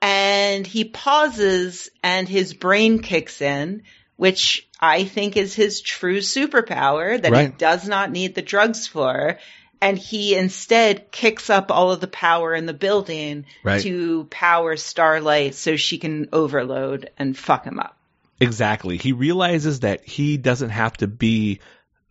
And 0.00 0.64
he 0.64 0.84
pauses 0.84 1.90
and 2.00 2.28
his 2.28 2.54
brain 2.54 3.00
kicks 3.02 3.42
in, 3.42 3.82
which 4.14 4.68
I 4.78 5.02
think 5.02 5.36
is 5.36 5.52
his 5.52 5.80
true 5.80 6.18
superpower 6.18 7.20
that 7.20 7.36
he 7.36 7.48
does 7.48 7.88
not 7.88 8.12
need 8.12 8.36
the 8.36 8.42
drugs 8.42 8.86
for. 8.86 9.40
And 9.80 9.98
he 9.98 10.36
instead 10.36 11.10
kicks 11.10 11.50
up 11.50 11.72
all 11.72 11.90
of 11.90 12.00
the 12.00 12.06
power 12.06 12.54
in 12.54 12.66
the 12.66 12.72
building 12.72 13.46
Right. 13.64 13.82
to 13.82 14.28
power 14.30 14.76
Starlight 14.76 15.56
so 15.56 15.74
she 15.74 15.98
can 15.98 16.28
overload 16.32 17.10
and 17.18 17.36
fuck 17.36 17.64
him 17.64 17.80
up. 17.80 17.96
Exactly. 18.40 18.96
He 18.96 19.12
realizes 19.12 19.80
that 19.80 20.04
he 20.04 20.36
doesn't 20.36 20.70
have 20.70 20.96
to 20.98 21.06
be 21.06 21.60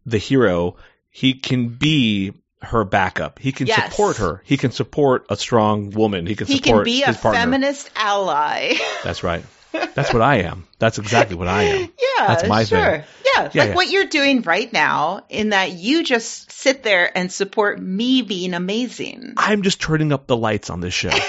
the 0.05 0.17
hero. 0.17 0.75
He 1.09 1.33
can 1.33 1.69
be 1.69 2.33
her 2.61 2.83
backup. 2.83 3.39
He 3.39 3.51
can 3.51 3.67
Yes. 3.67 3.89
support 3.91 4.17
her. 4.17 4.41
He 4.45 4.57
can 4.57 4.71
support 4.71 5.25
a 5.29 5.35
strong 5.37 5.91
woman. 5.91 6.25
He 6.27 6.35
can 6.35 6.47
He 6.47 6.57
support 6.57 6.77
can 6.79 6.83
be 6.83 7.03
a 7.03 7.13
partner. 7.13 7.39
feminist 7.39 7.89
ally. 7.95 8.73
That's 9.03 9.23
right. 9.23 9.43
That's 9.71 10.11
what 10.11 10.21
I 10.23 10.37
am. 10.41 10.67
That's 10.79 10.97
exactly 10.97 11.35
what 11.35 11.47
I 11.47 11.63
am. 11.63 11.79
yeah, 12.19 12.27
That's 12.27 12.47
my 12.47 12.63
sure. 12.65 12.79
thing. 12.79 13.03
Yeah, 13.25 13.43
Yeah, 13.53 13.61
like 13.61 13.69
yeah. 13.69 13.75
what 13.75 13.89
you're 13.89 14.05
doing 14.07 14.41
right 14.41 14.71
now 14.73 15.21
in 15.29 15.49
that 15.49 15.71
you 15.73 16.03
just 16.03 16.51
sit 16.51 16.81
there 16.83 17.15
and 17.15 17.31
support 17.31 17.79
me 17.79 18.23
being 18.23 18.53
amazing. 18.55 19.33
I'm 19.37 19.61
just 19.61 19.79
turning 19.79 20.11
up 20.11 20.25
the 20.27 20.35
lights 20.35 20.69
on 20.69 20.81
this 20.81 20.93
show. 20.93 21.11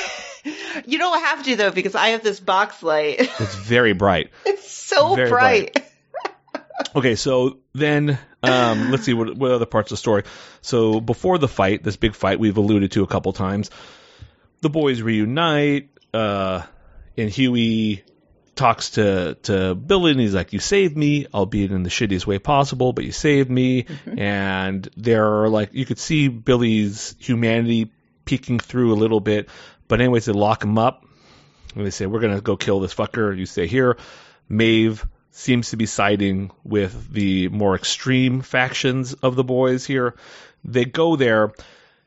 You 0.87 0.99
don't 0.99 1.21
have 1.21 1.45
to 1.45 1.57
though 1.57 1.71
because 1.71 1.95
I 1.95 2.09
have 2.09 2.23
this 2.23 2.41
box 2.41 2.83
light. 2.83 3.21
It's 3.41 3.55
very 3.55 3.93
bright. 3.93 4.31
It's 4.47 4.71
so 4.71 5.15
Very 5.15 5.29
bright. 5.29 5.85
Okay, 6.97 7.15
so 7.15 7.59
then 7.75 8.19
um, 8.43 8.91
let's 8.91 9.05
see 9.05 9.13
what, 9.13 9.37
what 9.37 9.51
other 9.51 9.67
parts 9.67 9.91
of 9.93 9.97
the 9.97 9.99
story. 9.99 10.23
So 10.63 10.99
before 10.99 11.37
the 11.37 11.47
fight, 11.47 11.85
this 11.85 11.97
big 11.97 12.15
fight 12.15 12.41
we've 12.41 12.57
alluded 12.57 12.93
to 12.93 13.03
a 13.03 13.07
couple 13.07 13.35
times, 13.35 13.71
the 14.63 14.71
boys 14.71 15.03
reunite, 15.03 15.91
uh, 16.15 16.63
and 17.19 17.29
Hughie 17.29 18.03
talks 18.55 18.91
to 18.91 19.37
to 19.43 19.75
Billy, 19.75 20.13
and 20.13 20.21
he's 20.21 20.35
like, 20.35 20.55
"You 20.55 20.59
saved 20.59 20.97
me, 20.97 21.27
albeit 21.33 21.71
in 21.71 21.83
the 21.83 21.91
shittiest 21.91 22.27
way 22.27 22.39
possible, 22.39 22.93
but 22.95 23.05
you 23.05 23.13
saved 23.13 23.51
me." 23.51 23.87
And 24.17 24.89
they're 24.97 25.49
like, 25.49 25.75
you 25.75 25.85
could 25.85 25.99
see 25.99 26.29
Billy's 26.29 27.15
humanity 27.19 27.91
peeking 28.25 28.59
through 28.59 28.93
a 28.93 28.95
little 28.95 29.21
bit, 29.21 29.49
but 29.91 30.01
anyways, 30.01 30.25
they 30.25 30.33
lock 30.33 30.65
him 30.65 30.79
up. 30.79 31.05
And 31.75 31.85
they 31.85 31.91
say, 31.91 32.07
"We're 32.07 32.21
gonna 32.21 32.41
go 32.41 32.57
kill 32.57 32.81
this 32.81 32.95
fucker. 32.95 33.37
You 33.37 33.45
stay 33.45 33.67
here." 33.67 33.99
Maeve 34.49 35.07
seems 35.31 35.71
to 35.71 35.77
be 35.77 35.87
siding 35.87 36.51
with 36.65 37.13
the 37.13 37.49
more 37.49 37.75
extreme 37.75 38.41
factions 38.41 39.13
of 39.15 39.37
the 39.37 39.45
boys 39.45 39.85
here. 39.85 40.15
They 40.65 40.85
go 40.85 41.17
there. 41.17 41.53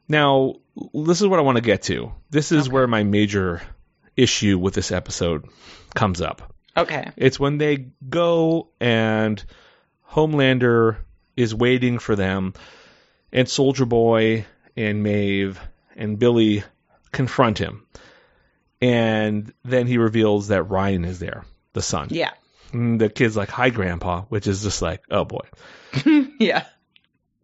Now, 0.07 0.55
this 0.93 1.21
is 1.21 1.27
what 1.27 1.39
I 1.39 1.43
want 1.43 1.57
to 1.57 1.63
get 1.63 1.83
to. 1.83 2.11
This 2.29 2.51
is 2.51 2.67
where 2.67 2.87
my 2.87 3.03
major 3.03 3.61
issue 4.17 4.57
with 4.57 4.73
this 4.73 4.91
episode 4.91 5.45
comes 5.93 6.21
up. 6.21 6.53
Okay. 6.75 7.11
It's 7.15 7.39
when 7.39 7.57
they 7.57 7.87
go 8.09 8.69
and 8.79 9.43
Homelander 10.11 10.97
is 11.35 11.55
waiting 11.55 11.99
for 11.99 12.15
them, 12.15 12.53
and 13.31 13.47
Soldier 13.47 13.85
Boy 13.85 14.45
and 14.75 15.01
Maeve 15.01 15.59
and 15.95 16.19
Billy 16.19 16.63
confront 17.13 17.57
him. 17.57 17.85
And 18.81 19.53
then 19.63 19.87
he 19.87 19.97
reveals 19.97 20.49
that 20.49 20.63
Ryan 20.63 21.05
is 21.05 21.19
there, 21.19 21.45
the 21.71 21.81
son. 21.81 22.09
Yeah. 22.11 22.31
And 22.73 22.99
the 22.99 23.09
kid's 23.09 23.37
like, 23.37 23.49
"Hi, 23.49 23.69
Grandpa," 23.69 24.23
which 24.23 24.47
is 24.47 24.63
just 24.63 24.81
like, 24.81 25.01
"Oh 25.09 25.23
boy." 25.25 25.45
Yeah. 26.39 26.65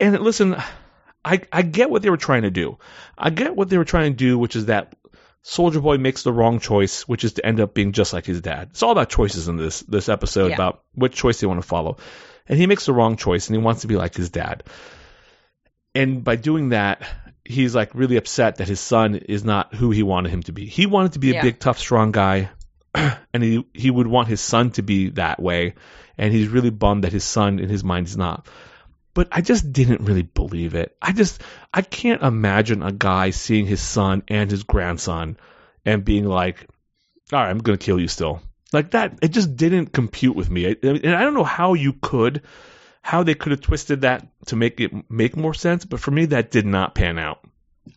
And 0.01 0.19
listen, 0.19 0.55
I 1.23 1.41
I 1.53 1.62
get 1.62 1.89
what 1.89 2.01
they 2.01 2.10
were 2.10 2.17
trying 2.17 2.41
to 2.41 2.51
do. 2.51 2.77
I 3.17 3.29
get 3.29 3.55
what 3.55 3.69
they 3.69 3.77
were 3.77 3.86
trying 3.86 4.12
to 4.12 4.17
do, 4.17 4.38
which 4.38 4.55
is 4.55 4.65
that 4.65 4.95
Soldier 5.43 5.79
Boy 5.79 5.97
makes 5.97 6.23
the 6.23 6.34
wrong 6.34 6.60
choice, 6.60 7.08
which 7.08 7.23
is 7.23 7.34
to 7.34 7.45
end 7.45 7.60
up 7.62 7.73
being 7.73 7.93
just 7.93 8.12
like 8.12 8.25
his 8.25 8.41
dad. 8.41 8.69
It's 8.71 8.84
all 8.84 8.91
about 8.91 9.10
choices 9.10 9.47
in 9.47 9.55
this 9.55 9.82
this 9.82 10.10
episode 10.10 10.47
Yeah. 10.49 10.55
about 10.55 10.84
which 10.95 11.15
choice 11.15 11.39
they 11.39 11.47
want 11.47 11.62
to 11.62 11.67
follow. 11.67 11.97
And 12.47 12.58
he 12.58 12.65
makes 12.67 12.86
the 12.88 12.93
wrong 12.93 13.15
choice, 13.15 13.47
and 13.47 13.55
he 13.55 13.62
wants 13.63 13.82
to 13.82 13.88
be 13.88 13.95
like 13.95 14.15
his 14.15 14.32
dad. 14.32 14.63
And 15.95 16.23
by 16.23 16.36
doing 16.36 16.69
that, 16.69 17.08
he's 17.49 17.75
like 17.75 17.93
really 17.93 18.15
upset 18.15 18.57
that 18.57 18.67
his 18.69 18.79
son 18.79 19.15
is 19.15 19.43
not 19.43 19.73
who 19.75 19.91
he 19.91 20.03
wanted 20.03 20.29
him 20.31 20.43
to 20.43 20.53
be. 20.53 20.65
He 20.65 20.85
wanted 20.85 21.13
to 21.13 21.19
be 21.19 21.31
a 21.31 21.33
big, 21.43 21.59
tough, 21.59 21.79
strong 21.79 22.12
guy, 22.13 22.49
and 22.95 23.43
he 23.43 23.65
he 23.73 23.91
would 23.91 24.07
want 24.07 24.27
his 24.29 24.39
son 24.39 24.71
to 24.71 24.81
be 24.81 25.09
that 25.09 25.41
way. 25.41 25.73
And 26.17 26.33
he's 26.33 26.47
really 26.49 26.69
bummed 26.69 27.03
that 27.03 27.12
his 27.13 27.23
son, 27.23 27.59
in 27.59 27.69
his 27.69 27.83
mind, 27.83 28.07
is 28.07 28.15
not 28.17 28.47
but 29.15 29.27
I 29.31 29.41
just 29.41 29.73
didn't 29.73 30.01
really 30.01 30.21
believe 30.21 30.75
it. 30.75 30.95
I 31.01 31.12
just 31.12 31.41
I 31.73 31.81
can't 31.81 32.21
imagine 32.21 32.83
a 32.83 32.91
guy 32.91 33.31
seeing 33.31 33.65
his 33.65 33.81
son 33.81 34.23
and 34.27 34.49
his 34.49 34.63
grandson 34.63 35.38
and 35.83 36.05
being 36.05 36.25
like, 36.25 36.67
"All 37.33 37.39
right, 37.39 37.49
I'm 37.49 37.57
going 37.57 37.77
to 37.77 37.83
kill 37.83 37.99
you 37.99 38.07
still." 38.07 38.41
Like 38.71 38.91
that, 38.91 39.17
it 39.21 39.29
just 39.29 39.55
didn't 39.57 39.88
compute 39.93 40.35
with 40.35 40.49
me. 40.49 40.67
I- 40.67 40.77
And 40.83 41.15
I 41.15 41.21
don't 41.23 41.33
know 41.33 41.43
how 41.43 41.73
you 41.73 41.93
could, 41.93 42.43
how 43.01 43.23
they 43.23 43.35
could 43.35 43.51
have 43.51 43.62
twisted 43.62 44.01
that 44.01 44.27
to 44.47 44.55
make 44.55 44.79
it 44.79 44.91
make 45.09 45.35
more 45.35 45.53
sense. 45.53 45.85
But 45.85 45.99
for 45.99 46.12
me, 46.12 46.25
that 46.27 46.51
did 46.51 46.65
not 46.65 46.95
pan 46.95 47.17
out. 47.17 47.43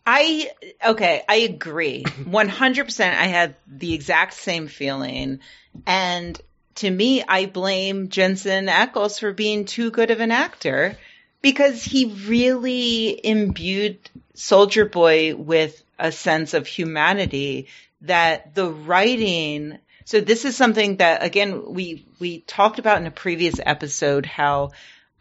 I 0.05 0.49
okay, 0.85 1.23
I 1.27 1.35
agree. 1.35 2.03
100% 2.07 3.05
I 3.05 3.25
had 3.25 3.55
the 3.67 3.93
exact 3.93 4.33
same 4.33 4.67
feeling 4.67 5.39
and 5.85 6.39
to 6.75 6.89
me 6.89 7.23
I 7.23 7.45
blame 7.45 8.09
Jensen 8.09 8.67
Ackles 8.67 9.19
for 9.19 9.33
being 9.33 9.65
too 9.65 9.91
good 9.91 10.11
of 10.11 10.19
an 10.19 10.31
actor 10.31 10.97
because 11.41 11.83
he 11.83 12.05
really 12.27 13.19
imbued 13.23 13.97
Soldier 14.33 14.85
Boy 14.85 15.35
with 15.35 15.83
a 15.99 16.11
sense 16.11 16.53
of 16.53 16.65
humanity 16.65 17.67
that 18.01 18.55
the 18.55 18.69
writing 18.69 19.77
so 20.05 20.21
this 20.21 20.45
is 20.45 20.55
something 20.55 20.97
that 20.97 21.23
again 21.23 21.73
we 21.73 22.05
we 22.19 22.39
talked 22.41 22.79
about 22.79 22.99
in 22.99 23.07
a 23.07 23.11
previous 23.11 23.59
episode 23.63 24.25
how 24.25 24.71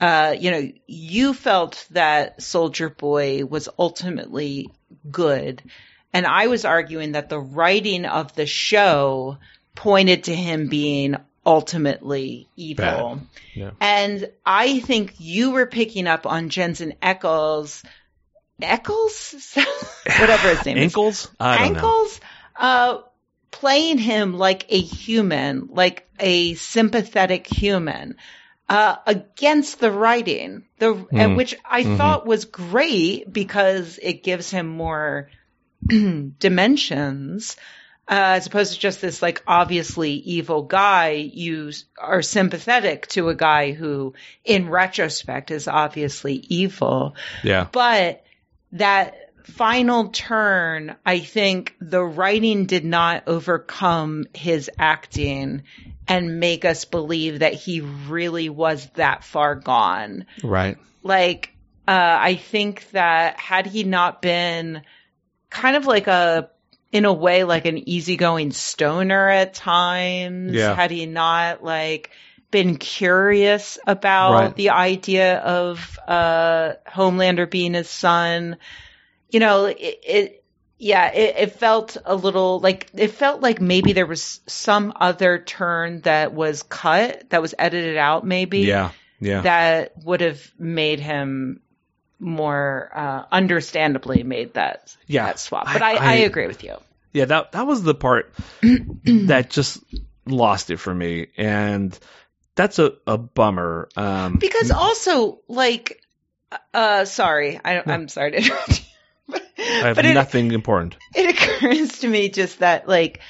uh, 0.02 0.34
you 0.36 0.50
know, 0.50 0.68
you 0.88 1.32
felt 1.32 1.86
that 1.92 2.42
Soldier 2.42 2.90
Boy 2.90 3.44
was 3.44 3.68
ultimately 3.78 4.68
good. 5.08 5.62
And 6.12 6.26
I 6.26 6.48
was 6.48 6.64
arguing 6.64 7.12
that 7.12 7.28
the 7.28 7.38
writing 7.38 8.04
of 8.04 8.34
the 8.34 8.44
show 8.44 9.38
pointed 9.76 10.24
to 10.24 10.34
him 10.34 10.68
being 10.68 11.16
ultimately 11.46 12.48
evil. 12.56 13.20
Yeah. 13.54 13.70
And 13.80 14.28
I 14.44 14.80
think 14.80 15.14
you 15.18 15.52
were 15.52 15.66
picking 15.66 16.08
up 16.08 16.26
on 16.26 16.48
Jensen 16.48 16.94
Eccles, 17.00 17.84
Eccles? 18.60 19.56
Whatever 20.18 20.48
his 20.48 20.66
name 20.66 20.78
is 20.78 20.82
Ankles? 20.82 21.30
I 21.38 21.58
don't 21.58 21.72
know. 21.74 21.78
ankles 21.78 22.20
uh 22.56 22.98
playing 23.52 23.98
him 23.98 24.36
like 24.36 24.66
a 24.70 24.80
human 24.80 25.68
like 25.70 26.08
a 26.18 26.54
sympathetic 26.54 27.46
human 27.46 28.16
uh 28.68 28.96
against 29.06 29.78
the 29.78 29.90
writing 29.90 30.64
the 30.78 30.92
and 31.12 31.32
Mm. 31.32 31.36
which 31.36 31.54
i 31.64 31.84
Mhm. 31.84 31.96
thought 31.98 32.26
was 32.26 32.46
great 32.46 33.32
because 33.32 33.98
it 34.02 34.24
gives 34.24 34.50
him 34.50 34.66
more 34.66 35.28
dimensions 36.38 37.56
uh, 38.08 38.34
as 38.36 38.46
opposed 38.48 38.74
to 38.74 38.80
just 38.80 39.00
this 39.00 39.22
like 39.22 39.42
obviously 39.46 40.12
evil 40.12 40.62
guy 40.62 41.10
you 41.10 41.70
are 41.98 42.22
sympathetic 42.22 43.06
to 43.08 43.28
a 43.28 43.34
guy 43.34 43.72
who 43.72 44.14
in 44.44 44.68
retrospect 44.68 45.50
is 45.50 45.68
obviously 45.68 46.34
evil 46.34 47.14
Yeah. 47.44 47.68
but 47.70 48.24
that 48.72 49.14
final 49.44 50.08
turn, 50.08 50.96
I 51.04 51.20
think 51.20 51.74
the 51.80 52.02
writing 52.02 52.66
did 52.66 52.84
not 52.84 53.24
overcome 53.26 54.26
his 54.34 54.70
acting 54.78 55.62
and 56.08 56.40
make 56.40 56.64
us 56.64 56.84
believe 56.84 57.40
that 57.40 57.54
he 57.54 57.80
really 57.80 58.48
was 58.48 58.88
that 58.94 59.24
far 59.24 59.54
gone. 59.54 60.26
Right. 60.42 60.76
Like, 61.02 61.50
uh, 61.86 61.90
I 62.20 62.34
think 62.36 62.90
that 62.90 63.38
had 63.38 63.66
he 63.66 63.84
not 63.84 64.22
been 64.22 64.82
kind 65.50 65.76
of 65.76 65.86
like 65.86 66.06
a, 66.06 66.50
in 66.92 67.04
a 67.04 67.12
way, 67.12 67.44
like 67.44 67.64
an 67.66 67.88
easygoing 67.88 68.50
stoner 68.52 69.28
at 69.28 69.54
times, 69.54 70.52
Yeah. 70.54 70.74
had 70.74 70.90
he 70.90 71.06
not 71.06 71.62
like 71.64 72.10
been 72.50 72.76
curious 72.76 73.78
about 73.86 74.32
Right. 74.32 74.56
the 74.56 74.70
idea 74.70 75.38
of, 75.38 75.98
uh, 76.06 76.72
Homelander 76.86 77.50
being 77.50 77.74
his 77.74 77.88
son, 77.88 78.56
you 79.32 79.40
know, 79.40 79.64
it, 79.64 79.76
it 80.04 80.44
yeah, 80.78 81.12
it, 81.12 81.36
it 81.38 81.52
felt 81.52 81.96
a 82.04 82.14
little 82.14 82.60
like 82.60 82.90
it 82.94 83.08
felt 83.12 83.40
like 83.40 83.60
maybe 83.60 83.92
there 83.92 84.06
was 84.06 84.40
some 84.46 84.92
other 84.94 85.38
turn 85.38 86.00
that 86.02 86.32
was 86.32 86.62
cut, 86.62 87.28
that 87.30 87.42
was 87.42 87.54
edited 87.58 87.96
out, 87.96 88.24
maybe. 88.26 88.60
Yeah, 88.60 88.90
yeah. 89.20 89.40
That 89.42 89.92
would 90.04 90.20
have 90.20 90.40
made 90.58 91.00
him 91.00 91.60
more 92.18 92.90
uh, 92.94 93.24
understandably 93.32 94.22
made 94.22 94.54
that 94.54 94.96
Yeah. 95.06 95.26
that 95.26 95.38
swap. 95.40 95.66
But 95.72 95.82
I, 95.82 95.94
I, 95.94 96.12
I- 96.12 96.14
agree 96.18 96.46
with 96.46 96.62
you. 96.62 96.76
Yeah, 97.12 97.26
that 97.26 97.52
that 97.52 97.66
was 97.66 97.82
the 97.82 97.94
part 97.94 98.32
that 99.04 99.50
just 99.50 99.78
lost 100.24 100.70
it 100.70 100.78
for 100.78 100.94
me, 100.94 101.26
and 101.36 101.98
that's 102.54 102.78
a, 102.78 102.94
a 103.06 103.18
bummer. 103.18 103.88
Um, 103.96 104.36
Because 104.36 104.70
also, 104.70 105.40
like, 105.46 106.02
uh, 106.72 107.04
sorry, 107.04 107.60
I. 107.62 107.82
I'm 107.84 108.08
sorry 108.08 108.30
to 108.30 108.36
interrupt 108.38 108.80
you. 108.80 108.86
I 109.58 109.88
have 109.88 109.98
it, 109.98 110.14
nothing 110.14 110.52
important. 110.52 110.96
it 111.14 111.34
occurs 111.34 112.00
to 112.00 112.08
me 112.08 112.28
just 112.28 112.60
that, 112.60 112.88
like, 112.88 113.20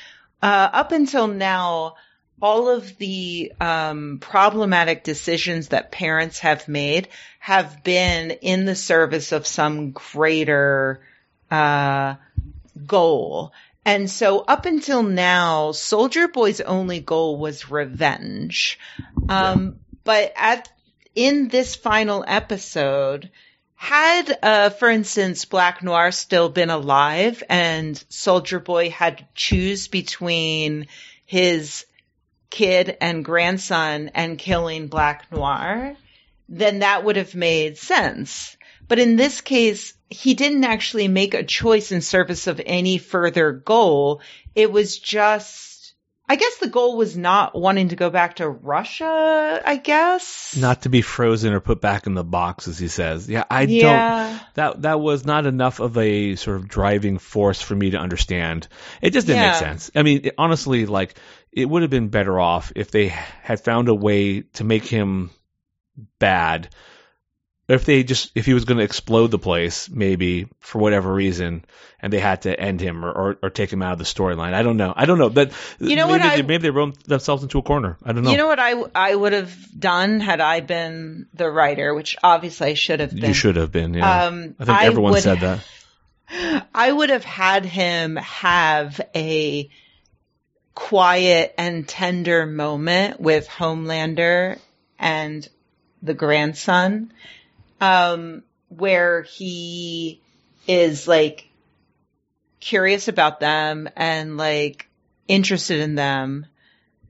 uh, 0.42 0.68
up 0.72 0.92
until 0.92 1.28
now, 1.28 1.94
all 2.40 2.68
of 2.68 2.98
the 2.98 3.52
um, 3.60 4.18
problematic 4.20 5.04
decisions 5.04 5.68
that 5.68 5.92
parents 5.92 6.40
have 6.40 6.66
made 6.66 7.08
have 7.38 7.84
been 7.84 8.32
in 8.32 8.64
the 8.64 8.74
service 8.74 9.30
of 9.30 9.46
some 9.46 9.92
greater 9.92 11.00
uh, 11.50 12.16
goal. 12.84 13.52
And 13.84 14.10
so 14.10 14.40
up 14.40 14.66
until 14.66 15.02
now, 15.02 15.72
Soldier 15.72 16.28
Boy's 16.28 16.60
only 16.60 17.00
goal 17.00 17.36
was 17.38 17.70
revenge. 17.70 18.78
Um, 19.28 19.76
but 20.04 20.32
at, 20.36 20.68
in 21.14 21.48
this 21.48 21.76
final 21.76 22.24
episode, 22.26 23.30
had, 23.82 24.38
uh, 24.44 24.70
for 24.70 24.88
instance, 24.88 25.44
Black 25.44 25.82
Noir 25.82 26.12
still 26.12 26.48
been 26.48 26.70
alive 26.70 27.42
and 27.48 28.00
Soldier 28.10 28.60
Boy 28.60 28.90
had 28.90 29.18
to 29.18 29.24
choose 29.34 29.88
between 29.88 30.86
his 31.26 31.84
kid 32.48 32.96
and 33.00 33.24
grandson 33.24 34.12
and 34.14 34.38
killing 34.38 34.86
Black 34.86 35.32
Noir, 35.32 35.96
then 36.48 36.78
that 36.78 37.02
would 37.02 37.16
have 37.16 37.34
made 37.34 37.76
sense. 37.76 38.56
But 38.86 39.00
in 39.00 39.16
this 39.16 39.40
case, 39.40 39.94
he 40.08 40.34
didn't 40.34 40.62
actually 40.62 41.08
make 41.08 41.34
a 41.34 41.42
choice 41.42 41.90
in 41.90 42.02
service 42.02 42.46
of 42.46 42.60
any 42.64 42.98
further 42.98 43.50
goal. 43.50 44.20
It 44.54 44.70
was 44.70 44.96
just, 44.96 45.71
I 46.32 46.36
guess 46.36 46.56
the 46.56 46.66
goal 46.68 46.96
was 46.96 47.14
not 47.14 47.54
wanting 47.54 47.90
to 47.90 47.96
go 47.96 48.08
back 48.08 48.36
to 48.36 48.48
Russia, 48.48 49.60
I 49.62 49.76
guess. 49.76 50.56
Not 50.56 50.80
to 50.82 50.88
be 50.88 51.02
frozen 51.02 51.52
or 51.52 51.60
put 51.60 51.82
back 51.82 52.06
in 52.06 52.14
the 52.14 52.24
box, 52.24 52.68
as 52.68 52.78
he 52.78 52.88
says. 52.88 53.28
Yeah, 53.28 53.44
I 53.50 53.66
don't. 53.66 54.40
That 54.54 54.80
that 54.80 54.98
was 54.98 55.26
not 55.26 55.44
enough 55.44 55.78
of 55.80 55.98
a 55.98 56.36
sort 56.36 56.56
of 56.56 56.68
driving 56.68 57.18
force 57.18 57.60
for 57.60 57.74
me 57.74 57.90
to 57.90 57.98
understand. 57.98 58.66
It 59.02 59.10
just 59.12 59.26
didn't 59.26 59.42
Yeah. 59.42 59.50
make 59.50 59.58
sense. 59.58 59.90
I 59.94 60.02
mean, 60.04 60.20
it, 60.24 60.34
honestly, 60.38 60.86
like 60.86 61.16
it 61.52 61.68
would 61.68 61.82
have 61.82 61.90
been 61.90 62.08
better 62.08 62.40
off 62.40 62.72
if 62.76 62.90
they 62.90 63.08
had 63.08 63.60
found 63.60 63.90
a 63.90 63.94
way 63.94 64.40
to 64.54 64.64
make 64.64 64.86
him 64.86 65.28
bad. 66.18 66.70
If 67.68 67.84
they 67.84 68.02
just 68.02 68.32
if 68.34 68.44
he 68.44 68.54
was 68.54 68.64
going 68.64 68.78
to 68.78 68.84
explode 68.84 69.28
the 69.30 69.38
place, 69.38 69.88
maybe 69.88 70.48
for 70.60 70.78
whatever 70.80 71.12
reason, 71.12 71.64
and 72.00 72.12
they 72.12 72.18
had 72.18 72.42
to 72.42 72.58
end 72.58 72.80
him 72.80 73.04
or, 73.04 73.10
or, 73.12 73.38
or 73.42 73.50
take 73.50 73.72
him 73.72 73.82
out 73.82 73.92
of 73.92 73.98
the 73.98 74.04
storyline. 74.04 74.52
I 74.52 74.62
don't 74.62 74.76
know. 74.76 74.92
I 74.96 75.06
don't 75.06 75.18
know. 75.18 75.30
But 75.30 75.52
You 75.78 75.94
know 75.94 76.08
maybe 76.08 76.18
what 76.18 76.22
they, 76.34 76.38
I- 76.40 76.42
maybe 76.42 76.62
they 76.62 76.70
wrote 76.70 77.02
themselves 77.04 77.44
into 77.44 77.58
a 77.58 77.62
corner. 77.62 77.96
I 78.04 78.12
don't 78.12 78.24
know. 78.24 78.30
You 78.32 78.36
know 78.36 78.48
what 78.48 78.58
I, 78.58 78.74
I 78.94 79.14
would 79.14 79.32
have 79.32 79.56
done 79.78 80.18
had 80.20 80.40
I 80.40 80.58
been 80.60 81.28
the 81.34 81.48
writer, 81.48 81.94
which 81.94 82.16
obviously 82.22 82.70
I 82.70 82.74
should 82.74 82.98
have 83.00 83.14
been. 83.14 83.26
you 83.28 83.34
should 83.34 83.54
have 83.56 83.70
been. 83.70 83.94
Yeah. 83.94 84.24
Um, 84.26 84.56
I 84.58 84.64
think 84.64 84.82
everyone 84.82 85.12
would- 85.12 85.22
said 85.22 85.40
that. 85.40 85.60
I 86.74 86.90
would 86.90 87.10
have 87.10 87.24
had 87.24 87.64
him 87.64 88.16
have 88.16 89.00
a 89.14 89.70
quiet 90.74 91.54
and 91.58 91.86
tender 91.86 92.46
moment 92.46 93.20
with 93.20 93.46
Homelander 93.48 94.58
and 94.98 95.46
the 96.02 96.14
grandson, 96.14 97.12
um, 97.82 98.42
where 98.68 99.22
he 99.22 100.20
is 100.68 101.08
like 101.08 101.48
curious 102.60 103.08
about 103.08 103.40
them 103.40 103.88
and 103.96 104.36
like 104.36 104.88
interested 105.28 105.80
in 105.80 105.94
them. 105.96 106.46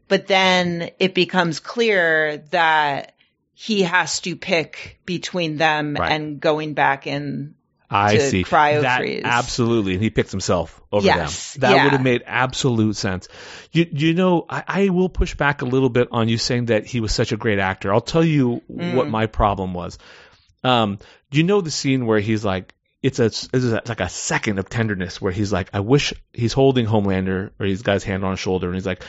But 0.09 0.27
then 0.27 0.91
it 0.99 1.15
becomes 1.15 1.61
clear 1.61 2.39
that 2.51 3.15
he 3.55 3.83
has 3.83 4.21
to 4.21 4.35
pick 4.37 4.99
between 5.07 5.57
them 5.57 5.95
Right. 5.99 6.11
and 6.13 6.41
going 6.41 6.75
back 6.75 7.07
in 7.07 7.55
I 7.91 8.17
to 8.17 8.31
see. 8.31 8.43
cryo 8.45 8.83
that 8.83 9.01
freeze. 9.01 9.21
absolutely, 9.25 9.93
and 9.95 10.03
he 10.03 10.09
picks 10.09 10.31
himself 10.31 10.81
over 10.91 11.05
Yes, 11.07 11.53
them. 11.55 11.61
That 11.61 11.77
yeah. 11.77 11.85
would 11.85 11.93
have 11.93 12.03
made 12.03 12.23
absolute 12.27 12.97
sense. 12.97 13.29
You, 13.71 13.87
you 13.91 14.15
know, 14.15 14.47
I, 14.49 14.65
I 14.67 14.89
will 14.89 15.11
push 15.11 15.35
back 15.35 15.61
a 15.61 15.67
little 15.67 15.91
bit 15.91 16.09
on 16.11 16.29
you 16.29 16.39
saying 16.39 16.67
that 16.67 16.87
he 16.87 17.01
was 17.01 17.15
such 17.15 17.33
a 17.33 17.37
great 17.37 17.59
actor. 17.59 17.93
I'll 17.93 18.01
tell 18.01 18.25
you 18.25 18.63
Mm. 18.73 18.95
what 18.95 19.09
my 19.11 19.27
problem 19.27 19.75
was. 19.75 19.99
Um, 20.65 20.99
do 21.31 21.39
you 21.39 21.45
know 21.45 21.61
the 21.61 21.71
scene 21.71 22.07
where 22.07 22.21
he's 22.21 22.45
like, 22.45 22.75
it's 23.03 23.19
a, 23.19 23.25
it's 23.27 23.49
a- 23.53 23.83
like 23.87 24.01
a 24.01 24.09
second 24.09 24.59
of 24.59 24.69
tenderness 24.69 25.21
where 25.21 25.33
he's 25.33 25.53
like, 25.53 25.71
I 25.73 25.81
wish 25.81 26.13
he's 26.33 26.53
holding 26.53 26.87
Homelander 26.87 27.51
or 27.59 27.67
he's 27.67 27.83
got 27.83 27.95
his 27.95 28.05
hand 28.05 28.25
on 28.25 28.33
his 28.33 28.41
shoulder 28.41 28.67
and 28.69 28.77
he's 28.77 28.87
like, 28.87 29.03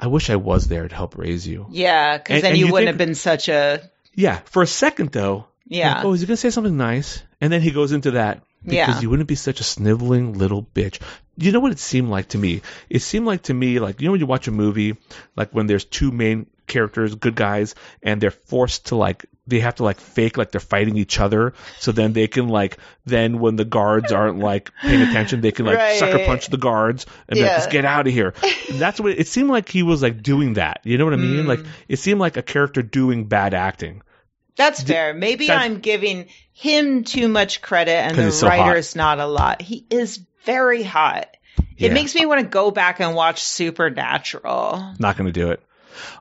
I 0.00 0.06
wish 0.06 0.30
I 0.30 0.36
was 0.36 0.66
there 0.66 0.88
to 0.88 0.94
help 0.94 1.16
raise 1.18 1.46
you. 1.46 1.66
Yeah, 1.70 2.16
because 2.18 2.42
then 2.42 2.52
and 2.52 2.58
you, 2.58 2.66
you 2.66 2.72
wouldn't 2.72 2.88
think- 2.88 3.00
have 3.00 3.06
been 3.08 3.14
such 3.14 3.48
a 3.48 3.90
Yeah, 4.14 4.40
for 4.46 4.62
a 4.62 4.66
second 4.66 5.12
though, 5.12 5.46
yeah. 5.66 5.96
like, 5.96 6.04
oh, 6.04 6.12
is 6.14 6.20
he 6.20 6.26
gonna 6.26 6.36
say 6.38 6.50
something 6.50 6.76
nice? 6.76 7.22
And 7.40 7.52
then 7.52 7.60
he 7.60 7.70
goes 7.70 7.92
into 7.92 8.12
that 8.12 8.42
because 8.62 8.74
Yeah. 8.96 9.00
you 9.00 9.10
wouldn't 9.10 9.28
be 9.28 9.34
such 9.34 9.60
a 9.60 9.64
sniveling 9.64 10.38
little 10.38 10.62
bitch. 10.62 11.00
You 11.36 11.52
know 11.52 11.60
what 11.60 11.72
it 11.72 11.78
seemed 11.78 12.08
like 12.08 12.28
to 12.28 12.38
me? 12.38 12.62
It 12.88 13.00
seemed 13.02 13.26
like 13.26 13.42
to 13.42 13.54
me 13.54 13.78
like 13.78 14.00
you 14.00 14.06
know 14.08 14.12
when 14.12 14.20
you 14.20 14.26
watch 14.26 14.48
a 14.48 14.52
movie, 14.52 14.96
like 15.36 15.50
when 15.50 15.66
there's 15.66 15.84
two 15.84 16.10
main 16.12 16.46
characters, 16.66 17.14
good 17.14 17.34
guys, 17.34 17.74
and 18.02 18.20
they're 18.20 18.30
forced 18.30 18.86
to 18.86 18.96
like 18.96 19.26
they 19.46 19.60
have 19.60 19.74
to 19.76 19.84
like 19.84 20.00
fake 20.00 20.38
like 20.38 20.50
they're 20.50 20.60
fighting 20.60 20.96
each 20.96 21.20
other, 21.20 21.52
so 21.78 21.92
then 21.92 22.12
they 22.14 22.26
can 22.28 22.48
like 22.48 22.78
then 23.04 23.38
when 23.40 23.56
the 23.56 23.64
guards 23.64 24.10
aren't 24.12 24.38
like 24.38 24.70
paying 24.80 25.02
attention, 25.02 25.40
they 25.42 25.52
can 25.52 25.66
like 25.66 25.76
Right. 25.76 25.98
sucker 25.98 26.24
punch 26.24 26.46
the 26.48 26.56
guards 26.56 27.04
and 27.28 27.38
Yeah. 27.38 27.56
just 27.56 27.70
get 27.70 27.84
out 27.84 28.06
of 28.06 28.12
here. 28.12 28.32
That's 28.72 28.98
what 29.00 29.12
it 29.18 29.28
seemed 29.28 29.50
like 29.50 29.68
he 29.68 29.82
was 29.82 30.02
like 30.02 30.22
doing 30.22 30.54
that. 30.54 30.80
You 30.84 30.96
know 30.98 31.04
what 31.04 31.14
I 31.14 31.18
mean? 31.18 31.44
Mm. 31.44 31.46
Like 31.46 31.60
it 31.88 31.98
seemed 31.98 32.20
like 32.20 32.36
a 32.38 32.42
character 32.42 32.82
doing 32.82 33.24
bad 33.26 33.52
acting. 33.54 34.02
That's 34.56 34.82
fair. 34.82 35.12
Maybe 35.12 35.48
that- 35.48 35.60
I'm 35.60 35.80
giving 35.80 36.26
him 36.52 37.04
too 37.04 37.28
much 37.28 37.60
credit 37.60 37.90
and 37.96 38.16
the 38.16 38.30
so 38.32 38.48
hot. 38.48 38.58
writer's 38.60 38.94
not 38.96 39.18
a 39.18 39.26
lot. 39.26 39.60
He 39.60 39.84
is 39.90 40.20
very 40.44 40.82
hot. 40.84 41.26
Yeah. 41.76 41.88
It 41.88 41.92
makes 41.92 42.14
me 42.14 42.24
want 42.24 42.40
to 42.40 42.46
go 42.46 42.70
back 42.70 43.00
and 43.00 43.14
watch 43.16 43.42
Supernatural. 43.42 44.94
Not 44.98 45.16
going 45.16 45.26
to 45.26 45.32
do 45.32 45.50
it. 45.50 45.60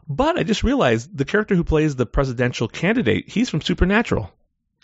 But 0.08 0.38
I 0.38 0.44
just 0.44 0.64
realized 0.64 1.16
the 1.18 1.26
character 1.26 1.56
who 1.56 1.64
plays 1.64 1.96
the 1.96 2.06
presidential 2.06 2.68
candidate, 2.68 3.30
he's 3.30 3.50
from 3.50 3.62
Supernatural. 3.62 4.32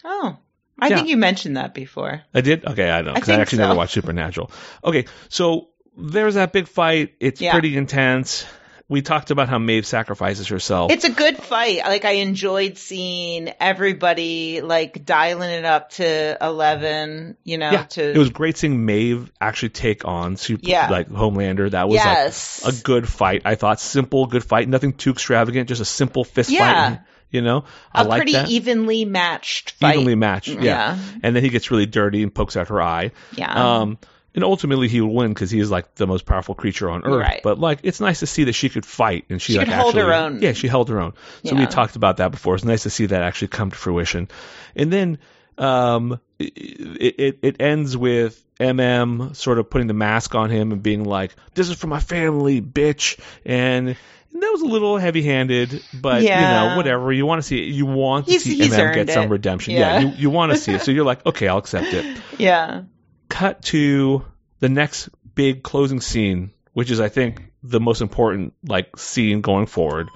Oh, 0.04 0.38
I 0.82 0.88
Yeah. 0.88 0.96
think 0.98 1.10
you 1.10 1.18
mentioned 1.18 1.58
that 1.58 1.74
before. 1.74 2.22
I 2.34 2.42
did? 2.42 2.66
Okay, 2.66 2.90
I 2.90 2.98
don't 3.02 3.06
know. 3.06 3.12
I 3.12 3.16
I, 3.16 3.42
actually 3.42 3.58
so. 3.58 3.64
never 3.64 3.76
watched 3.76 3.94
Supernatural. 3.94 4.52
Okay, 4.84 5.06
so 5.28 5.70
there's 5.98 6.36
that 6.36 6.54
big 6.54 6.68
fight. 6.68 7.16
It's 7.20 7.42
Yeah. 7.42 7.52
pretty 7.52 7.76
intense. 7.76 8.46
We 8.90 9.04
talked 9.04 9.30
about 9.30 9.50
how 9.50 9.60
Maeve 9.60 9.86
sacrifices 9.86 10.48
herself. 10.48 10.92
It's 10.92 11.06
a 11.06 11.12
good 11.12 11.38
fight. 11.38 11.78
Like 11.86 12.06
I 12.06 12.14
enjoyed 12.14 12.78
seeing 12.80 13.54
everybody 13.60 14.62
like 14.62 15.06
dialing 15.06 15.52
it 15.52 15.64
up 15.66 15.92
to 15.92 16.38
eleven. 16.42 17.38
You 17.44 17.60
know, 17.60 17.70
yeah, 17.72 17.84
to 17.84 18.10
it 18.12 18.18
was 18.18 18.32
great 18.32 18.58
seeing 18.58 18.86
Maeve 18.86 19.32
actually 19.40 19.70
take 19.70 20.06
on 20.06 20.38
Super, 20.38 20.68
Yeah. 20.68 20.90
like 20.90 21.08
Homelander. 21.10 21.70
That 21.70 21.88
was 21.88 21.96
yes, 21.98 22.66
like 22.66 22.74
a 22.74 22.78
good 22.82 23.08
fight. 23.08 23.44
I 23.46 23.54
thought 23.56 23.80
simple, 23.80 24.26
good 24.26 24.44
fight. 24.44 24.68
Nothing 24.68 24.94
too 24.94 25.12
extravagant. 25.12 25.70
Just 25.70 25.82
a 25.82 25.86
simple 25.86 26.24
fist 26.24 26.50
Yeah. 26.50 26.90
fight. 26.90 27.00
You 27.30 27.44
know, 27.44 27.66
I 27.94 28.02
a 28.02 28.06
like 28.06 28.18
pretty 28.22 28.32
that. 28.32 28.50
evenly 28.50 29.06
matched 29.06 29.72
fight. 29.74 29.94
Evenly 29.98 30.16
matched. 30.16 30.48
Yeah. 30.48 30.64
Yeah. 30.64 30.98
And 31.22 31.36
then 31.36 31.44
he 31.44 31.50
gets 31.50 31.70
really 31.70 31.86
dirty 31.86 32.24
and 32.24 32.34
pokes 32.34 32.58
out 32.58 32.70
her 32.70 32.82
eye. 32.82 33.12
Yeah. 33.36 33.54
Um, 33.82 34.00
and 34.36 34.44
ultimately 34.44 34.88
he 34.88 35.02
will 35.02 35.14
win 35.14 35.30
because 35.34 35.50
he 35.52 35.60
is 35.60 35.72
like 35.72 35.96
the 35.96 36.06
most 36.08 36.26
powerful 36.26 36.56
creature 36.56 36.90
on 36.90 37.04
earth. 37.06 37.22
Right. 37.22 37.42
But 37.44 37.60
like, 37.60 37.80
it's 37.84 38.00
nice 38.00 38.20
to 38.20 38.28
see 38.28 38.46
that 38.46 38.54
she 38.54 38.70
could 38.70 38.86
fight 38.86 39.26
and 39.30 39.42
she, 39.42 39.54
She 39.54 39.58
like 39.60 39.68
could 39.68 39.76
hold 39.76 39.96
her 39.96 40.12
actually- 40.12 40.36
own. 40.38 40.42
Yeah, 40.42 40.54
she 40.54 40.68
held 40.68 40.90
her 40.90 41.00
own. 41.00 41.14
So 41.44 41.56
we 41.56 41.66
talked 41.66 41.96
about 41.96 42.18
that 42.18 42.32
before. 42.32 42.56
It's 42.56 42.64
nice 42.64 42.84
to 42.84 42.90
see 42.90 43.08
that 43.08 43.22
actually 43.24 43.50
come 43.50 43.72
to 43.72 43.76
fruition. 43.76 44.28
And 44.76 44.94
then, 44.94 45.18
um, 45.58 46.20
it, 46.40 47.16
it, 47.20 47.40
it 47.42 47.56
ends 47.62 47.98
with 47.98 48.42
MM 48.60 49.36
sort 49.36 49.60
of 49.60 49.70
putting 49.70 49.88
the 49.88 49.94
mask 49.94 50.36
on 50.36 50.50
him 50.50 50.72
and 50.72 50.82
being 50.82 51.04
like, 51.04 51.36
this 51.54 51.70
is 51.70 51.76
for 51.76 51.88
my 51.88 52.00
family, 52.00 52.62
bitch. 52.62 53.20
And 53.46 53.90
that 53.90 54.50
was 54.54 54.62
a 54.62 54.66
little 54.68 54.98
heavy-handed, 54.98 55.84
but 55.94 56.22
you 56.22 56.28
Yeah. 56.30 56.70
know, 56.70 56.78
whatever. 56.78 57.12
You 57.12 57.26
want 57.26 57.42
to 57.42 57.48
see 57.48 57.58
it. 57.62 57.74
You 57.74 57.86
want 57.88 58.26
to 58.28 58.32
He's- 58.32 58.44
see 58.44 58.56
he's 58.56 58.74
MM 58.74 58.94
get 58.94 59.10
some 59.10 59.26
it. 59.26 59.30
redemption. 59.32 59.74
Yeah. 59.74 60.00
you, 60.00 60.08
you 60.16 60.30
want 60.30 60.52
to 60.52 60.58
see 60.58 60.74
it. 60.74 60.82
So 60.84 60.92
you're 60.92 61.04
like, 61.04 61.26
okay, 61.26 61.48
I'll 61.48 61.58
accept 61.58 61.94
it 61.94 62.22
yeah. 62.38 62.84
Cut 63.30 63.62
to 63.64 64.26
the 64.60 64.70
next 64.70 65.10
big 65.36 65.64
closing 65.64 66.02
scene, 66.02 66.52
which 66.74 66.92
is 66.92 67.00
I 67.00 67.10
think 67.10 67.52
the 67.64 67.80
most 67.80 68.02
important 68.02 68.54
like 68.64 68.98
scene 68.98 69.42
going 69.42 69.68
forward, 69.68 70.10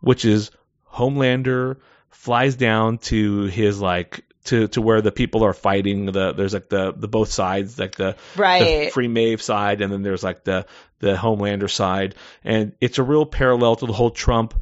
which 0.00 0.24
is 0.24 0.50
Homelander 0.92 1.76
flies 2.10 2.56
down 2.56 2.98
to 2.98 3.42
his 3.44 3.80
like 3.80 4.24
to 4.44 4.68
to 4.68 4.80
where 4.80 5.00
the 5.00 5.12
people 5.12 5.44
are 5.44 5.52
fighting. 5.52 6.06
The 6.06 6.32
there's 6.32 6.54
like 6.54 6.68
the 6.68 6.92
the 6.92 7.08
both 7.08 7.30
sides, 7.30 7.78
like 7.78 7.96
the 7.96 8.16
Right. 8.36 8.86
the 8.86 8.90
Free 8.90 9.08
Maeve 9.08 9.42
side, 9.42 9.80
and 9.80 9.92
then 9.92 10.02
there's 10.02 10.22
like 10.22 10.44
the 10.44 10.66
the 11.00 11.14
Homelander 11.14 11.70
side, 11.70 12.14
and 12.44 12.72
it's 12.80 12.98
a 12.98 13.02
real 13.02 13.26
parallel 13.26 13.76
to 13.76 13.86
the 13.86 13.92
whole 13.92 14.10
Trump 14.10 14.54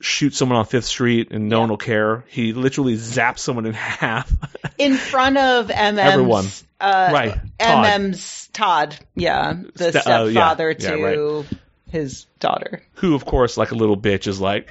shoot 0.00 0.34
someone 0.34 0.58
on 0.58 0.64
Fifth 0.64 0.86
Street 0.86 1.28
and 1.30 1.48
no 1.48 1.60
one 1.60 1.68
will 1.68 1.76
care. 1.76 2.24
He 2.28 2.52
literally 2.52 2.96
zaps 2.96 3.38
someone 3.40 3.66
in 3.66 3.72
half. 3.74 4.32
in 4.78 4.94
front 4.96 5.36
of 5.36 5.68
MM's 5.68 5.98
Everyone. 5.98 6.46
Uh, 6.80 7.10
Right. 7.12 7.34
Todd. 7.58 7.84
MM's 7.86 8.48
Todd, 8.52 8.96
yeah, 9.14 9.52
the 9.74 9.90
Ste- 9.92 10.06
oh, 10.08 10.24
yeah. 10.24 10.30
stepfather 10.32 10.70
Yeah, 10.78 10.90
to 10.96 11.44
his 11.90 12.24
daughter. 12.38 12.82
Who, 12.94 13.14
of 13.14 13.24
course, 13.26 13.56
like 13.58 13.70
a 13.72 13.74
little 13.74 13.96
bitch, 13.96 14.26
is 14.26 14.40
like, 14.40 14.70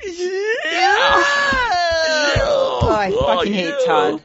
Oh, 2.42 2.90
I 2.92 3.12
fucking 3.12 3.54
hate 3.54 3.74
yeah. 3.80 3.86
Todd. 3.86 4.24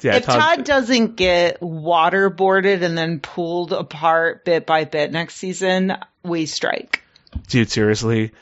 yeah, 0.00 0.16
if 0.16 0.24
Todd, 0.24 0.64
doesn't 0.64 1.16
get 1.16 1.60
waterboarded 1.60 2.82
and 2.82 2.96
then 2.96 3.20
pulled 3.20 3.72
apart 3.72 4.44
bit 4.44 4.66
by 4.66 4.84
bit 4.84 5.12
next 5.12 5.36
season, 5.36 5.96
we 6.22 6.46
strike. 6.46 7.02
dude, 7.48 7.70
seriously, 7.70 8.32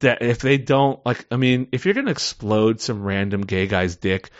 that 0.00 0.22
if 0.22 0.38
they 0.40 0.58
don't 0.58 1.04
like, 1.06 1.26
I 1.30 1.36
mean, 1.36 1.68
if 1.72 1.84
you're 1.84 1.94
gonna 1.94 2.10
explode 2.10 2.80
some 2.80 3.02
random 3.02 3.42
gay 3.42 3.66
guy's 3.66 3.96
dick, 3.96 4.30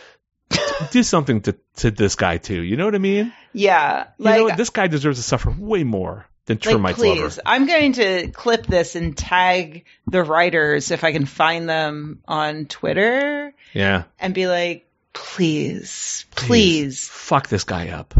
do 0.91 1.03
something 1.03 1.41
to 1.41 1.55
to 1.77 1.91
this 1.91 2.15
guy 2.15 2.37
too. 2.37 2.61
You 2.61 2.77
know 2.77 2.85
what 2.85 2.95
I 2.95 2.99
mean? 2.99 3.33
Yeah, 3.53 4.07
You 4.17 4.25
know 4.25 4.43
what? 4.45 4.57
This 4.57 4.69
guy 4.69 4.87
deserves 4.87 5.17
to 5.17 5.23
suffer 5.23 5.53
way 5.57 5.83
more 5.83 6.25
than 6.45 6.55
like 6.57 6.63
termites 6.73 6.97
please, 6.97 7.19
lover. 7.19 7.41
I'm 7.45 7.67
going 7.67 7.93
to 7.93 8.27
clip 8.29 8.65
this 8.65 8.95
and 8.95 9.15
tag 9.15 9.85
the 10.07 10.23
writers 10.23 10.89
if 10.91 11.03
I 11.03 11.11
can 11.11 11.25
find 11.25 11.69
them 11.69 12.21
on 12.27 12.65
Twitter 12.65 13.53
Yeah, 13.73 14.03
and 14.19 14.33
be 14.33 14.47
like, 14.47 14.87
please, 15.13 16.25
please, 16.35 17.07
fuck 17.07 17.47
this 17.47 17.63
guy 17.63 17.89
up. 17.89 18.13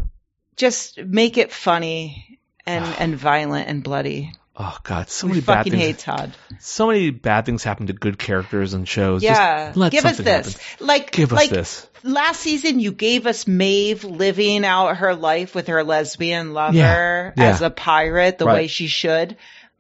just 0.56 1.00
make 1.00 1.38
it 1.38 1.52
funny 1.52 2.40
and 2.66 2.86
and 3.00 3.16
violent 3.16 3.68
and 3.68 3.84
bloody. 3.84 4.34
Oh 4.58 4.78
god, 4.84 5.10
so 5.10 5.28
We 5.28 5.34
many 5.34 5.42
bad 5.42 5.64
things. 5.64 5.76
hate 5.78 6.00
Todd. 6.00 6.34
So 6.60 6.88
many 6.88 7.10
bad 7.10 7.46
things 7.46 7.64
happen 7.64 7.88
to 7.88 7.94
good 7.94 8.20
characters 8.20 8.74
and 8.74 8.88
shows. 8.88 9.24
Yeah, 9.24 9.68
Just 9.68 9.78
let 9.78 9.92
give 9.94 10.06
us 10.06 10.18
this. 10.18 10.58
happen. 10.58 10.86
Like, 10.88 11.12
Give 11.12 11.32
us 11.32 11.38
like 11.38 11.50
this. 11.50 11.88
last 12.04 12.42
season, 12.42 12.80
you 12.82 12.92
gave 12.92 13.28
us 13.28 13.48
Maeve 13.48 14.04
living 14.04 14.66
out 14.66 14.98
her 14.98 15.16
life 15.16 15.56
with 15.56 15.68
her 15.68 15.84
lesbian 15.86 16.54
lover 16.54 16.76
Yeah, 16.78 17.32
yeah. 17.38 17.50
as 17.50 17.62
a 17.62 17.70
pirate, 17.70 18.38
the 18.38 18.46
Right. 18.46 18.54
way 18.56 18.68
she 18.68 18.88
should. 18.88 19.38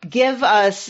Give 0.10 0.42
us 0.42 0.90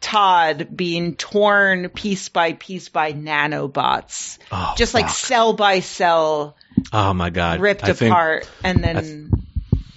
Todd 0.00 0.68
being 0.74 1.14
torn 1.16 1.88
piece 1.88 2.28
by 2.28 2.52
piece 2.54 2.88
by 2.88 3.12
nanobots, 3.12 4.38
Oh, 4.52 4.74
just 4.76 4.94
like 4.94 5.08
cell 5.08 5.52
by 5.54 5.80
cell, 5.80 6.56
oh 6.92 7.14
my 7.14 7.30
god, 7.30 7.60
ripped 7.60 7.84
I 7.84 7.88
apart, 7.90 8.48
and 8.62 8.82
then 8.84 9.30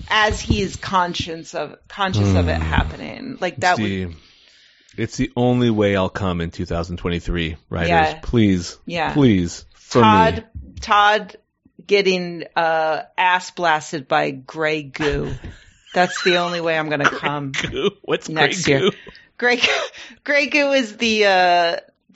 as 0.10 0.40
he's 0.40 0.76
conscious 0.76 1.54
of 1.56 1.76
conscious 1.88 2.30
of 2.36 2.46
Hmm. 2.46 2.50
it 2.50 2.62
happening, 2.62 3.38
like 3.40 3.58
that 3.58 3.74
it's 3.74 3.80
would 3.82 3.90
the, 3.90 4.16
it's 4.98 5.18
the 5.18 5.32
only 5.36 5.70
way 5.70 5.96
I'll 5.96 6.10
come 6.10 6.42
in 6.42 6.52
2023, 6.52 7.56
writers. 7.70 7.90
Yeah. 7.90 8.20
Please, 8.22 8.78
Yeah. 8.86 9.14
please, 9.14 9.66
for 9.74 10.02
Todd 10.02 10.36
me. 10.64 10.72
Todd 10.82 11.36
getting 11.86 12.44
uh, 12.56 13.04
ass 13.18 13.52
blasted 13.52 14.08
by 14.08 14.32
gray 14.32 14.84
goo. 14.84 15.32
That's 15.94 16.22
the 16.24 16.38
only 16.38 16.62
way 16.62 16.78
I'm 16.78 16.90
gonna 16.90 17.10
come. 17.10 17.52
Goo. 17.52 17.92
What's 18.04 18.30
Next 18.30 18.66
Grey 18.66 18.74
year. 18.80 18.92
Goo? 18.92 18.98
Grey 19.38 19.60
Grey 20.24 20.46
goo 20.48 20.72
is 20.74 20.98
the 20.98 21.26
uh, 21.26 21.78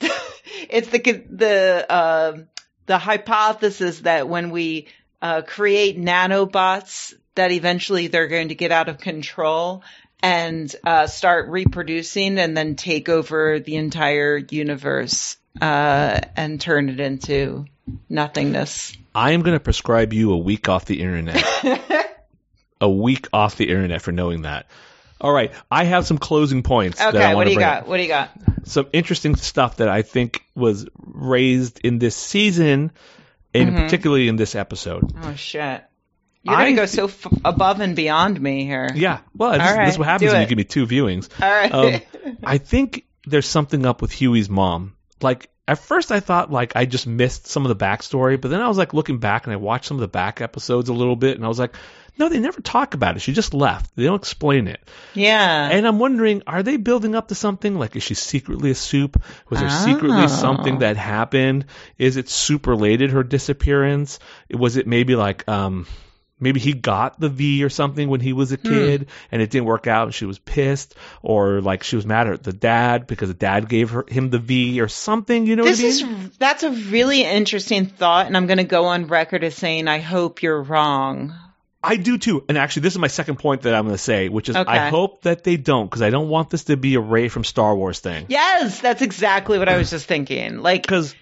it's 0.70 0.88
the 0.88 0.98
the 1.30 1.86
uh, 1.88 2.38
the 2.86 2.98
hypothesis 2.98 4.00
that 4.00 4.28
when 4.28 4.50
we 4.50 4.86
uh, 5.22 5.42
create 5.42 5.98
nanobots, 5.98 7.14
that 7.34 7.52
eventually 7.52 8.06
they're 8.08 8.28
going 8.28 8.48
to 8.48 8.54
get 8.54 8.70
out 8.72 8.88
of 8.88 8.98
control 8.98 9.82
and 10.22 10.74
uh, 10.84 11.06
start 11.06 11.50
reproducing, 11.50 12.38
and 12.38 12.56
then 12.56 12.76
take 12.76 13.08
over 13.10 13.60
the 13.60 13.76
entire 13.76 14.38
universe 14.38 15.36
uh, 15.60 16.20
and 16.36 16.60
turn 16.60 16.88
it 16.88 16.98
into 17.00 17.66
nothingness. 18.08 18.96
I 19.14 19.32
am 19.32 19.42
going 19.42 19.54
to 19.56 19.60
prescribe 19.60 20.12
you 20.12 20.32
a 20.32 20.38
week 20.38 20.68
off 20.68 20.86
the 20.86 21.00
internet. 21.00 21.44
a 22.80 22.88
week 22.88 23.28
off 23.32 23.56
the 23.56 23.68
internet 23.68 24.00
for 24.02 24.12
knowing 24.12 24.42
that. 24.42 24.66
All 25.20 25.32
right, 25.32 25.52
I 25.70 25.84
have 25.84 26.06
some 26.06 26.18
closing 26.18 26.62
points. 26.62 26.98
that 26.98 27.14
I 27.14 27.18
Okay, 27.26 27.34
what 27.34 27.44
do 27.46 27.52
you 27.52 27.58
got? 27.58 27.82
up. 27.82 27.88
What 27.88 27.98
do 27.98 28.02
you 28.02 28.08
got? 28.08 28.30
Some 28.64 28.86
interesting 28.92 29.36
stuff 29.36 29.76
that 29.76 29.88
I 29.88 30.02
think 30.02 30.42
was 30.54 30.86
raised 30.96 31.80
in 31.84 31.98
this 31.98 32.16
season, 32.16 32.92
and 33.54 33.70
Mm-hmm. 33.70 33.84
particularly 33.84 34.28
in 34.28 34.36
this 34.36 34.54
episode. 34.54 35.12
Oh 35.22 35.34
shit! 35.34 35.84
You're 36.44 36.54
I 36.54 36.64
gonna 36.64 36.76
go 36.76 36.86
so 36.86 37.06
f- 37.06 37.26
above 37.44 37.80
and 37.80 37.96
beyond 37.96 38.40
me 38.40 38.64
here. 38.64 38.90
Yeah, 38.94 39.20
well, 39.34 39.52
this, 39.52 39.60
right, 39.60 39.86
this 39.86 39.94
is 39.94 39.98
what 39.98 40.08
happens 40.08 40.30
when 40.32 40.42
you 40.42 40.46
give 40.46 40.58
me 40.58 40.64
two 40.64 40.86
viewings. 40.86 41.28
All 41.42 41.50
right. 41.50 41.72
Um, 41.72 42.36
I 42.44 42.58
think 42.58 43.06
there's 43.26 43.46
something 43.48 43.86
up 43.86 44.02
with 44.02 44.12
Hughie's 44.12 44.50
mom. 44.50 44.94
Like 45.22 45.48
at 45.66 45.78
first, 45.78 46.12
I 46.12 46.20
thought 46.20 46.52
like 46.52 46.76
I 46.76 46.84
just 46.84 47.06
missed 47.06 47.46
some 47.46 47.64
of 47.64 47.70
the 47.76 47.84
backstory, 47.84 48.38
but 48.40 48.48
then 48.50 48.60
I 48.60 48.68
was 48.68 48.76
like 48.76 48.92
looking 48.92 49.18
back 49.18 49.44
and 49.46 49.52
I 49.54 49.56
watched 49.56 49.86
some 49.86 49.96
of 49.96 50.02
the 50.02 50.08
back 50.08 50.40
episodes 50.42 50.90
a 50.90 50.92
little 50.94 51.16
bit, 51.16 51.36
and 51.36 51.44
I 51.44 51.48
was 51.48 51.58
like, 51.58 51.74
no, 52.16 52.28
they 52.28 52.38
never 52.38 52.60
talk 52.60 52.94
about 52.94 53.16
it. 53.16 53.20
She 53.20 53.32
just 53.32 53.54
left. 53.54 53.96
They 53.96 54.04
don't 54.04 54.20
explain 54.20 54.68
it. 54.68 54.80
yeah. 55.14 55.68
And 55.70 55.84
I'm 55.84 55.98
wondering, 55.98 56.42
are 56.46 56.62
they 56.62 56.76
building 56.76 57.16
up 57.16 57.28
to 57.28 57.34
something? 57.34 57.76
Like, 57.76 57.96
is 57.96 58.04
she 58.04 58.14
secretly 58.14 58.70
a 58.70 58.74
supe? 58.76 59.16
Was 59.48 59.58
there 59.58 59.68
Oh. 59.72 59.84
secretly 59.84 60.28
something 60.28 60.78
that 60.80 60.96
happened? 60.96 61.64
Is 61.98 62.16
it 62.16 62.28
supe 62.28 62.66
related, 62.68 63.10
her 63.10 63.24
disappearance? 63.24 64.20
Was 64.50 64.76
it 64.76 64.86
maybe 64.86 65.16
like, 65.16 65.48
um, 65.48 65.86
maybe 66.40 66.60
he 66.60 66.72
got 66.72 67.18
the 67.20 67.28
V 67.28 67.64
or 67.64 67.70
something 67.70 68.08
when 68.08 68.20
he 68.20 68.32
was 68.32 68.50
Hmm. 68.50 68.54
a 68.54 68.56
kid 68.58 69.06
and 69.32 69.40
it 69.40 69.50
didn't 69.50 69.66
work 69.66 69.86
out 69.86 70.04
and 70.08 70.14
she 70.14 70.26
was 70.26 70.38
pissed? 70.38 70.94
Or 71.22 71.60
like 71.60 71.82
she 71.84 71.96
was 71.96 72.04
mad 72.06 72.26
at 72.26 72.42
the 72.42 72.52
dad 72.52 73.06
because 73.06 73.28
the 73.28 73.34
dad 73.34 73.68
gave 73.68 73.90
her, 73.90 74.04
him 74.08 74.30
the 74.30 74.38
V 74.38 74.80
or 74.80 74.88
something? 74.88 75.46
You 75.46 75.56
know 75.56 75.64
this 75.64 75.80
what 75.82 76.04
I 76.04 76.06
mean? 76.12 76.24
is 76.26 76.36
that's 76.38 76.62
a 76.62 76.70
really 76.70 77.22
interesting 77.24 77.86
thought, 77.86 78.26
and 78.26 78.36
I'm 78.36 78.46
gonna 78.46 78.64
go 78.64 78.86
on 78.86 79.06
record 79.06 79.44
as 79.44 79.54
saying 79.54 79.88
I 79.88 79.98
hope 79.98 80.42
you're 80.42 80.62
wrong. 80.62 81.34
I 81.86 81.96
do 81.96 82.16
too. 82.16 82.42
And 82.48 82.56
actually, 82.56 82.80
this 82.84 82.94
is 82.94 82.98
my 82.98 83.08
second 83.08 83.36
point 83.38 83.60
that 83.62 83.74
I'm 83.74 83.84
going 83.84 83.94
to 83.94 83.98
say, 84.02 84.30
which 84.30 84.48
is 84.48 84.56
Okay. 84.56 84.70
I 84.72 84.88
hope 84.88 85.20
that 85.24 85.44
they 85.44 85.58
don't 85.58 85.84
because 85.84 86.00
I 86.00 86.08
don't 86.08 86.30
want 86.30 86.48
this 86.48 86.64
to 86.64 86.78
be 86.78 86.94
a 86.94 87.00
Rey 87.00 87.28
from 87.28 87.44
Star 87.44 87.76
Wars 87.76 88.00
thing. 88.00 88.24
Yes, 88.30 88.80
that's 88.80 89.02
exactly 89.02 89.58
what 89.58 89.68
I 89.68 89.76
was 89.76 89.90
just 89.90 90.06
thinking. 90.06 90.60
Like, 90.62 90.80
Because 90.84 91.14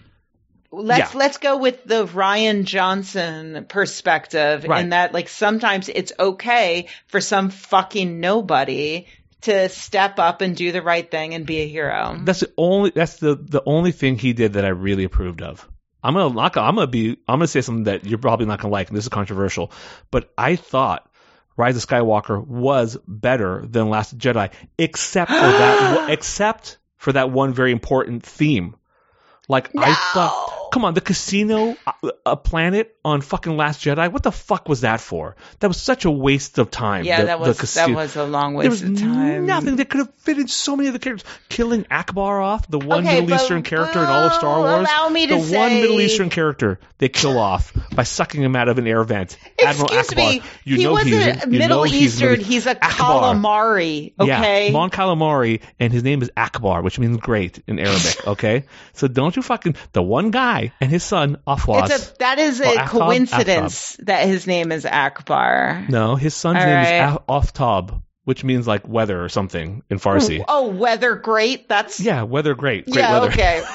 let's 0.73 1.13
yeah. 1.13 1.19
let's 1.19 1.39
go 1.39 1.59
with 1.59 1.85
the 1.85 2.07
Rian 2.07 2.65
Johnson 2.65 3.67
perspective 3.69 4.65
Right. 4.65 4.83
in 4.83 4.91
that 4.91 5.13
like 5.13 5.29
sometimes 5.29 5.89
it's 5.89 6.13
okay 6.19 6.89
for 7.07 7.21
some 7.21 7.51
fucking 7.51 8.21
nobody 8.21 9.07
to 9.43 9.69
step 9.69 10.19
up 10.19 10.41
and 10.41 10.57
do 10.57 10.73
the 10.73 10.83
right 10.83 11.09
thing 11.09 11.35
and 11.35 11.45
be 11.45 11.61
a 11.61 11.69
hero. 11.69 12.19
That's 12.23 12.41
the 12.41 12.53
only. 12.57 12.91
That's 12.91 13.17
the 13.17 13.35
the 13.35 13.63
only 13.67 13.93
thing 13.93 14.17
he 14.19 14.33
did 14.33 14.55
that 14.55 14.65
I 14.65 14.69
really 14.69 15.05
approved 15.05 15.43
of. 15.43 15.69
I'm 16.03 16.15
gonna 16.15 16.35
not. 16.35 16.57
I'm 16.57 16.75
gonna 16.77 16.87
be. 16.87 17.11
I'm 17.29 17.39
gonna 17.39 17.47
say 17.47 17.61
something 17.61 17.85
that 17.85 18.07
you're 18.07 18.19
probably 18.19 18.47
not 18.47 18.61
gonna 18.61 18.73
like, 18.73 18.89
and 18.89 18.97
this 18.97 19.05
is 19.05 19.09
controversial. 19.09 19.73
But 20.11 20.33
I 20.39 20.57
thought 20.57 21.09
Rise 21.57 21.77
of 21.77 21.87
Skywalker 21.87 22.45
was 22.45 22.97
better 23.07 23.65
than 23.67 23.91
Last 23.91 24.17
Jedi, 24.17 24.51
except 24.79 25.31
for 25.31 25.37
that. 25.37 26.07
except 26.11 26.79
for 26.97 27.13
that 27.13 27.31
one 27.31 27.53
very 27.53 27.73
important 27.73 28.23
theme. 28.23 28.77
Like 29.49 29.71
I 29.77 29.93
thought, 30.15 30.62
come 30.73 30.85
on, 30.87 30.95
the 30.95 31.01
casino, 31.01 31.77
a 32.27 32.37
planet 32.37 32.97
on 33.05 33.21
fucking 33.21 33.57
Last 33.57 33.81
Jedi. 33.81 34.13
What 34.13 34.23
the 34.23 34.31
fuck 34.31 34.69
was 34.69 34.83
that 34.83 35.01
for? 35.01 35.35
That 35.59 35.69
was 35.69 35.77
such 35.81 36.05
a 36.05 36.11
waste 36.11 36.59
of 36.59 36.71
time. 36.71 37.05
Yeah, 37.05 37.21
the- 37.23 37.27
that 37.27 37.39
the 37.41 37.49
was 37.49 37.75
that 37.75 37.91
was 37.91 38.15
a 38.17 38.25
long 38.25 38.53
there 38.55 38.71
waste 38.71 38.83
was 38.85 38.91
of 38.91 38.99
time. 39.01 39.47
nothing 39.47 39.77
that 39.77 39.89
could 39.91 39.99
have 39.99 40.15
fit 40.19 40.39
in 40.39 40.47
so 40.49 40.77
many 40.77 40.87
of 40.89 40.93
the 40.93 40.99
characters. 41.01 41.29
Killing 41.49 41.85
Ackbar 41.85 42.43
off, 42.45 42.69
the 42.69 42.79
one 42.79 43.05
Okay, 43.07 43.21
Middle 43.21 43.35
Eastern 43.37 43.63
character 43.63 43.99
in 44.01 44.07
all 44.07 44.27
of 44.27 44.33
Star 44.35 44.59
Wars. 44.61 44.89
allow 44.89 45.09
me 45.09 45.27
to 45.27 45.35
the 45.35 45.57
one 45.59 45.73
Middle 45.75 46.01
Eastern 46.01 46.31
character 46.31 46.79
they 46.99 47.09
kill 47.09 47.39
off 47.39 47.73
by 47.95 48.05
sucking 48.05 48.41
him 48.43 48.55
out 48.55 48.69
of 48.69 48.79
an 48.79 48.87
air 48.87 49.03
vent. 49.03 49.37
Admiral 49.65 49.89
Excuse 49.99 50.07
Ackbar. 50.09 50.17
me. 50.35 50.43
You 50.65 50.77
he 50.77 50.85
know 50.85 50.93
wasn't 50.93 51.11
he's 51.43 51.47
Middle 51.47 51.83
he's 51.83 52.03
Eastern. 52.15 52.31
Middle- 52.31 52.45
He's 52.45 52.67
a 52.67 52.75
Ackbar. 52.77 53.35
calamari. 53.37 54.13
Okay. 54.21 54.67
Yeah, 54.67 54.73
Mon 54.73 54.91
Calamari, 54.91 55.61
and 55.81 55.93
his 55.93 56.03
name 56.03 56.23
is 56.23 56.31
Ackbar, 56.37 56.83
which 56.83 56.99
means 56.99 57.17
great 57.19 57.63
in 57.67 57.79
Arabic. 57.79 58.17
Okay, 58.33 58.65
so 58.93 59.09
don't 59.09 59.35
you 59.37 59.43
fucking 59.43 59.75
the 59.93 60.03
one 60.03 60.31
guy 60.31 60.73
and 60.81 60.91
his 60.91 61.03
son 61.03 61.39
Afwas. 61.47 61.91
it's 61.91 62.11
a 62.13 62.19
that 62.19 62.39
is 62.39 62.61
a? 62.61 62.65
Coincidence 63.01 63.97
that 64.01 64.27
his 64.27 64.47
name 64.47 64.73
is 64.73 64.85
Ackbar. 64.85 65.89
no, 65.89 66.17
his 66.17 66.35
son's 66.35 66.59
All 66.61 66.67
name 66.67 66.75
right. 66.77 67.13
is 67.13 67.19
Aftab, 67.29 68.03
which 68.25 68.45
means 68.45 68.67
like 68.67 68.87
weather 68.89 69.23
or 69.23 69.29
something 69.29 69.83
in 69.91 69.99
Farsi. 69.99 70.45
Oh, 70.47 70.69
weather 70.69 71.15
great. 71.17 71.69
That's 71.69 72.01
Yeah, 72.01 72.23
weather 72.23 72.55
great, 72.55 72.87
great 72.87 72.97
yeah, 72.97 73.13
weather. 73.21 73.33
okay. 73.33 73.63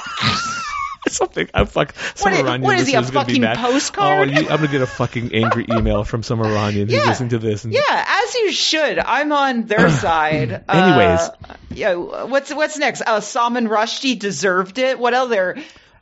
something. 1.10 1.48
I'm 1.54 1.68
fuck. 1.68 1.94
Some 2.16 2.32
What 2.32 2.34
is- 2.34 2.40
Iranian 2.46 2.62
what 2.64 2.78
is 2.80 2.88
he, 2.88 2.96
a 2.96 3.02
fucking 3.04 3.42
postcard? 3.42 4.30
Oh, 4.30 4.32
you, 4.32 4.40
I'm 4.50 4.58
gonna 4.58 4.68
get 4.68 4.82
a 4.82 4.88
fucking 4.88 5.34
angry 5.34 5.66
email 5.72 6.04
from 6.04 6.22
some 6.22 6.42
Iranian 6.42 6.90
who's 6.90 6.98
Yeah. 6.98 7.06
listening 7.08 7.30
to 7.30 7.40
this. 7.40 7.64
And, 7.64 7.74
Yeah, 7.74 7.82
as 8.26 8.36
you 8.36 8.52
should. 8.52 9.00
I'm 9.00 9.32
on 9.32 9.64
their 9.68 9.90
side. 9.90 10.66
Anyways. 10.68 11.20
uh, 11.22 11.30
yeah. 11.72 11.94
What's 11.96 12.54
what's 12.54 12.78
next? 12.78 13.02
Uh, 13.02 13.22
Salman 13.22 13.70
Rushdie 13.70 14.20
deserved 14.20 14.80
it. 14.80 15.00
What 15.00 15.14
other? 15.14 15.56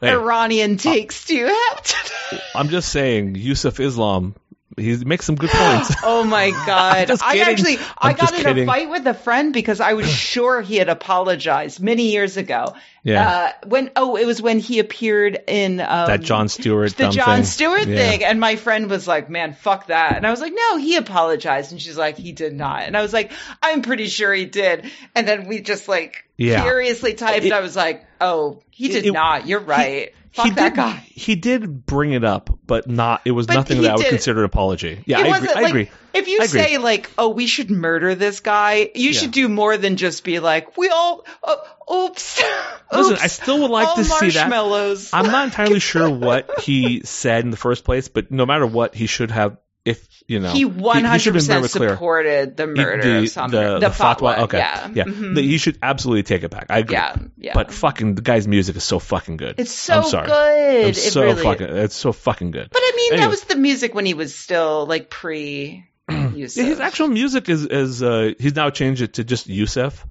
Hey. 0.06 0.14
Iranian 0.14 0.76
uh, 0.76 0.78
takes 0.78 1.26
do 1.26 1.36
you 1.36 1.48
have 1.48 1.82
to? 1.82 2.42
I'm 2.56 2.70
just 2.70 2.90
saying, 2.90 3.36
Yusuf 3.36 3.80
Islam, 3.80 4.36
he 4.78 4.96
makes 5.06 5.26
some 5.26 5.36
good 5.36 5.50
points. 5.50 5.94
Oh 6.04 6.24
my 6.24 6.50
god! 6.66 7.12
I 7.22 7.40
actually 7.40 7.78
I 7.98 8.10
I'm 8.10 8.16
got 8.16 8.34
in 8.34 8.42
kidding. 8.44 8.64
a 8.64 8.66
fight 8.66 8.90
with 8.90 9.06
a 9.08 9.14
friend 9.14 9.54
because 9.54 9.80
I 9.80 9.94
was 9.94 10.10
sure 10.34 10.62
he 10.62 10.76
had 10.78 10.90
apologized 10.90 11.80
many 11.80 12.12
years 12.12 12.38
ago. 12.38 12.76
Yeah. 13.04 13.30
Uh, 13.30 13.68
when 13.68 13.92
oh, 13.96 14.16
it 14.16 14.26
was 14.26 14.42
when 14.42 14.58
he 14.60 14.80
appeared 14.80 15.38
in 15.48 15.80
um, 15.80 16.08
that 16.08 16.22
Jon 16.22 16.50
Stewart 16.50 16.96
the 16.98 17.10
Jon 17.10 17.36
thing. 17.38 17.44
Stewart 17.46 17.88
Yeah. 17.88 17.96
thing, 17.98 18.24
and 18.24 18.40
my 18.40 18.56
friend 18.56 18.90
was 18.90 19.08
like, 19.08 19.30
"Man, 19.30 19.54
fuck 19.54 19.88
that," 19.88 20.18
and 20.18 20.26
I 20.26 20.32
was 20.32 20.42
like, 20.42 20.54
"No, 20.56 20.78
he 20.78 20.96
apologized," 20.96 21.72
and 21.72 21.80
she's 21.82 21.98
like, 21.98 22.18
"He 22.18 22.32
did 22.32 22.54
not," 22.54 22.84
and 22.84 22.98
I 22.98 23.02
was 23.02 23.14
like, 23.14 23.32
"I'm 23.62 23.82
pretty 23.84 24.08
sure 24.08 24.34
he 24.34 24.46
did," 24.46 24.90
and 25.14 25.28
then 25.28 25.48
we 25.48 25.62
just 25.62 25.88
like 25.88 26.26
Yeah. 26.38 26.64
furiously 26.64 27.14
typed. 27.14 27.46
It- 27.46 27.54
I 27.54 27.60
was 27.62 27.76
like, 27.76 28.06
"Oh, 28.20 28.64
he 28.72 28.88
did 28.88 29.06
it- 29.06 29.14
not. 29.14 29.48
You're 29.48 29.60
right. 29.60 30.12
Fuck 30.36 30.46
he 30.46 30.52
that 30.52 30.70
did, 30.70 30.76
guy." 30.76 31.04
He 31.08 31.36
did 31.36 31.86
bring 31.86 32.12
it 32.12 32.24
up, 32.24 32.50
but 32.68 32.88
not. 32.90 33.22
It 33.26 33.32
was 33.32 33.48
But 33.48 33.56
nothing 33.56 33.82
that 33.82 33.92
I 33.92 33.96
would 33.96 34.04
did- 34.04 34.10
consider 34.10 34.40
an 34.40 34.46
apology. 34.46 35.02
Yeah, 35.06 35.18
I 35.18 35.20
agree. 35.22 35.32
wasn't 35.32 35.58
I 35.58 35.70
agree. 35.70 35.90
if 36.14 36.28
you 36.28 36.36
agree. 36.38 36.48
say 36.48 36.78
like, 36.78 37.10
"Oh, 37.18 37.30
we 37.30 37.48
should 37.48 37.72
murder 37.72 38.16
this 38.16 38.40
guy," 38.42 38.90
you 38.96 39.10
Yeah. 39.12 39.20
should 39.20 39.32
do 39.32 39.48
more 39.50 39.78
than 39.78 39.96
just 39.98 40.24
be 40.24 40.40
like, 40.40 40.78
"We 40.78 40.90
all, 40.90 41.26
uh, 41.44 41.56
oops." 41.94 42.42
Listen, 42.92 43.14
oops, 43.14 43.24
I 43.24 43.28
still 43.28 43.62
would 43.62 43.72
like 43.72 43.96
to 43.96 44.04
see 44.04 44.30
that. 44.30 44.50
marshmallows. 44.50 45.10
I'm 45.14 45.26
not 45.32 45.46
entirely 45.50 45.80
sure 45.80 46.10
what 46.10 46.60
he 46.62 47.02
said 47.04 47.44
in 47.44 47.50
the 47.52 47.58
first 47.58 47.84
place, 47.84 48.08
but 48.10 48.30
no 48.32 48.46
matter 48.46 48.66
what, 48.68 48.94
he 48.94 49.08
should 49.08 49.32
have. 49.32 49.58
If 49.86 50.08
you 50.28 50.40
know, 50.40 50.50
he 50.52 50.60
he 50.60 50.66
one 50.66 50.96
should 50.98 51.06
hundred 51.06 51.24
have 51.26 51.34
been 51.36 51.42
very 51.44 51.62
percent 51.62 51.80
clear. 51.80 51.90
supported 51.92 52.58
the 52.58 52.66
He- 52.66 52.74
murder 52.74 53.22
the, 53.22 53.28
the, 53.28 53.48
The, 53.48 53.80
the 53.82 53.90
fatwa. 53.94 54.40
Okay, 54.40 54.58
yeah, 54.58 54.90
yeah. 54.94 55.04
Mhm. 55.04 55.38
He 55.40 55.60
should 55.60 55.78
absolutely 55.84 56.24
take 56.24 56.42
it 56.44 56.50
back. 56.50 56.66
I 56.70 56.80
agree. 56.80 56.96
yeah, 56.96 57.16
yeah. 57.38 57.52
But 57.54 57.72
fucking, 57.72 58.16
the 58.16 58.24
guy's 58.24 58.48
music 58.48 58.76
is 58.78 58.84
so 58.84 58.98
fucking 58.98 59.38
good. 59.38 59.56
it's 59.60 59.72
so 59.72 59.98
I'm 59.98 60.04
sorry. 60.06 60.28
good. 60.28 60.84
I'm 60.86 60.90
it 60.90 60.96
so 60.96 61.22
really. 61.24 61.44
fucking. 61.44 61.68
It's 61.70 61.96
so 61.96 62.12
fucking 62.14 62.50
good. 62.52 62.70
But 62.72 62.82
I 62.82 62.94
mean, 62.96 63.14
Anyway. 63.14 63.22
that 63.26 63.30
was 63.30 63.44
the 63.44 63.56
music 63.56 63.94
when 63.94 64.08
he 64.08 64.16
was 64.16 64.34
still 64.34 64.88
like 64.88 65.10
pre. 65.12 65.86
Yusuf. 66.10 66.58
Yeah, 66.64 66.70
his 66.70 66.80
actual 66.80 67.08
music 67.10 67.48
is 67.50 67.66
is 67.68 68.02
uh, 68.02 68.34
he's 68.40 68.56
now 68.56 68.72
changed 68.72 69.02
it 69.04 69.14
to 69.14 69.24
just 69.24 69.46
Yusuf. 69.48 70.06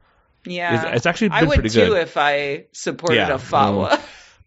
yeah. 0.44 0.86
It's, 0.86 0.96
it's 0.98 1.06
actually 1.06 1.30
been 1.30 1.38
I 1.38 1.42
would 1.44 1.54
pretty 1.54 1.70
too 1.70 1.86
good. 1.86 1.98
if 2.02 2.16
I 2.16 2.66
supported 2.72 3.16
Yeah, 3.16 3.34
a 3.34 3.38
fatwa. 3.38 4.00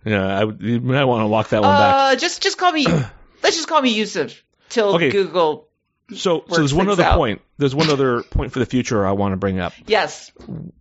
Yeah, 0.05 0.25
I 0.25 0.43
would, 0.45 0.61
you 0.61 0.79
might 0.79 1.03
want 1.03 1.23
to 1.23 1.27
walk 1.27 1.49
that 1.49 1.61
one 1.61 1.71
back. 1.71 1.95
Uh, 1.95 2.15
just 2.15 2.41
just 2.41 2.57
call 2.57 2.71
me. 2.71 2.85
let's 3.43 3.55
just 3.57 3.67
call 3.67 3.81
me 3.81 3.91
Yusuf 3.93 4.41
till 4.69 4.95
Okay. 4.95 5.09
Google. 5.09 5.67
So, 6.09 6.45
so 6.47 6.55
there's 6.55 6.73
one 6.73 6.87
other 6.89 7.03
out. 7.03 7.17
point. 7.17 7.41
There's 7.57 7.75
one 7.75 7.89
other 7.89 8.23
point 8.31 8.53
for 8.53 8.59
the 8.59 8.65
future 8.65 9.05
I 9.05 9.11
want 9.11 9.33
to 9.33 9.37
bring 9.37 9.59
up, 9.59 9.73
Yes. 9.87 10.31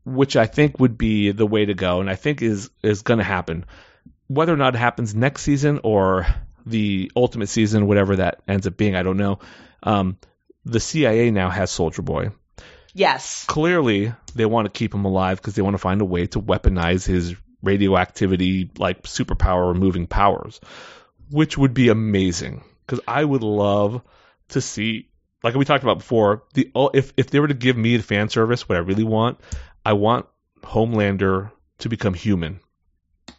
which 0.04 0.36
I 0.36 0.46
think 0.46 0.78
would 0.78 0.96
be 0.96 1.32
the 1.32 1.46
way 1.46 1.64
to 1.64 1.74
go, 1.74 2.00
and 2.00 2.08
I 2.08 2.14
think 2.14 2.42
is 2.42 2.70
is 2.82 3.02
going 3.02 3.18
to 3.18 3.24
happen. 3.24 3.64
Whether 4.28 4.52
or 4.52 4.56
not 4.56 4.74
it 4.74 4.78
happens 4.78 5.14
next 5.14 5.42
season 5.42 5.80
or 5.82 6.26
the 6.64 7.10
ultimate 7.16 7.48
season, 7.48 7.86
whatever 7.86 8.16
that 8.16 8.40
ends 8.46 8.66
up 8.66 8.76
being, 8.76 8.94
I 8.94 9.02
don't 9.02 9.16
know. 9.16 9.40
Um, 9.82 10.16
the 10.64 10.80
CIA 10.80 11.30
now 11.30 11.50
has 11.50 11.70
Soldier 11.70 12.02
Boy. 12.02 12.30
Yes. 12.92 13.44
Clearly, 13.46 14.12
they 14.34 14.46
want 14.46 14.66
to 14.66 14.76
keep 14.76 14.94
him 14.94 15.04
alive 15.04 15.36
because 15.38 15.54
they 15.54 15.62
want 15.62 15.74
to 15.74 15.78
find 15.78 16.00
a 16.00 16.04
way 16.04 16.26
to 16.28 16.40
weaponize 16.40 17.06
his 17.06 17.34
radioactivity, 17.62 18.70
like 18.78 19.02
superpower 19.02 19.72
removing 19.72 20.06
powers, 20.06 20.60
which 21.30 21.56
would 21.58 21.74
be 21.74 21.88
amazing. 21.88 22.64
Because 22.86 23.00
I 23.08 23.24
would 23.24 23.42
love 23.42 24.02
to 24.50 24.60
see, 24.60 25.08
like 25.42 25.54
we 25.54 25.64
talked 25.64 25.82
about 25.82 25.98
before, 25.98 26.44
the 26.54 26.70
oh, 26.74 26.90
if 26.94 27.12
if 27.16 27.30
they 27.30 27.40
were 27.40 27.48
to 27.48 27.54
give 27.54 27.76
me 27.76 27.96
the 27.96 28.02
fan 28.02 28.28
service, 28.28 28.68
what 28.68 28.76
I 28.76 28.80
really 28.80 29.04
want, 29.04 29.40
I 29.84 29.94
want 29.94 30.26
Homelander 30.62 31.50
to 31.78 31.88
become 31.88 32.14
human. 32.14 32.60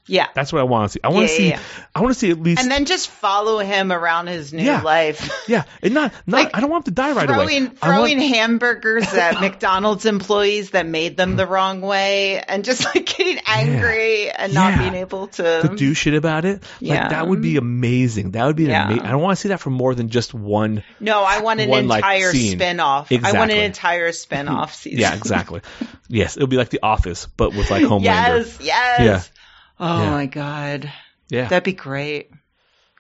Yeah. 0.08 0.28
That's 0.34 0.52
what 0.54 0.60
I 0.60 0.64
want 0.64 0.90
to 0.90 0.94
see. 0.94 1.00
I 1.04 1.10
want 1.10 1.24
Yeah, 1.24 1.28
to 1.28 1.34
see. 1.36 1.50
yeah. 1.50 1.60
I 1.94 2.02
want 2.02 2.14
to 2.14 2.20
see 2.20 2.32
at 2.32 2.40
least. 2.40 2.62
And 2.62 2.72
then 2.72 2.86
just 2.86 3.10
follow 3.10 3.60
him 3.60 3.92
around 3.92 4.28
his 4.28 4.54
new 4.54 4.64
Yeah. 4.64 4.82
life. 4.82 5.30
yeah, 5.48 5.64
and 5.82 5.94
not 5.94 6.14
not. 6.26 6.38
Like, 6.46 6.56
I 6.56 6.62
don't 6.62 6.70
want 6.70 6.88
him 6.88 6.94
to 6.94 6.96
die 7.02 7.12
right 7.12 7.30
away. 7.30 7.38
throwing 7.46 7.64
want- 7.66 7.80
throwing 7.80 8.20
hamburgers 8.20 9.14
at 9.14 9.40
McDonald's 9.42 10.06
employees 10.06 10.72
that 10.72 10.86
made 10.86 11.18
them 11.18 11.36
the 11.36 11.46
wrong 11.46 11.82
way, 11.82 12.40
and 12.42 12.64
just 12.64 12.86
like 12.86 13.06
getting 13.06 13.40
angry 13.46 14.30
and 14.32 14.54
not 14.54 14.78
being 14.80 14.94
able 14.96 15.28
to. 15.28 15.62
to 15.64 15.76
do 15.76 15.94
shit 15.94 16.14
about 16.14 16.46
it. 16.46 16.62
Like 16.82 16.82
Yeah. 16.82 17.10
that 17.10 17.28
would 17.28 17.42
be 17.42 17.58
amazing. 17.58 18.32
That 18.32 18.46
would 18.46 18.56
be 18.56 18.64
Yeah. 18.66 18.86
amazing. 18.86 19.06
I 19.06 19.12
don't 19.12 19.22
want 19.22 19.38
to 19.38 19.42
see 19.42 19.50
that 19.50 19.60
for 19.60 19.70
more 19.70 19.94
than 19.96 20.10
just 20.10 20.34
one. 20.34 20.84
no, 21.00 21.24
I 21.24 21.42
want 21.42 21.60
an 21.60 21.70
one, 21.70 21.92
entire 21.92 22.32
scene. 22.32 22.58
spin-off. 22.58 23.12
I 23.12 23.32
want 23.34 23.52
an 23.52 23.58
entire 23.58 24.12
spin-off 24.12 24.74
season. 24.82 25.00
Yeah, 25.00 25.16
exactly. 25.16 25.62
yes, 26.08 26.38
it 26.38 26.42
would 26.42 26.50
be 26.50 26.58
like 26.58 26.70
The 26.70 26.80
Office, 26.84 27.28
but 27.38 27.54
with 27.54 27.70
like 27.72 27.84
Homelander. 27.84 28.04
yes, 28.04 28.58
yes. 28.62 29.00
Yeah. 29.02 29.22
Oh 29.80 30.02
Yeah. 30.04 30.10
my 30.12 30.26
god. 30.26 30.92
Yeah. 31.30 31.48
That'd 31.48 31.64
be 31.64 31.74
great. 31.74 32.32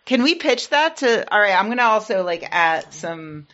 Can 0.06 0.24
we 0.24 0.36
pitch 0.36 0.70
that 0.70 0.98
to? 0.98 1.34
All 1.34 1.40
right, 1.40 1.54
I'm 1.58 1.68
gonna 1.70 1.82
also 1.84 2.24
like 2.24 2.48
add 2.50 2.94
some 2.94 3.48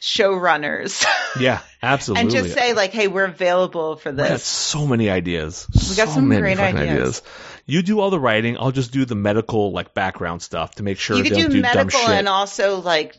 showrunners 0.00 1.04
yeah, 1.40 1.60
absolutely. 1.82 2.22
and 2.22 2.30
just 2.30 2.54
say 2.54 2.72
like, 2.72 2.92
"Hey, 2.92 3.08
we're 3.08 3.24
available 3.24 3.96
for 3.96 4.12
this." 4.12 4.24
We 4.24 4.28
got 4.30 4.40
so 4.40 4.86
many 4.86 5.10
ideas. 5.10 5.66
We 5.72 5.96
got 5.96 6.08
So 6.08 6.14
some 6.14 6.28
great 6.28 6.56
fucking 6.56 6.76
ideas. 6.78 7.22
You 7.66 7.82
do 7.82 8.00
all 8.00 8.10
the 8.10 8.18
writing. 8.20 8.56
I'll 8.58 8.72
just 8.72 8.92
do 8.92 9.04
the 9.04 9.14
medical 9.14 9.72
like 9.72 9.94
background 9.94 10.42
stuff 10.42 10.74
to 10.76 10.82
make 10.82 10.98
sure 10.98 11.16
You 11.16 11.24
don't 11.24 11.38
do 11.38 11.48
do 11.48 11.62
dumb 11.62 11.74
medical 11.76 12.00
shit. 12.00 12.10
and 12.10 12.28
also 12.28 12.80
like 12.80 13.16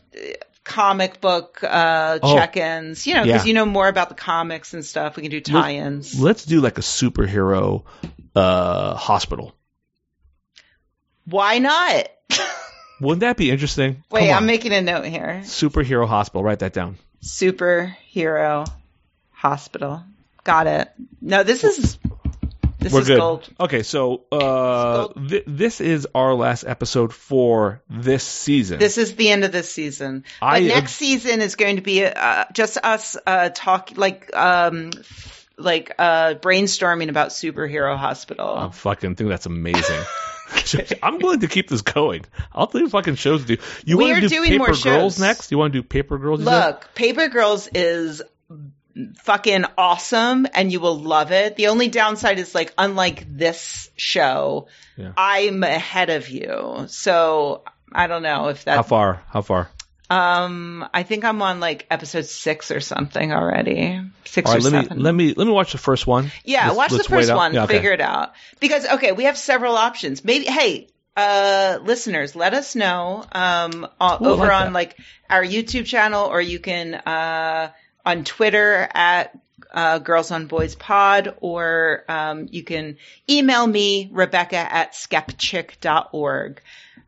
comic 0.64 1.20
book 1.20 1.60
uh, 1.64 2.18
Oh. 2.22 2.34
check-ins. 2.36 3.06
You 3.06 3.14
know, 3.14 3.24
because 3.24 3.42
Yeah. 3.44 3.48
you 3.48 3.54
know 3.54 3.64
more 3.66 3.88
about 3.88 4.08
the 4.08 4.14
comics 4.14 4.74
and 4.74 4.84
stuff. 4.84 5.16
We 5.16 5.22
can 5.22 5.30
do 5.30 5.40
tie-ins. 5.40 6.20
Let's 6.20 6.44
do 6.44 6.60
like 6.60 6.78
a 6.78 6.82
superhero 6.82 7.84
uh, 8.34 8.94
hospital. 8.94 9.54
Why 11.24 11.58
not? 11.58 12.08
Wouldn't 13.00 13.20
that 13.20 13.36
be 13.36 13.50
interesting? 13.50 14.02
Wait, 14.10 14.30
I'm 14.32 14.46
making 14.46 14.72
a 14.72 14.80
note 14.82 15.04
here. 15.06 15.40
superhero 15.44 16.06
hospital. 16.06 16.42
Write 16.42 16.60
that 16.60 16.72
down. 16.72 16.98
Superhero 17.22 18.68
hospital. 19.30 20.02
Got 20.44 20.66
it. 20.66 20.92
No, 21.20 21.42
this 21.42 21.62
is 21.64 21.98
this 22.80 22.92
We're 22.92 23.00
is 23.02 23.06
good. 23.08 23.18
gold. 23.18 23.48
Okay, 23.60 23.84
so 23.84 24.24
uh, 24.32 25.06
Gold. 25.06 25.28
th- 25.28 25.44
this 25.46 25.80
is 25.80 26.08
our 26.16 26.34
last 26.34 26.64
episode 26.64 27.14
for 27.14 27.80
this 27.88 28.24
season. 28.24 28.80
This 28.80 28.98
is 28.98 29.14
the 29.14 29.28
end 29.30 29.44
of 29.44 29.52
this 29.52 29.72
season. 29.72 30.24
But 30.40 30.46
I- 30.46 30.60
next 30.60 30.94
season 30.94 31.40
is 31.42 31.54
going 31.54 31.76
to 31.76 31.82
be 31.82 32.04
uh, 32.04 32.46
just 32.52 32.76
us 32.78 33.16
uh, 33.24 33.50
talk 33.50 33.92
like 33.96 34.34
um 34.34 34.90
like 35.62 35.94
uh 35.98 36.34
brainstorming 36.34 37.08
about 37.08 37.28
superhero 37.30 37.96
hospital. 37.96 38.54
I 38.56 38.70
fucking 38.70 39.14
think 39.16 39.30
that's 39.30 39.46
amazing. 39.46 40.00
I'm 41.02 41.18
willing 41.18 41.40
to 41.40 41.48
keep 41.48 41.68
this 41.68 41.82
going. 41.82 42.24
I'll 42.52 42.66
do 42.66 42.88
fucking 42.88 43.14
shows 43.14 43.42
to 43.44 43.56
do. 43.56 43.62
You 43.84 43.98
want 43.98 44.16
to 44.16 44.20
do 44.20 44.28
doing 44.28 44.50
Paper 44.60 44.74
Girls 44.82 45.18
next? 45.18 45.50
You 45.50 45.58
want 45.58 45.72
to 45.72 45.80
do 45.80 45.82
Paper 45.82 46.18
Girls? 46.18 46.44
said? 46.44 46.66
Look, 46.66 46.94
Paper 46.94 47.28
Girls 47.28 47.68
is 47.68 48.22
fucking 49.22 49.64
awesome 49.78 50.46
and 50.54 50.70
you 50.70 50.80
will 50.80 50.98
love 50.98 51.32
it. 51.32 51.56
The 51.56 51.68
only 51.68 51.88
downside 51.88 52.38
is 52.38 52.54
like 52.54 52.74
unlike 52.76 53.24
this 53.28 53.90
show, 53.96 54.68
Yeah. 54.96 55.12
I'm 55.16 55.62
ahead 55.62 56.10
of 56.10 56.28
you. 56.28 56.84
So 56.88 57.62
I 57.90 58.06
don't 58.06 58.22
know 58.22 58.48
if 58.48 58.64
that. 58.64 58.76
How 58.76 58.82
far? 58.82 59.22
How 59.28 59.42
far? 59.42 59.70
Um 60.12 60.88
I 60.92 61.02
think 61.04 61.24
I'm 61.24 61.40
on 61.42 61.60
like 61.60 61.86
episode 61.90 62.26
6 62.26 62.70
or 62.70 62.80
something 62.80 63.32
already. 63.32 64.00
6 64.24 64.50
All 64.50 64.56
or 64.56 64.60
let 64.60 64.70
7. 64.72 64.96
me 64.98 65.02
let 65.02 65.14
me 65.14 65.34
let 65.34 65.46
me 65.46 65.52
watch 65.52 65.72
the 65.72 65.78
first 65.78 66.06
one. 66.06 66.30
Yeah, 66.44 66.64
Let's- 66.66 66.76
watch 66.76 66.90
the 66.90 66.96
let's 66.98 67.10
wait 67.10 67.18
first 67.26 67.34
one, 67.34 67.54
yeah, 67.54 67.64
okay. 67.64 67.74
figure 67.74 67.92
it 67.92 68.00
out. 68.00 68.32
Because 68.60 68.86
okay, 68.86 69.12
we 69.12 69.24
have 69.24 69.38
several 69.38 69.76
options. 69.76 70.24
Maybe 70.24 70.44
hey, 70.44 70.88
uh 71.16 71.78
listeners, 71.82 72.36
let 72.36 72.52
us 72.54 72.74
know 72.74 73.24
um 73.32 73.84
Ooh, 73.84 74.26
over 74.26 74.46
like 74.46 74.52
on 74.52 74.66
that. 74.66 74.72
like 74.72 74.96
our 75.30 75.42
YouTube 75.44 75.86
channel 75.86 76.26
or 76.26 76.40
you 76.40 76.58
can 76.58 76.94
uh 76.94 77.70
on 78.04 78.24
Twitter 78.24 78.88
at 78.92 79.32
uh, 79.74 79.98
Girls 80.00 80.30
on 80.30 80.48
Boys 80.48 80.74
Pod, 80.74 81.34
or 81.40 82.04
um, 82.06 82.46
you 82.50 82.62
can 82.62 82.98
email 83.30 83.66
me, 83.66 84.10
Rebecca 84.12 84.56
at 84.58 84.92
skepchick.org. 84.92 86.60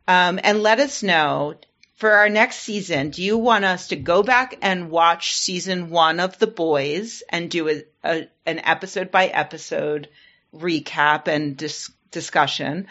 Um, 0.07 0.39
and 0.43 0.63
let 0.63 0.79
us 0.79 1.03
know 1.03 1.55
for 1.95 2.11
our 2.11 2.29
next 2.29 2.57
season, 2.57 3.09
do 3.09 3.23
you 3.23 3.37
want 3.37 3.65
us 3.65 3.87
to 3.89 3.95
go 3.95 4.21
back 4.21 4.57
and 4.61 4.89
watch 4.89 5.35
season 5.35 5.89
one 5.89 6.19
of 6.19 6.37
The 6.39 6.47
Boys 6.47 7.23
and 7.29 7.49
do 7.49 7.69
a, 7.69 7.83
a, 8.03 8.27
an 8.45 8.59
episode 8.59 9.11
by 9.11 9.27
episode 9.27 10.09
recap 10.53 11.27
and 11.27 11.55
dis- 11.55 11.91
discussion? 12.11 12.87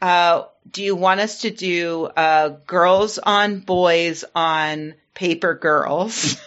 Uh, 0.00 0.44
do 0.70 0.82
you 0.82 0.96
want 0.96 1.20
us 1.20 1.42
to 1.42 1.50
do 1.50 2.06
uh, 2.06 2.50
girls 2.66 3.18
on 3.18 3.60
boys 3.60 4.24
on 4.34 4.94
paper 5.14 5.54
girls? 5.54 6.40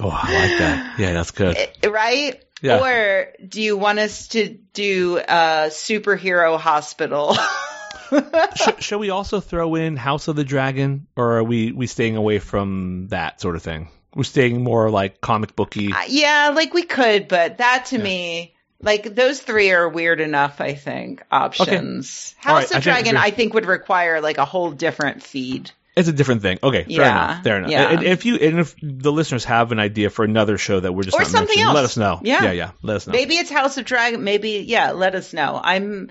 Oh, 0.00 0.10
I 0.10 0.32
like 0.32 0.58
that. 0.58 0.98
Yeah, 1.00 1.12
that's 1.12 1.32
good. 1.32 1.56
right? 1.84 2.40
Yeah. 2.62 2.78
Or 2.80 3.32
do 3.46 3.60
you 3.60 3.76
want 3.76 3.98
us 3.98 4.28
to 4.28 4.48
do 4.72 5.18
a 5.18 5.70
superhero 5.70 6.58
hospital? 6.58 7.36
Sh- 8.56 8.84
shall 8.84 8.98
we 8.98 9.10
also 9.10 9.40
throw 9.40 9.74
in 9.74 9.96
House 9.96 10.28
of 10.28 10.36
the 10.36 10.44
Dragon, 10.44 11.06
or 11.16 11.38
are 11.38 11.44
we 11.44 11.72
we 11.72 11.86
staying 11.86 12.16
away 12.16 12.38
from 12.38 13.08
that 13.08 13.40
sort 13.40 13.56
of 13.56 13.62
thing? 13.62 13.88
We're 14.14 14.24
staying 14.24 14.62
more 14.64 14.90
like 14.90 15.20
comic 15.20 15.54
booky. 15.54 15.92
Uh, 15.92 16.02
yeah, 16.08 16.52
like 16.54 16.72
we 16.74 16.82
could, 16.82 17.28
but 17.28 17.58
that 17.58 17.86
to 17.86 17.98
me, 17.98 18.54
Like 18.80 19.14
those 19.14 19.40
three 19.40 19.70
are 19.72 19.88
weird 19.88 20.20
enough, 20.20 20.60
I 20.60 20.74
think. 20.74 21.22
Options. 21.30 22.34
Right, 22.44 22.52
House 22.52 22.58
I 22.60 22.62
of 22.62 22.68
think 22.70 22.82
Dragon, 22.84 23.14
we're- 23.14 23.26
I 23.26 23.30
think 23.30 23.54
would 23.54 23.66
require 23.66 24.20
like 24.20 24.38
a 24.38 24.44
whole 24.44 24.70
different 24.70 25.22
feed. 25.22 25.70
It's 25.96 26.06
a 26.08 26.12
different 26.12 26.42
thing. 26.42 26.60
Okay, 26.62 26.84
fair 26.84 26.92
Yeah, 26.92 27.10
enough. 27.32 27.42
Fair 27.44 27.56
enough. 27.58 27.70
yeah. 27.72 27.90
And 27.90 28.04
if 28.04 28.24
you 28.24 28.36
and 28.36 28.60
if 28.60 28.76
the 28.80 29.10
listeners 29.10 29.44
have 29.46 29.72
an 29.72 29.80
idea 29.80 30.10
for 30.10 30.24
another 30.24 30.56
show 30.56 30.78
that 30.78 30.92
we're 30.92 31.02
just 31.02 31.16
Or 31.16 31.22
not 31.22 31.26
something 31.28 31.58
else. 31.58 31.74
let 31.74 31.84
us 31.84 31.96
know. 31.96 32.20
Yeah. 32.22 32.44
yeah, 32.44 32.52
yeah. 32.52 32.70
Let 32.82 32.96
us 32.96 33.06
know. 33.08 33.12
Maybe 33.14 33.34
it's 33.36 33.50
House 33.50 33.78
of 33.78 33.84
Dragon. 33.84 34.22
Maybe 34.22 34.64
yeah. 34.66 34.92
Let 34.92 35.16
us 35.16 35.32
know. 35.32 35.60
I'm. 35.62 36.10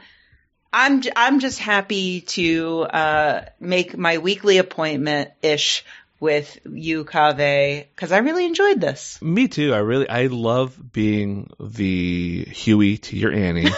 I'm 0.78 1.02
I'm 1.16 1.40
just 1.40 1.58
happy 1.58 2.22
to 2.22 2.82
uh, 2.84 3.46
make 3.60 3.98
my 3.98 4.20
weekly 4.20 4.60
appointment 4.60 5.32
ish 5.42 5.84
with 6.20 6.60
you, 6.72 7.04
Kaveh, 7.04 7.88
because 7.96 8.12
I 8.12 8.20
really 8.20 8.46
enjoyed 8.46 8.80
this. 8.80 9.20
Me 9.20 9.48
too. 9.48 9.74
I 9.74 9.80
really 9.80 10.08
I 10.08 10.28
love 10.28 10.80
being 10.92 11.50
the 11.60 12.46
Hughie 12.52 13.00
to 13.00 13.18
your 13.18 13.34
Annie, 13.34 13.72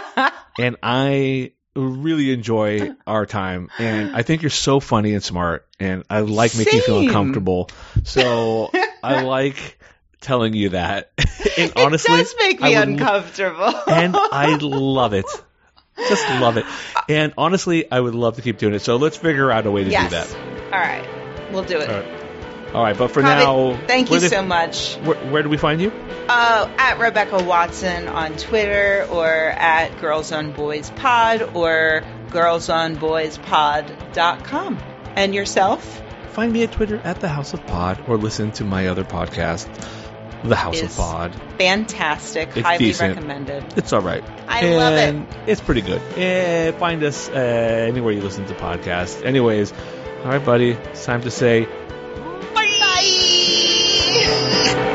and 0.58 0.76
I 0.82 1.52
really 1.74 2.32
enjoy 2.32 2.90
our 3.06 3.24
time. 3.24 3.70
And 3.78 4.14
I 4.14 4.20
think 4.20 4.42
you're 4.42 4.50
so 4.50 4.78
funny 4.78 5.14
and 5.14 5.24
smart, 5.24 5.66
and 5.80 6.04
I 6.10 6.20
like 6.20 6.54
making 6.54 6.74
you 6.74 6.82
feel 6.82 6.98
uncomfortable. 7.00 7.70
So 8.04 8.70
I 9.02 9.22
like 9.22 9.78
telling 10.20 10.52
you 10.52 10.68
that. 10.70 11.12
and 11.56 11.72
honestly, 11.76 12.14
it 12.14 12.24
does 12.24 12.34
make 12.38 12.60
me 12.60 12.78
would- 12.78 12.88
uncomfortable. 12.88 13.72
and 13.88 14.14
I 14.14 14.58
love 14.60 15.14
it. 15.14 15.24
Just 15.96 16.28
love 16.40 16.56
it. 16.56 16.64
And 17.08 17.34
honestly, 17.36 17.90
I 17.90 17.98
would 18.00 18.14
love 18.14 18.36
to 18.36 18.42
keep 18.42 18.58
doing 18.58 18.74
it. 18.74 18.80
So 18.80 18.96
let's 18.96 19.16
figure 19.16 19.50
out 19.50 19.66
a 19.66 19.70
way 19.70 19.84
to 19.84 19.90
yes. 19.90 20.10
do 20.10 20.16
that. 20.16 20.34
All 20.72 20.80
right, 20.80 21.52
we'll 21.52 21.64
do 21.64 21.78
it. 21.78 21.90
All 21.90 22.00
right. 22.00 22.18
All 22.74 22.82
right, 22.82 22.96
but 22.96 23.10
for 23.10 23.20
Kaveh, 23.20 23.76
now, 23.76 23.86
thank 23.86 24.10
you 24.10 24.18
they- 24.18 24.28
so 24.28 24.42
much. 24.42 24.94
Where, 24.96 25.16
where 25.26 25.42
do 25.42 25.50
we 25.50 25.58
find 25.58 25.78
you? 25.78 25.92
Uh, 26.26 26.66
at 26.78 26.98
Rebecca 26.98 27.44
Watson 27.44 28.08
on 28.08 28.34
Twitter 28.38 29.06
or 29.10 29.26
at 29.26 30.00
Girls 30.00 30.32
on 30.32 30.52
Boys 30.52 30.88
Pod 30.96 31.42
or 31.54 32.02
girlsonboyspod.com. 32.30 34.78
And 35.16 35.34
yourself? 35.34 36.02
Find 36.30 36.50
me 36.50 36.62
at 36.62 36.72
Twitter 36.72 36.98
at 37.04 37.20
the 37.20 37.28
House 37.28 37.52
of 37.52 37.66
Pod 37.66 38.02
or 38.08 38.16
listen 38.16 38.52
to 38.52 38.64
my 38.64 38.86
other 38.86 39.04
podcast, 39.04 39.68
the 40.44 40.56
House 40.56 40.80
of 40.82 40.96
Pod. 40.96 41.34
Fantastic. 41.58 42.56
It's 42.56 42.66
highly 42.66 42.86
decent. 42.86 43.16
recommended. 43.16 43.64
It's 43.76 43.92
all 43.92 44.00
right. 44.00 44.24
I 44.48 44.60
and 44.60 44.76
love 44.76 44.94
it. 44.94 45.14
It's 45.48 45.60
pretty 45.60 45.82
good. 45.82 46.00
Eh, 46.16 46.72
find 46.72 47.02
us 47.04 47.28
uh, 47.28 47.32
anywhere 47.32 48.12
you 48.12 48.22
listen 48.22 48.46
to 48.46 48.54
podcasts. 48.54 49.22
Anyways, 49.24 49.72
all 49.72 50.30
right, 50.30 50.44
buddy. 50.44 50.70
It's 50.72 51.04
time 51.04 51.22
to 51.22 51.30
say 51.30 51.66
bye. 51.66 52.54
bye. 52.54 54.78